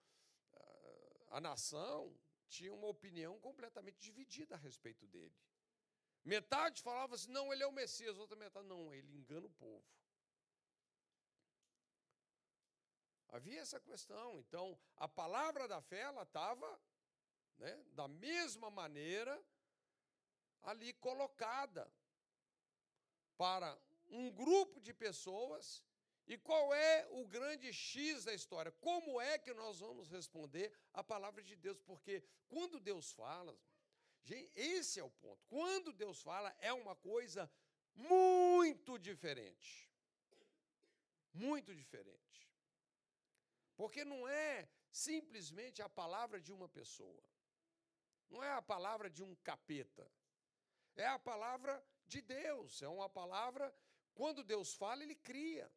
a 1.29 1.39
nação 1.39 2.15
tinha 2.47 2.73
uma 2.73 2.87
opinião 2.87 3.39
completamente 3.39 3.99
dividida 3.99 4.55
a 4.55 4.57
respeito 4.57 5.07
dele. 5.07 5.35
Metade 6.23 6.81
falava 6.81 7.15
assim, 7.15 7.31
não, 7.31 7.51
ele 7.51 7.63
é 7.63 7.67
o 7.67 7.71
Messias, 7.71 8.17
outra 8.17 8.35
metade, 8.35 8.67
não, 8.67 8.93
ele 8.93 9.15
engana 9.15 9.47
o 9.47 9.49
povo. 9.51 9.85
Havia 13.29 13.59
essa 13.61 13.79
questão. 13.79 14.39
Então, 14.39 14.77
a 14.95 15.07
palavra 15.07 15.67
da 15.67 15.81
fé, 15.81 16.01
ela 16.01 16.23
estava 16.23 16.79
né, 17.57 17.83
da 17.93 18.07
mesma 18.07 18.69
maneira 18.69 19.43
ali 20.63 20.93
colocada 20.93 21.91
para 23.37 23.77
um 24.09 24.31
grupo 24.31 24.79
de 24.79 24.93
pessoas 24.93 25.83
e 26.27 26.37
qual 26.37 26.73
é 26.73 27.07
o 27.11 27.25
grande 27.25 27.71
X 27.71 28.25
da 28.25 28.33
história? 28.33 28.71
Como 28.71 29.19
é 29.21 29.37
que 29.37 29.53
nós 29.53 29.79
vamos 29.79 30.09
responder 30.09 30.73
à 30.93 31.01
palavra 31.01 31.41
de 31.41 31.55
Deus? 31.55 31.79
Porque 31.79 32.21
quando 32.49 32.81
Deus 32.81 33.13
fala, 33.13 33.57
gente, 34.23 34.51
esse 34.53 34.99
é 34.99 35.03
o 35.03 35.09
ponto. 35.09 35.41
Quando 35.47 35.93
Deus 35.93 36.21
fala, 36.21 36.53
é 36.59 36.73
uma 36.73 36.95
coisa 36.97 37.49
muito 37.95 38.99
diferente. 38.99 39.89
Muito 41.33 41.73
diferente. 41.73 42.46
Porque 43.77 44.03
não 44.03 44.27
é 44.27 44.67
simplesmente 44.91 45.81
a 45.81 45.87
palavra 45.87 46.41
de 46.41 46.51
uma 46.51 46.67
pessoa. 46.67 47.23
Não 48.29 48.43
é 48.43 48.51
a 48.51 48.61
palavra 48.61 49.09
de 49.09 49.23
um 49.23 49.33
capeta. 49.35 50.11
É 50.95 51.07
a 51.07 51.19
palavra 51.19 51.73
de 52.07 52.21
Deus. 52.21 52.81
É 52.81 52.87
uma 52.87 53.07
palavra, 53.07 53.73
quando 54.15 54.43
Deus 54.43 54.73
fala, 54.73 55.03
ele 55.03 55.15
cria. 55.15 55.71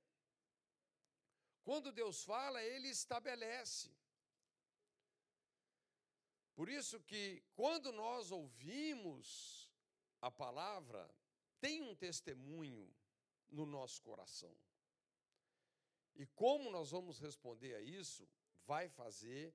Quando 1.62 1.92
Deus 1.92 2.24
fala, 2.24 2.62
ele 2.62 2.88
estabelece. 2.88 3.94
Por 6.54 6.68
isso 6.68 7.00
que 7.00 7.42
quando 7.54 7.92
nós 7.92 8.30
ouvimos 8.30 9.70
a 10.20 10.30
palavra, 10.30 11.08
tem 11.60 11.82
um 11.82 11.94
testemunho 11.94 12.90
no 13.50 13.66
nosso 13.66 14.02
coração. 14.02 14.54
E 16.14 16.26
como 16.26 16.70
nós 16.70 16.90
vamos 16.90 17.18
responder 17.18 17.74
a 17.74 17.80
isso, 17.80 18.28
vai 18.66 18.88
fazer 18.88 19.54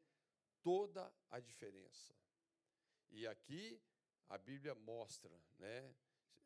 toda 0.61 1.13
a 1.29 1.39
diferença. 1.39 2.13
E 3.11 3.27
aqui 3.27 3.79
a 4.29 4.37
Bíblia 4.37 4.73
mostra, 4.75 5.31
né? 5.59 5.95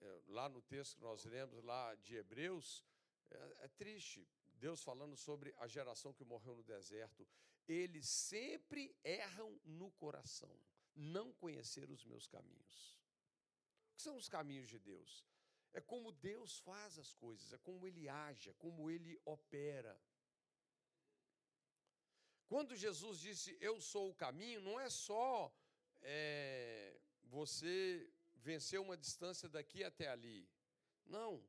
É, 0.02 0.22
lá 0.28 0.48
no 0.48 0.62
texto 0.62 0.96
que 0.96 1.02
nós 1.02 1.26
lemos 1.26 1.64
lá 1.64 1.96
de 1.96 2.16
Hebreus, 2.16 2.86
é, 3.30 3.58
é 3.62 3.68
triste. 3.70 4.28
Deus 4.54 4.84
falando 4.84 5.16
sobre 5.16 5.54
a 5.58 5.68
geração 5.68 6.14
que 6.14 6.24
morreu 6.24 6.56
no 6.56 6.64
deserto. 6.64 7.28
Eles 7.68 8.08
sempre 8.08 8.96
erram 9.04 9.60
no 9.64 9.92
coração, 9.92 10.54
não 10.96 11.32
conhecer 11.34 11.90
os 11.90 12.04
meus 12.04 12.28
caminhos. 12.28 13.00
O 13.92 13.96
que 13.96 14.02
são 14.02 14.16
os 14.18 14.28
caminhos 14.28 14.68
de 14.70 14.80
Deus? 14.80 15.26
É 15.74 15.82
como 15.82 16.12
Deus 16.12 16.60
faz 16.60 16.98
as 16.98 17.14
coisas, 17.14 17.54
é 17.54 17.58
como 17.60 17.88
Ele 17.88 18.10
age, 18.10 18.50
é 18.50 18.54
como 18.54 18.90
Ele 18.90 19.20
opera. 19.26 20.00
Quando 22.48 22.76
Jesus 22.76 23.20
disse 23.20 23.58
eu 23.62 23.80
sou 23.80 24.10
o 24.10 24.16
caminho, 24.16 24.62
não 24.62 24.80
é 24.80 24.90
só 24.90 25.54
é, 26.02 27.00
você 27.24 28.12
vencer 28.36 28.80
uma 28.80 28.98
distância 28.98 29.48
daqui 29.48 29.84
até 29.84 30.08
ali. 30.08 30.50
Não. 31.06 31.44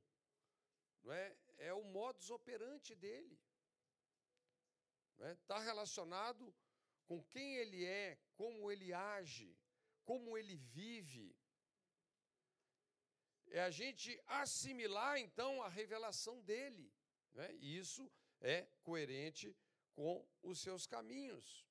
Não 1.02 1.12
é? 1.12 1.36
é 1.56 1.72
o 1.72 1.84
modus 1.84 2.30
operandi 2.30 2.94
dele. 2.94 3.38
Está 5.12 5.28
é? 5.28 5.34
Tá 5.46 5.58
relacionado 5.58 6.54
com 7.06 7.22
quem 7.24 7.56
ele 7.56 7.84
é, 7.84 8.18
como 8.34 8.70
ele 8.70 8.92
age, 8.92 9.56
como 10.04 10.36
ele 10.36 10.56
vive. 10.56 11.34
É 13.50 13.60
a 13.60 13.70
gente 13.70 14.18
assimilar, 14.26 15.18
então, 15.18 15.62
a 15.62 15.68
revelação 15.68 16.40
dele. 16.42 16.92
Né? 17.34 17.52
E 17.56 17.76
isso 17.76 18.10
é 18.40 18.66
coerente 18.82 19.54
com 19.94 20.26
os 20.42 20.60
seus 20.60 20.86
caminhos. 20.86 21.66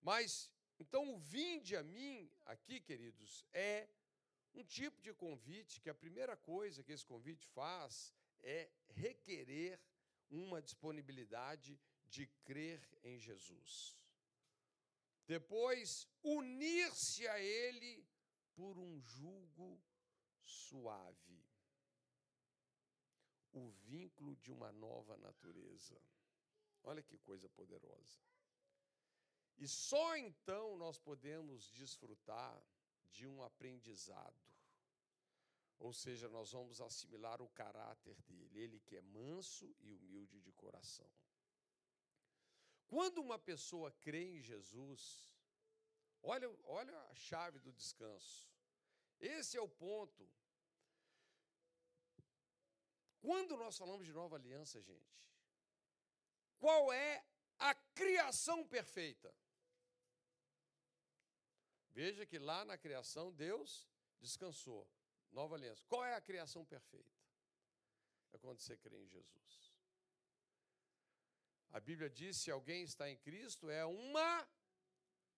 Mas, 0.00 0.52
então, 0.78 1.14
o 1.14 1.18
vinde 1.18 1.76
a 1.76 1.82
mim, 1.82 2.30
aqui, 2.44 2.80
queridos, 2.80 3.46
é 3.52 3.88
um 4.54 4.64
tipo 4.64 5.00
de 5.00 5.14
convite 5.14 5.80
que 5.80 5.88
a 5.88 5.94
primeira 5.94 6.36
coisa 6.36 6.82
que 6.82 6.92
esse 6.92 7.06
convite 7.06 7.46
faz 7.48 8.12
é 8.42 8.68
requerer 8.88 9.80
uma 10.28 10.60
disponibilidade 10.60 11.80
de 12.06 12.26
crer 12.44 12.80
em 13.02 13.18
Jesus. 13.18 13.96
Depois, 15.26 16.08
unir-se 16.22 17.26
a 17.28 17.38
Ele 17.38 18.04
por 18.54 18.76
um 18.76 19.00
jugo 19.00 19.80
suave. 20.44 21.44
O 23.52 23.68
vínculo 23.68 24.36
de 24.36 24.50
uma 24.50 24.72
nova 24.72 25.16
natureza. 25.16 26.00
Olha 26.82 27.02
que 27.02 27.18
coisa 27.18 27.48
poderosa. 27.48 28.20
E 29.58 29.68
só 29.68 30.16
então 30.16 30.76
nós 30.76 30.98
podemos 30.98 31.70
desfrutar 31.70 32.62
de 33.10 33.26
um 33.26 33.42
aprendizado 33.42 34.52
ou 35.82 35.92
seja, 35.92 36.28
nós 36.28 36.52
vamos 36.52 36.80
assimilar 36.80 37.42
o 37.42 37.48
caráter 37.48 38.14
dele, 38.22 38.56
ele 38.56 38.80
que 38.80 38.96
é 38.96 39.00
manso 39.00 39.74
e 39.80 39.92
humilde 39.92 40.40
de 40.40 40.52
coração. 40.52 41.10
Quando 42.86 43.18
uma 43.18 43.36
pessoa 43.36 43.90
crê 43.90 44.36
em 44.36 44.40
Jesus, 44.40 45.28
olha, 46.22 46.48
olha 46.62 46.96
a 47.10 47.14
chave 47.16 47.58
do 47.58 47.72
descanso. 47.72 48.48
Esse 49.22 49.56
é 49.56 49.60
o 49.60 49.68
ponto. 49.68 50.28
Quando 53.20 53.56
nós 53.56 53.78
falamos 53.78 54.04
de 54.04 54.12
nova 54.12 54.34
aliança, 54.34 54.82
gente, 54.82 55.16
qual 56.58 56.92
é 56.92 57.24
a 57.56 57.72
criação 57.72 58.66
perfeita? 58.66 59.32
Veja 61.90 62.26
que 62.26 62.38
lá 62.38 62.64
na 62.64 62.76
criação 62.76 63.32
Deus 63.32 63.88
descansou. 64.20 64.88
Nova 65.30 65.54
aliança. 65.54 65.84
Qual 65.86 66.04
é 66.04 66.14
a 66.14 66.20
criação 66.20 66.64
perfeita? 66.64 67.16
É 68.32 68.38
quando 68.38 68.58
você 68.58 68.76
crê 68.76 68.98
em 69.04 69.08
Jesus. 69.08 69.72
A 71.70 71.78
Bíblia 71.78 72.10
diz: 72.10 72.38
se 72.38 72.50
alguém 72.50 72.82
está 72.82 73.08
em 73.08 73.16
Cristo, 73.16 73.70
é 73.70 73.84
uma 73.84 74.48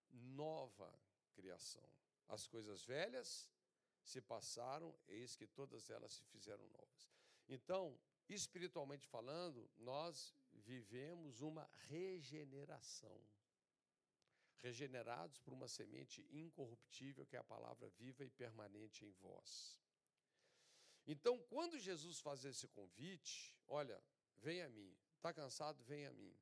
nova 0.09 0.91
criação. 1.33 1.87
As 2.27 2.47
coisas 2.47 2.83
velhas 2.83 3.49
se 4.05 4.21
passaram, 4.21 4.95
eis 5.07 5.35
que 5.35 5.47
todas 5.47 5.89
elas 5.89 6.13
se 6.13 6.23
fizeram 6.25 6.65
novas. 6.69 7.09
Então, 7.47 7.99
espiritualmente 8.29 9.07
falando, 9.07 9.69
nós 9.77 10.33
vivemos 10.53 11.41
uma 11.41 11.69
regeneração. 11.89 13.19
Regenerados 14.61 15.37
por 15.39 15.53
uma 15.53 15.67
semente 15.67 16.25
incorruptível, 16.31 17.25
que 17.25 17.35
é 17.35 17.39
a 17.39 17.43
palavra 17.43 17.89
viva 17.89 18.23
e 18.23 18.29
permanente 18.29 19.05
em 19.05 19.11
vós. 19.11 19.79
Então, 21.05 21.37
quando 21.49 21.77
Jesus 21.77 22.19
faz 22.19 22.45
esse 22.45 22.67
convite, 22.69 23.55
olha, 23.67 24.01
vem 24.37 24.61
a 24.63 24.69
mim. 24.69 24.95
Está 25.17 25.33
cansado? 25.33 25.83
Vem 25.83 26.05
a 26.07 26.13
mim. 26.13 26.35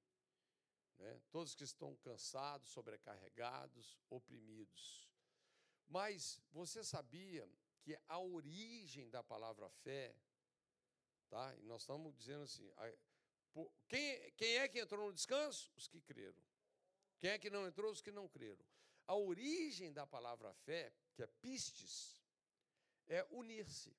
Né? 0.98 1.22
Todos 1.32 1.56
que 1.56 1.64
estão 1.64 1.96
cansados, 1.98 2.70
sobrecarregados, 2.70 3.98
oprimidos. 4.10 5.13
Mas 5.94 6.42
você 6.52 6.84
sabia 6.84 7.48
que 7.84 7.96
a 8.08 8.18
origem 8.18 9.12
da 9.12 9.22
palavra 9.22 9.70
fé, 9.70 10.16
tá? 11.30 11.56
E 11.58 11.62
nós 11.66 11.84
estamos 11.84 12.16
dizendo 12.16 12.46
assim, 12.46 12.68
quem, 13.88 14.32
quem 14.32 14.58
é 14.58 14.68
que 14.68 14.80
entrou 14.80 15.06
no 15.06 15.14
descanso? 15.14 15.72
Os 15.76 15.88
que 15.88 16.02
creram. 16.02 16.42
Quem 17.20 17.30
é 17.30 17.38
que 17.38 17.52
não 17.52 17.68
entrou? 17.68 17.92
Os 17.92 18.02
que 18.02 18.12
não 18.12 18.28
creram. 18.28 18.66
A 19.06 19.14
origem 19.14 19.94
da 19.94 20.08
palavra 20.08 20.52
fé, 20.66 20.92
que 21.14 21.22
é 21.22 21.28
pistes, 21.28 22.18
é 23.06 23.24
unir-se. 23.30 23.96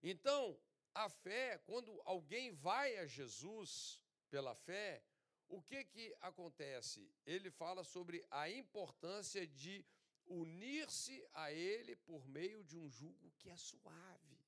Então, 0.00 0.56
a 0.94 1.08
fé, 1.08 1.58
quando 1.66 2.00
alguém 2.04 2.52
vai 2.52 2.96
a 2.98 3.06
Jesus 3.06 4.00
pela 4.30 4.54
fé, 4.54 5.02
o 5.48 5.62
que 5.62 5.84
que 5.84 6.16
acontece? 6.20 7.10
Ele 7.24 7.50
fala 7.50 7.82
sobre 7.84 8.24
a 8.30 8.48
importância 8.50 9.46
de 9.46 9.84
unir-se 10.26 11.26
a 11.32 11.50
ele 11.52 11.96
por 11.96 12.26
meio 12.28 12.62
de 12.62 12.76
um 12.76 12.88
jugo 12.88 13.32
que 13.38 13.48
é 13.48 13.56
suave. 13.56 14.38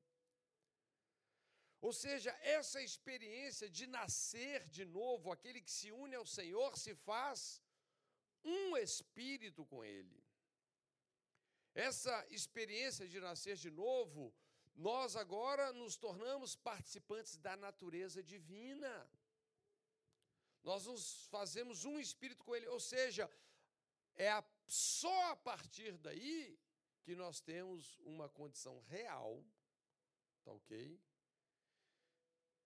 Ou 1.81 1.93
seja, 1.93 2.31
essa 2.43 2.83
experiência 2.83 3.69
de 3.71 3.87
nascer 3.87 4.67
de 4.69 4.85
novo, 4.85 5.33
aquele 5.33 5.63
que 5.63 5.71
se 5.71 5.91
une 5.91 6.15
ao 6.15 6.27
Senhor, 6.27 6.77
se 6.77 6.95
faz 6.95 7.63
um 8.45 8.77
espírito 8.77 9.65
com 9.65 9.83
Ele. 9.83 10.23
Essa 11.75 12.27
experiência 12.31 13.09
de 13.09 13.19
nascer 13.21 13.57
de 13.57 13.71
novo, 13.71 14.35
nós 14.75 15.17
agora 15.17 15.73
nos 15.73 15.97
tornamos 15.97 16.55
participantes 16.55 17.37
da 17.37 17.57
natureza 17.57 18.23
divina. 18.23 19.11
Nós 20.63 20.87
nos 20.87 21.27
fazemos 21.27 21.85
um 21.85 21.99
espírito 21.99 22.45
com 22.45 22.55
Ele, 22.55 22.67
ou 22.69 22.81
seja, 22.81 23.31
é 24.15 24.31
a, 24.31 24.45
só 24.67 25.31
a 25.31 25.37
partir 25.37 25.97
daí 25.99 26.59
que 27.03 27.15
nós 27.15 27.41
temos 27.41 27.99
uma 28.01 28.29
condição 28.29 28.79
real, 28.83 29.45
tá 30.45 30.53
ok? 30.53 31.01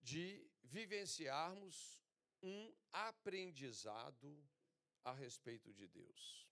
De 0.03 0.47
vivenciarmos 0.63 2.01
um 2.43 2.75
aprendizado 2.93 4.45
a 5.05 5.13
respeito 5.13 5.73
de 5.73 5.87
Deus. 5.87 6.47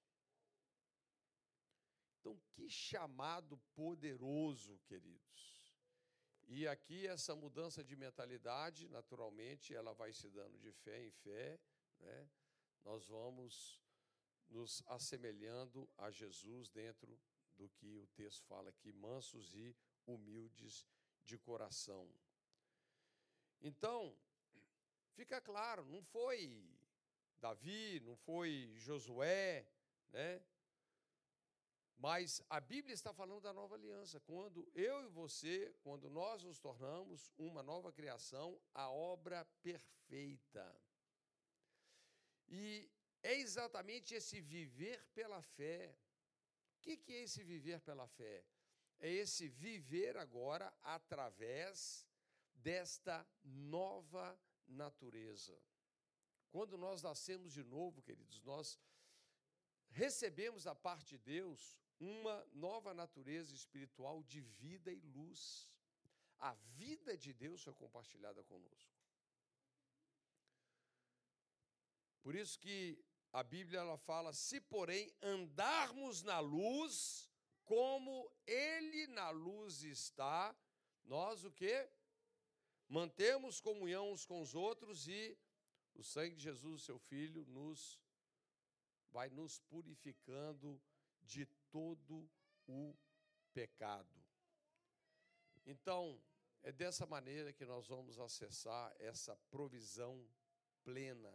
Então, 2.21 2.41
que 2.53 2.71
chamado 2.71 3.59
poderoso, 3.75 4.79
queridos. 4.87 5.52
E 6.55 6.69
aqui 6.69 7.07
essa 7.07 7.35
mudança 7.35 7.83
de 7.83 7.97
mentalidade, 7.97 8.87
naturalmente, 8.87 9.75
ela 9.75 9.95
vai 9.95 10.13
se 10.13 10.29
dando 10.29 10.59
de 10.59 10.71
fé 10.71 11.03
em 11.03 11.11
fé, 11.11 11.59
né? 11.99 12.29
Nós 12.85 13.09
vamos 13.09 13.81
nos 14.51 14.83
assemelhando 14.87 15.89
a 15.97 16.11
Jesus 16.11 16.69
dentro 16.69 17.19
do 17.57 17.71
que 17.71 17.97
o 17.97 18.07
texto 18.09 18.45
fala 18.45 18.69
aqui, 18.69 18.93
mansos 18.93 19.55
e 19.55 19.75
humildes 20.07 20.87
de 21.25 21.39
coração. 21.39 22.07
Então, 23.63 24.15
fica 25.15 25.41
claro, 25.41 25.87
não 25.87 26.03
foi 26.03 26.71
Davi, 27.39 27.99
não 28.01 28.15
foi 28.15 28.75
Josué, 28.77 29.67
né? 30.11 30.43
Mas 32.03 32.43
a 32.51 32.59
Bíblia 32.59 32.95
está 32.95 33.13
falando 33.15 33.43
da 33.43 33.53
nova 33.53 33.77
aliança, 33.77 34.19
quando 34.19 34.69
eu 34.75 35.05
e 35.05 35.09
você, 35.09 35.73
quando 35.85 36.11
nós 36.11 36.43
nos 36.43 36.59
tornamos 36.59 37.33
uma 37.39 37.63
nova 37.63 37.93
criação, 37.93 38.61
a 38.75 38.91
obra 38.91 39.45
perfeita. 39.63 40.67
E 42.49 42.91
é 43.23 43.35
exatamente 43.35 44.15
esse 44.15 44.41
viver 44.41 45.01
pela 45.15 45.41
fé. 45.43 45.97
O 46.75 46.81
que 46.81 47.13
é 47.13 47.23
esse 47.23 47.45
viver 47.45 47.81
pela 47.83 48.09
fé? 48.09 48.45
É 48.99 49.09
esse 49.09 49.47
viver 49.49 50.17
agora 50.17 50.75
através 50.83 52.05
desta 52.53 53.25
nova 53.45 54.37
natureza. 54.67 55.57
Quando 56.51 56.77
nós 56.77 57.01
nascemos 57.01 57.53
de 57.53 57.63
novo, 57.63 58.03
queridos, 58.03 58.43
nós 58.43 58.77
recebemos 59.91 60.65
da 60.65 60.75
parte 60.75 61.11
de 61.11 61.19
Deus 61.19 61.81
uma 61.99 62.45
nova 62.53 62.93
natureza 62.93 63.55
espiritual 63.55 64.23
de 64.23 64.41
vida 64.41 64.93
e 64.93 65.01
luz. 65.01 65.71
A 66.39 66.55
vida 66.55 67.17
de 67.17 67.33
Deus 67.33 67.63
foi 67.63 67.75
compartilhada 67.75 68.43
conosco. 68.45 68.93
Por 72.23 72.35
isso 72.35 72.59
que 72.59 73.05
a 73.33 73.43
Bíblia 73.43 73.81
ela 73.81 73.97
fala: 73.99 74.33
se 74.33 74.61
porém 74.61 75.13
andarmos 75.23 76.23
na 76.23 76.39
luz, 76.41 77.31
como 77.65 78.31
ele 78.47 79.07
na 79.09 79.31
luz 79.31 79.83
está, 79.83 80.55
nós 81.05 81.45
o 81.45 81.51
que? 81.51 81.89
Mantemos 82.89 83.61
comunhão 83.61 84.13
uns 84.13 84.27
com 84.27 84.41
os 84.41 84.55
outros 84.55 85.09
e 85.09 85.39
o 85.95 86.03
sangue 86.03 86.37
de 86.37 86.43
Jesus, 86.43 86.83
seu 86.83 86.99
filho, 86.99 87.45
nos 87.47 87.99
vai 89.11 89.29
nos 89.31 89.59
purificando 89.61 90.81
de 91.23 91.47
todo 91.71 92.29
o 92.67 92.95
pecado. 93.53 94.23
Então, 95.65 96.21
é 96.63 96.73
dessa 96.73 97.07
maneira 97.07 97.53
que 97.53 97.65
nós 97.65 97.87
vamos 97.89 98.19
acessar 98.19 98.95
essa 98.99 99.37
provisão 99.51 100.29
plena 100.85 101.33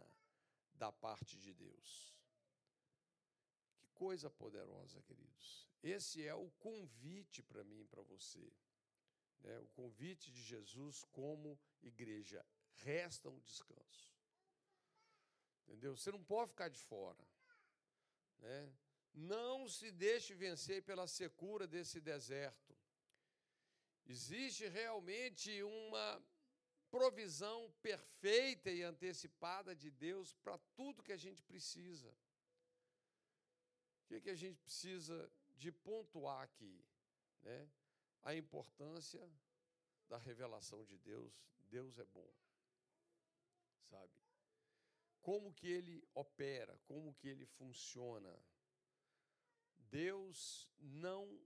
da 0.74 0.92
parte 0.92 1.38
de 1.38 1.52
Deus. 1.52 2.14
Que 3.78 3.88
coisa 3.88 4.30
poderosa, 4.30 5.02
queridos. 5.02 5.68
Esse 5.82 6.26
é 6.26 6.34
o 6.34 6.50
convite 6.52 7.42
para 7.42 7.64
mim 7.64 7.80
e 7.80 7.86
para 7.86 8.02
você. 8.02 8.52
Né? 9.40 9.58
O 9.60 9.68
convite 9.68 10.32
de 10.32 10.42
Jesus 10.42 11.04
como 11.12 11.58
igreja. 11.82 12.44
Resta 12.76 13.28
um 13.28 13.40
descanso. 13.40 14.16
Entendeu? 15.66 15.96
Você 15.96 16.10
não 16.10 16.22
pode 16.22 16.50
ficar 16.50 16.68
de 16.68 16.78
fora. 16.78 17.22
Né? 18.38 18.72
Não 19.14 19.68
se 19.68 19.90
deixe 19.90 20.34
vencer 20.34 20.82
pela 20.82 21.06
secura 21.06 21.66
desse 21.66 22.00
deserto. 22.00 22.76
Existe 24.06 24.66
realmente 24.68 25.62
uma 25.62 26.22
provisão 26.90 27.70
perfeita 27.82 28.70
e 28.70 28.82
antecipada 28.82 29.74
de 29.74 29.90
Deus 29.90 30.32
para 30.34 30.56
tudo 30.74 31.02
que 31.02 31.12
a 31.12 31.16
gente 31.16 31.42
precisa. 31.42 32.08
O 32.08 34.06
que, 34.08 34.20
que 34.20 34.30
a 34.30 34.34
gente 34.34 34.58
precisa 34.60 35.30
de 35.56 35.70
pontuar 35.70 36.42
aqui? 36.42 36.82
Né? 37.42 37.68
A 38.22 38.34
importância 38.34 39.30
da 40.08 40.16
revelação 40.16 40.82
de 40.84 40.96
Deus. 40.98 41.32
Deus 41.68 41.98
é 41.98 42.04
bom. 42.06 42.32
Sabe? 43.90 44.12
Como 45.20 45.52
que 45.52 45.68
ele 45.68 46.02
opera, 46.14 46.78
como 46.86 47.14
que 47.14 47.28
ele 47.28 47.44
funciona. 47.44 48.34
Deus 49.90 50.68
não 50.78 51.40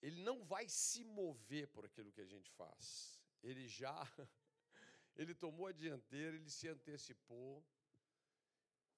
ele 0.00 0.20
não 0.22 0.44
vai 0.44 0.68
se 0.68 1.02
mover 1.04 1.66
por 1.68 1.84
aquilo 1.84 2.12
que 2.12 2.20
a 2.20 2.24
gente 2.24 2.50
faz. 2.52 3.20
Ele 3.42 3.66
já 3.66 3.96
ele 5.16 5.34
tomou 5.34 5.66
a 5.66 5.72
dianteira, 5.72 6.36
ele 6.36 6.50
se 6.50 6.68
antecipou 6.68 7.64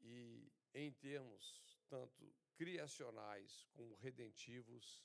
e 0.01 0.53
em 0.75 0.93
termos 0.93 1.79
tanto 1.89 2.35
criacionais 2.55 3.67
como 3.73 3.95
redentivos 3.97 5.03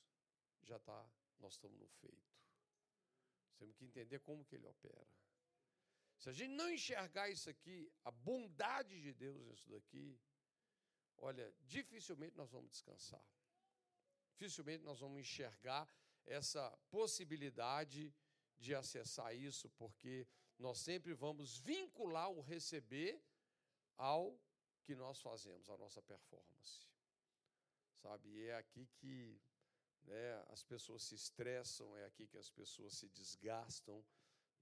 já 0.62 0.76
está 0.76 1.10
nós 1.38 1.54
estamos 1.54 1.78
no 1.78 1.88
feito. 1.88 2.36
Temos 3.58 3.74
que 3.76 3.84
entender 3.84 4.18
como 4.20 4.44
que 4.44 4.56
ele 4.56 4.66
opera. 4.66 5.06
Se 6.18 6.28
a 6.30 6.32
gente 6.32 6.52
não 6.52 6.70
enxergar 6.70 7.28
isso 7.28 7.48
aqui, 7.48 7.90
a 8.04 8.10
bondade 8.10 9.00
de 9.00 9.12
Deus 9.12 9.38
nisso 9.42 9.68
daqui, 9.70 10.18
olha, 11.18 11.52
dificilmente 11.62 12.36
nós 12.36 12.50
vamos 12.50 12.70
descansar. 12.70 13.24
Dificilmente 14.36 14.82
nós 14.84 15.00
vamos 15.00 15.20
enxergar 15.20 15.88
essa 16.26 16.70
possibilidade 16.90 18.14
de 18.58 18.74
acessar 18.74 19.34
isso, 19.34 19.68
porque 19.70 20.26
nós 20.58 20.78
sempre 20.78 21.14
vamos 21.14 21.58
vincular 21.58 22.30
o 22.30 22.40
receber 22.40 23.22
ao 23.96 24.38
que 24.82 24.94
nós 24.94 25.20
fazemos, 25.20 25.68
a 25.68 25.76
nossa 25.76 26.02
performance. 26.02 26.86
Sabe? 27.96 28.28
E 28.28 28.46
é 28.46 28.56
aqui 28.56 28.86
que 28.86 29.40
né, 30.02 30.44
as 30.48 30.62
pessoas 30.62 31.02
se 31.02 31.14
estressam, 31.14 31.96
é 31.96 32.04
aqui 32.04 32.26
que 32.26 32.38
as 32.38 32.50
pessoas 32.50 32.94
se 32.94 33.08
desgastam, 33.08 34.04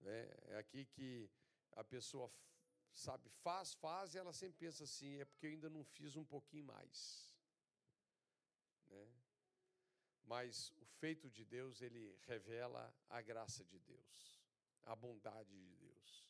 né, 0.00 0.28
é 0.48 0.57
aqui 0.57 0.86
que 0.86 1.30
a 1.72 1.84
pessoa 1.84 2.32
sabe, 2.95 3.28
faz, 3.42 3.74
faz, 3.74 4.14
e 4.14 4.18
ela 4.18 4.32
sempre 4.32 4.57
pensa 4.59 4.84
assim, 4.84 5.20
é 5.20 5.24
porque 5.24 5.47
eu 5.47 5.51
ainda 5.51 5.68
não 5.68 5.84
fiz 5.84 6.16
um 6.16 6.24
pouquinho 6.24 6.64
mais. 6.64 7.34
Né? 8.88 9.09
Mas 10.24 10.72
o 10.78 10.84
feito 10.84 11.28
de 11.28 11.45
Deus, 11.45 11.82
ele 11.82 12.16
revela 12.26 12.95
a 13.11 13.20
graça 13.20 13.64
de 13.64 13.78
Deus, 13.80 14.40
a 14.84 14.95
bondade 14.95 15.51
de 15.51 15.74
Deus. 15.76 16.24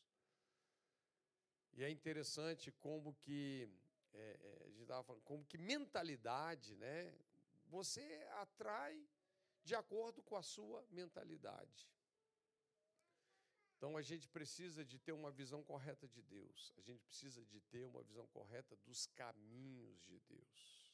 E 1.73 1.83
é 1.83 1.89
interessante 1.89 2.71
como 2.71 3.13
que, 3.15 3.69
é, 4.13 4.39
é, 4.41 4.63
a 4.65 4.69
gente 4.69 4.81
estava 4.81 5.03
falando, 5.03 5.23
como 5.23 5.45
que 5.45 5.57
mentalidade, 5.57 6.75
né? 6.75 7.13
Você 7.67 8.01
atrai 8.31 9.05
de 9.63 9.75
acordo 9.75 10.21
com 10.23 10.35
a 10.37 10.43
sua 10.43 10.85
mentalidade. 10.89 11.89
Então 13.77 13.97
a 13.97 14.01
gente 14.01 14.27
precisa 14.29 14.85
de 14.85 14.97
ter 14.97 15.11
uma 15.11 15.31
visão 15.31 15.63
correta 15.63 16.07
de 16.07 16.21
Deus, 16.21 16.73
a 16.77 16.81
gente 16.81 17.03
precisa 17.03 17.43
de 17.45 17.59
ter 17.61 17.85
uma 17.85 18.01
visão 18.03 18.25
correta 18.27 18.75
dos 18.77 19.05
caminhos 19.07 20.01
de 20.03 20.19
Deus, 20.21 20.91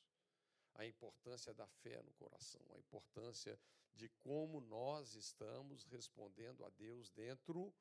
a 0.74 0.86
importância 0.86 1.54
da 1.54 1.68
fé 1.68 2.02
no 2.02 2.12
coração, 2.14 2.62
a 2.74 2.80
importância 2.80 3.60
de 3.94 4.10
como 4.10 4.60
nós 4.62 5.16
estamos 5.16 5.86
respondendo 5.86 6.66
a 6.66 6.70
Deus 6.70 7.12
dentro 7.12 7.74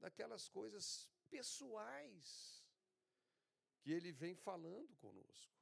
daquelas 0.00 0.48
coisas 0.48 1.08
pessoais 1.30 2.64
que 3.80 3.92
Ele 3.92 4.12
vem 4.12 4.34
falando 4.34 4.94
conosco. 4.96 5.54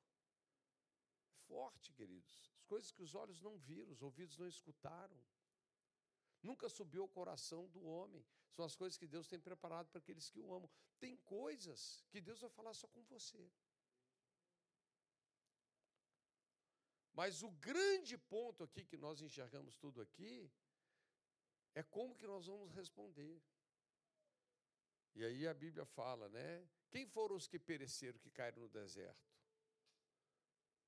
Forte, 1.46 1.92
queridos, 1.92 2.50
as 2.54 2.64
coisas 2.64 2.90
que 2.90 3.02
os 3.02 3.14
olhos 3.14 3.40
não 3.42 3.58
viram, 3.58 3.92
os 3.92 4.02
ouvidos 4.02 4.38
não 4.38 4.46
escutaram. 4.46 5.18
Nunca 6.42 6.68
subiu 6.68 7.02
ao 7.02 7.08
coração 7.08 7.68
do 7.68 7.84
homem. 7.84 8.24
São 8.54 8.64
as 8.64 8.76
coisas 8.76 8.98
que 8.98 9.06
Deus 9.06 9.26
tem 9.26 9.40
preparado 9.40 9.88
para 9.88 9.98
aqueles 9.98 10.28
que 10.28 10.40
o 10.40 10.52
amam. 10.54 10.70
Tem 10.98 11.16
coisas 11.16 12.04
que 12.10 12.20
Deus 12.20 12.40
vai 12.40 12.50
falar 12.50 12.74
só 12.74 12.86
com 12.86 13.02
você. 13.04 13.50
Mas 17.14 17.42
o 17.42 17.50
grande 17.50 18.16
ponto 18.16 18.64
aqui 18.64 18.84
que 18.84 18.96
nós 18.96 19.20
enxergamos 19.20 19.76
tudo 19.76 20.00
aqui 20.00 20.50
é 21.74 21.82
como 21.82 22.14
que 22.14 22.26
nós 22.26 22.46
vamos 22.46 22.72
responder. 22.72 23.42
E 25.14 25.24
aí 25.24 25.46
a 25.46 25.54
Bíblia 25.54 25.84
fala, 25.84 26.28
né? 26.28 26.66
Quem 26.90 27.06
foram 27.06 27.36
os 27.36 27.46
que 27.46 27.58
pereceram, 27.58 28.18
que 28.18 28.30
caíram 28.30 28.62
no 28.62 28.68
deserto? 28.68 29.30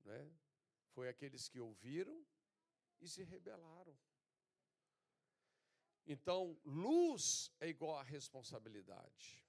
Né? 0.04 0.30
Foi 0.92 1.08
aqueles 1.08 1.48
que 1.48 1.60
ouviram 1.60 2.26
e 3.00 3.08
se 3.08 3.22
rebelaram. 3.22 3.96
Então, 6.06 6.58
luz 6.64 7.50
é 7.60 7.68
igual 7.68 7.96
a 7.98 8.02
responsabilidade. 8.02 9.42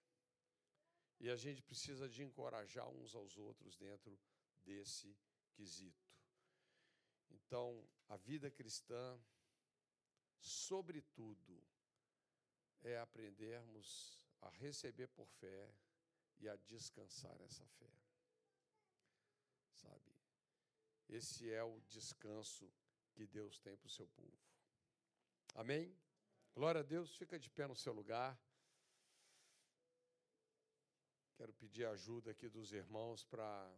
E 1.20 1.30
a 1.30 1.36
gente 1.36 1.62
precisa 1.62 2.08
de 2.08 2.24
encorajar 2.24 2.88
uns 2.89 3.14
aos 3.16 3.38
outros 3.38 3.76
dentro 3.78 4.18
desse 4.64 5.18
quesito. 5.53 6.10
Então, 7.30 7.88
a 8.08 8.18
vida 8.18 8.49
cristã, 8.49 9.20
sobretudo, 10.39 11.62
é 12.82 12.97
aprendermos 12.99 14.26
a 14.41 14.49
receber 14.49 15.08
por 15.08 15.28
fé 15.28 15.74
e 16.38 16.47
a 16.47 16.56
descansar 16.56 17.39
essa 17.41 17.66
fé. 17.66 17.91
Sabe? 19.74 20.16
Esse 21.10 21.51
é 21.51 21.64
o 21.64 21.82
descanso 21.82 22.72
que 23.14 23.26
Deus 23.26 23.58
tem 23.60 23.76
para 23.78 23.88
o 23.88 23.91
seu 23.91 24.08
povo. 24.08 24.38
Amém? 25.53 25.95
Glória 26.56 26.80
a 26.80 26.84
Deus, 26.86 27.14
fica 27.18 27.38
de 27.38 27.49
pé 27.49 27.68
no 27.68 27.76
seu 27.76 27.91
lugar. 27.91 28.39
Quero 31.36 31.53
pedir 31.53 31.86
ajuda 31.86 32.32
aqui 32.32 32.47
dos 32.47 32.72
irmãos 32.72 33.26
para 33.26 33.70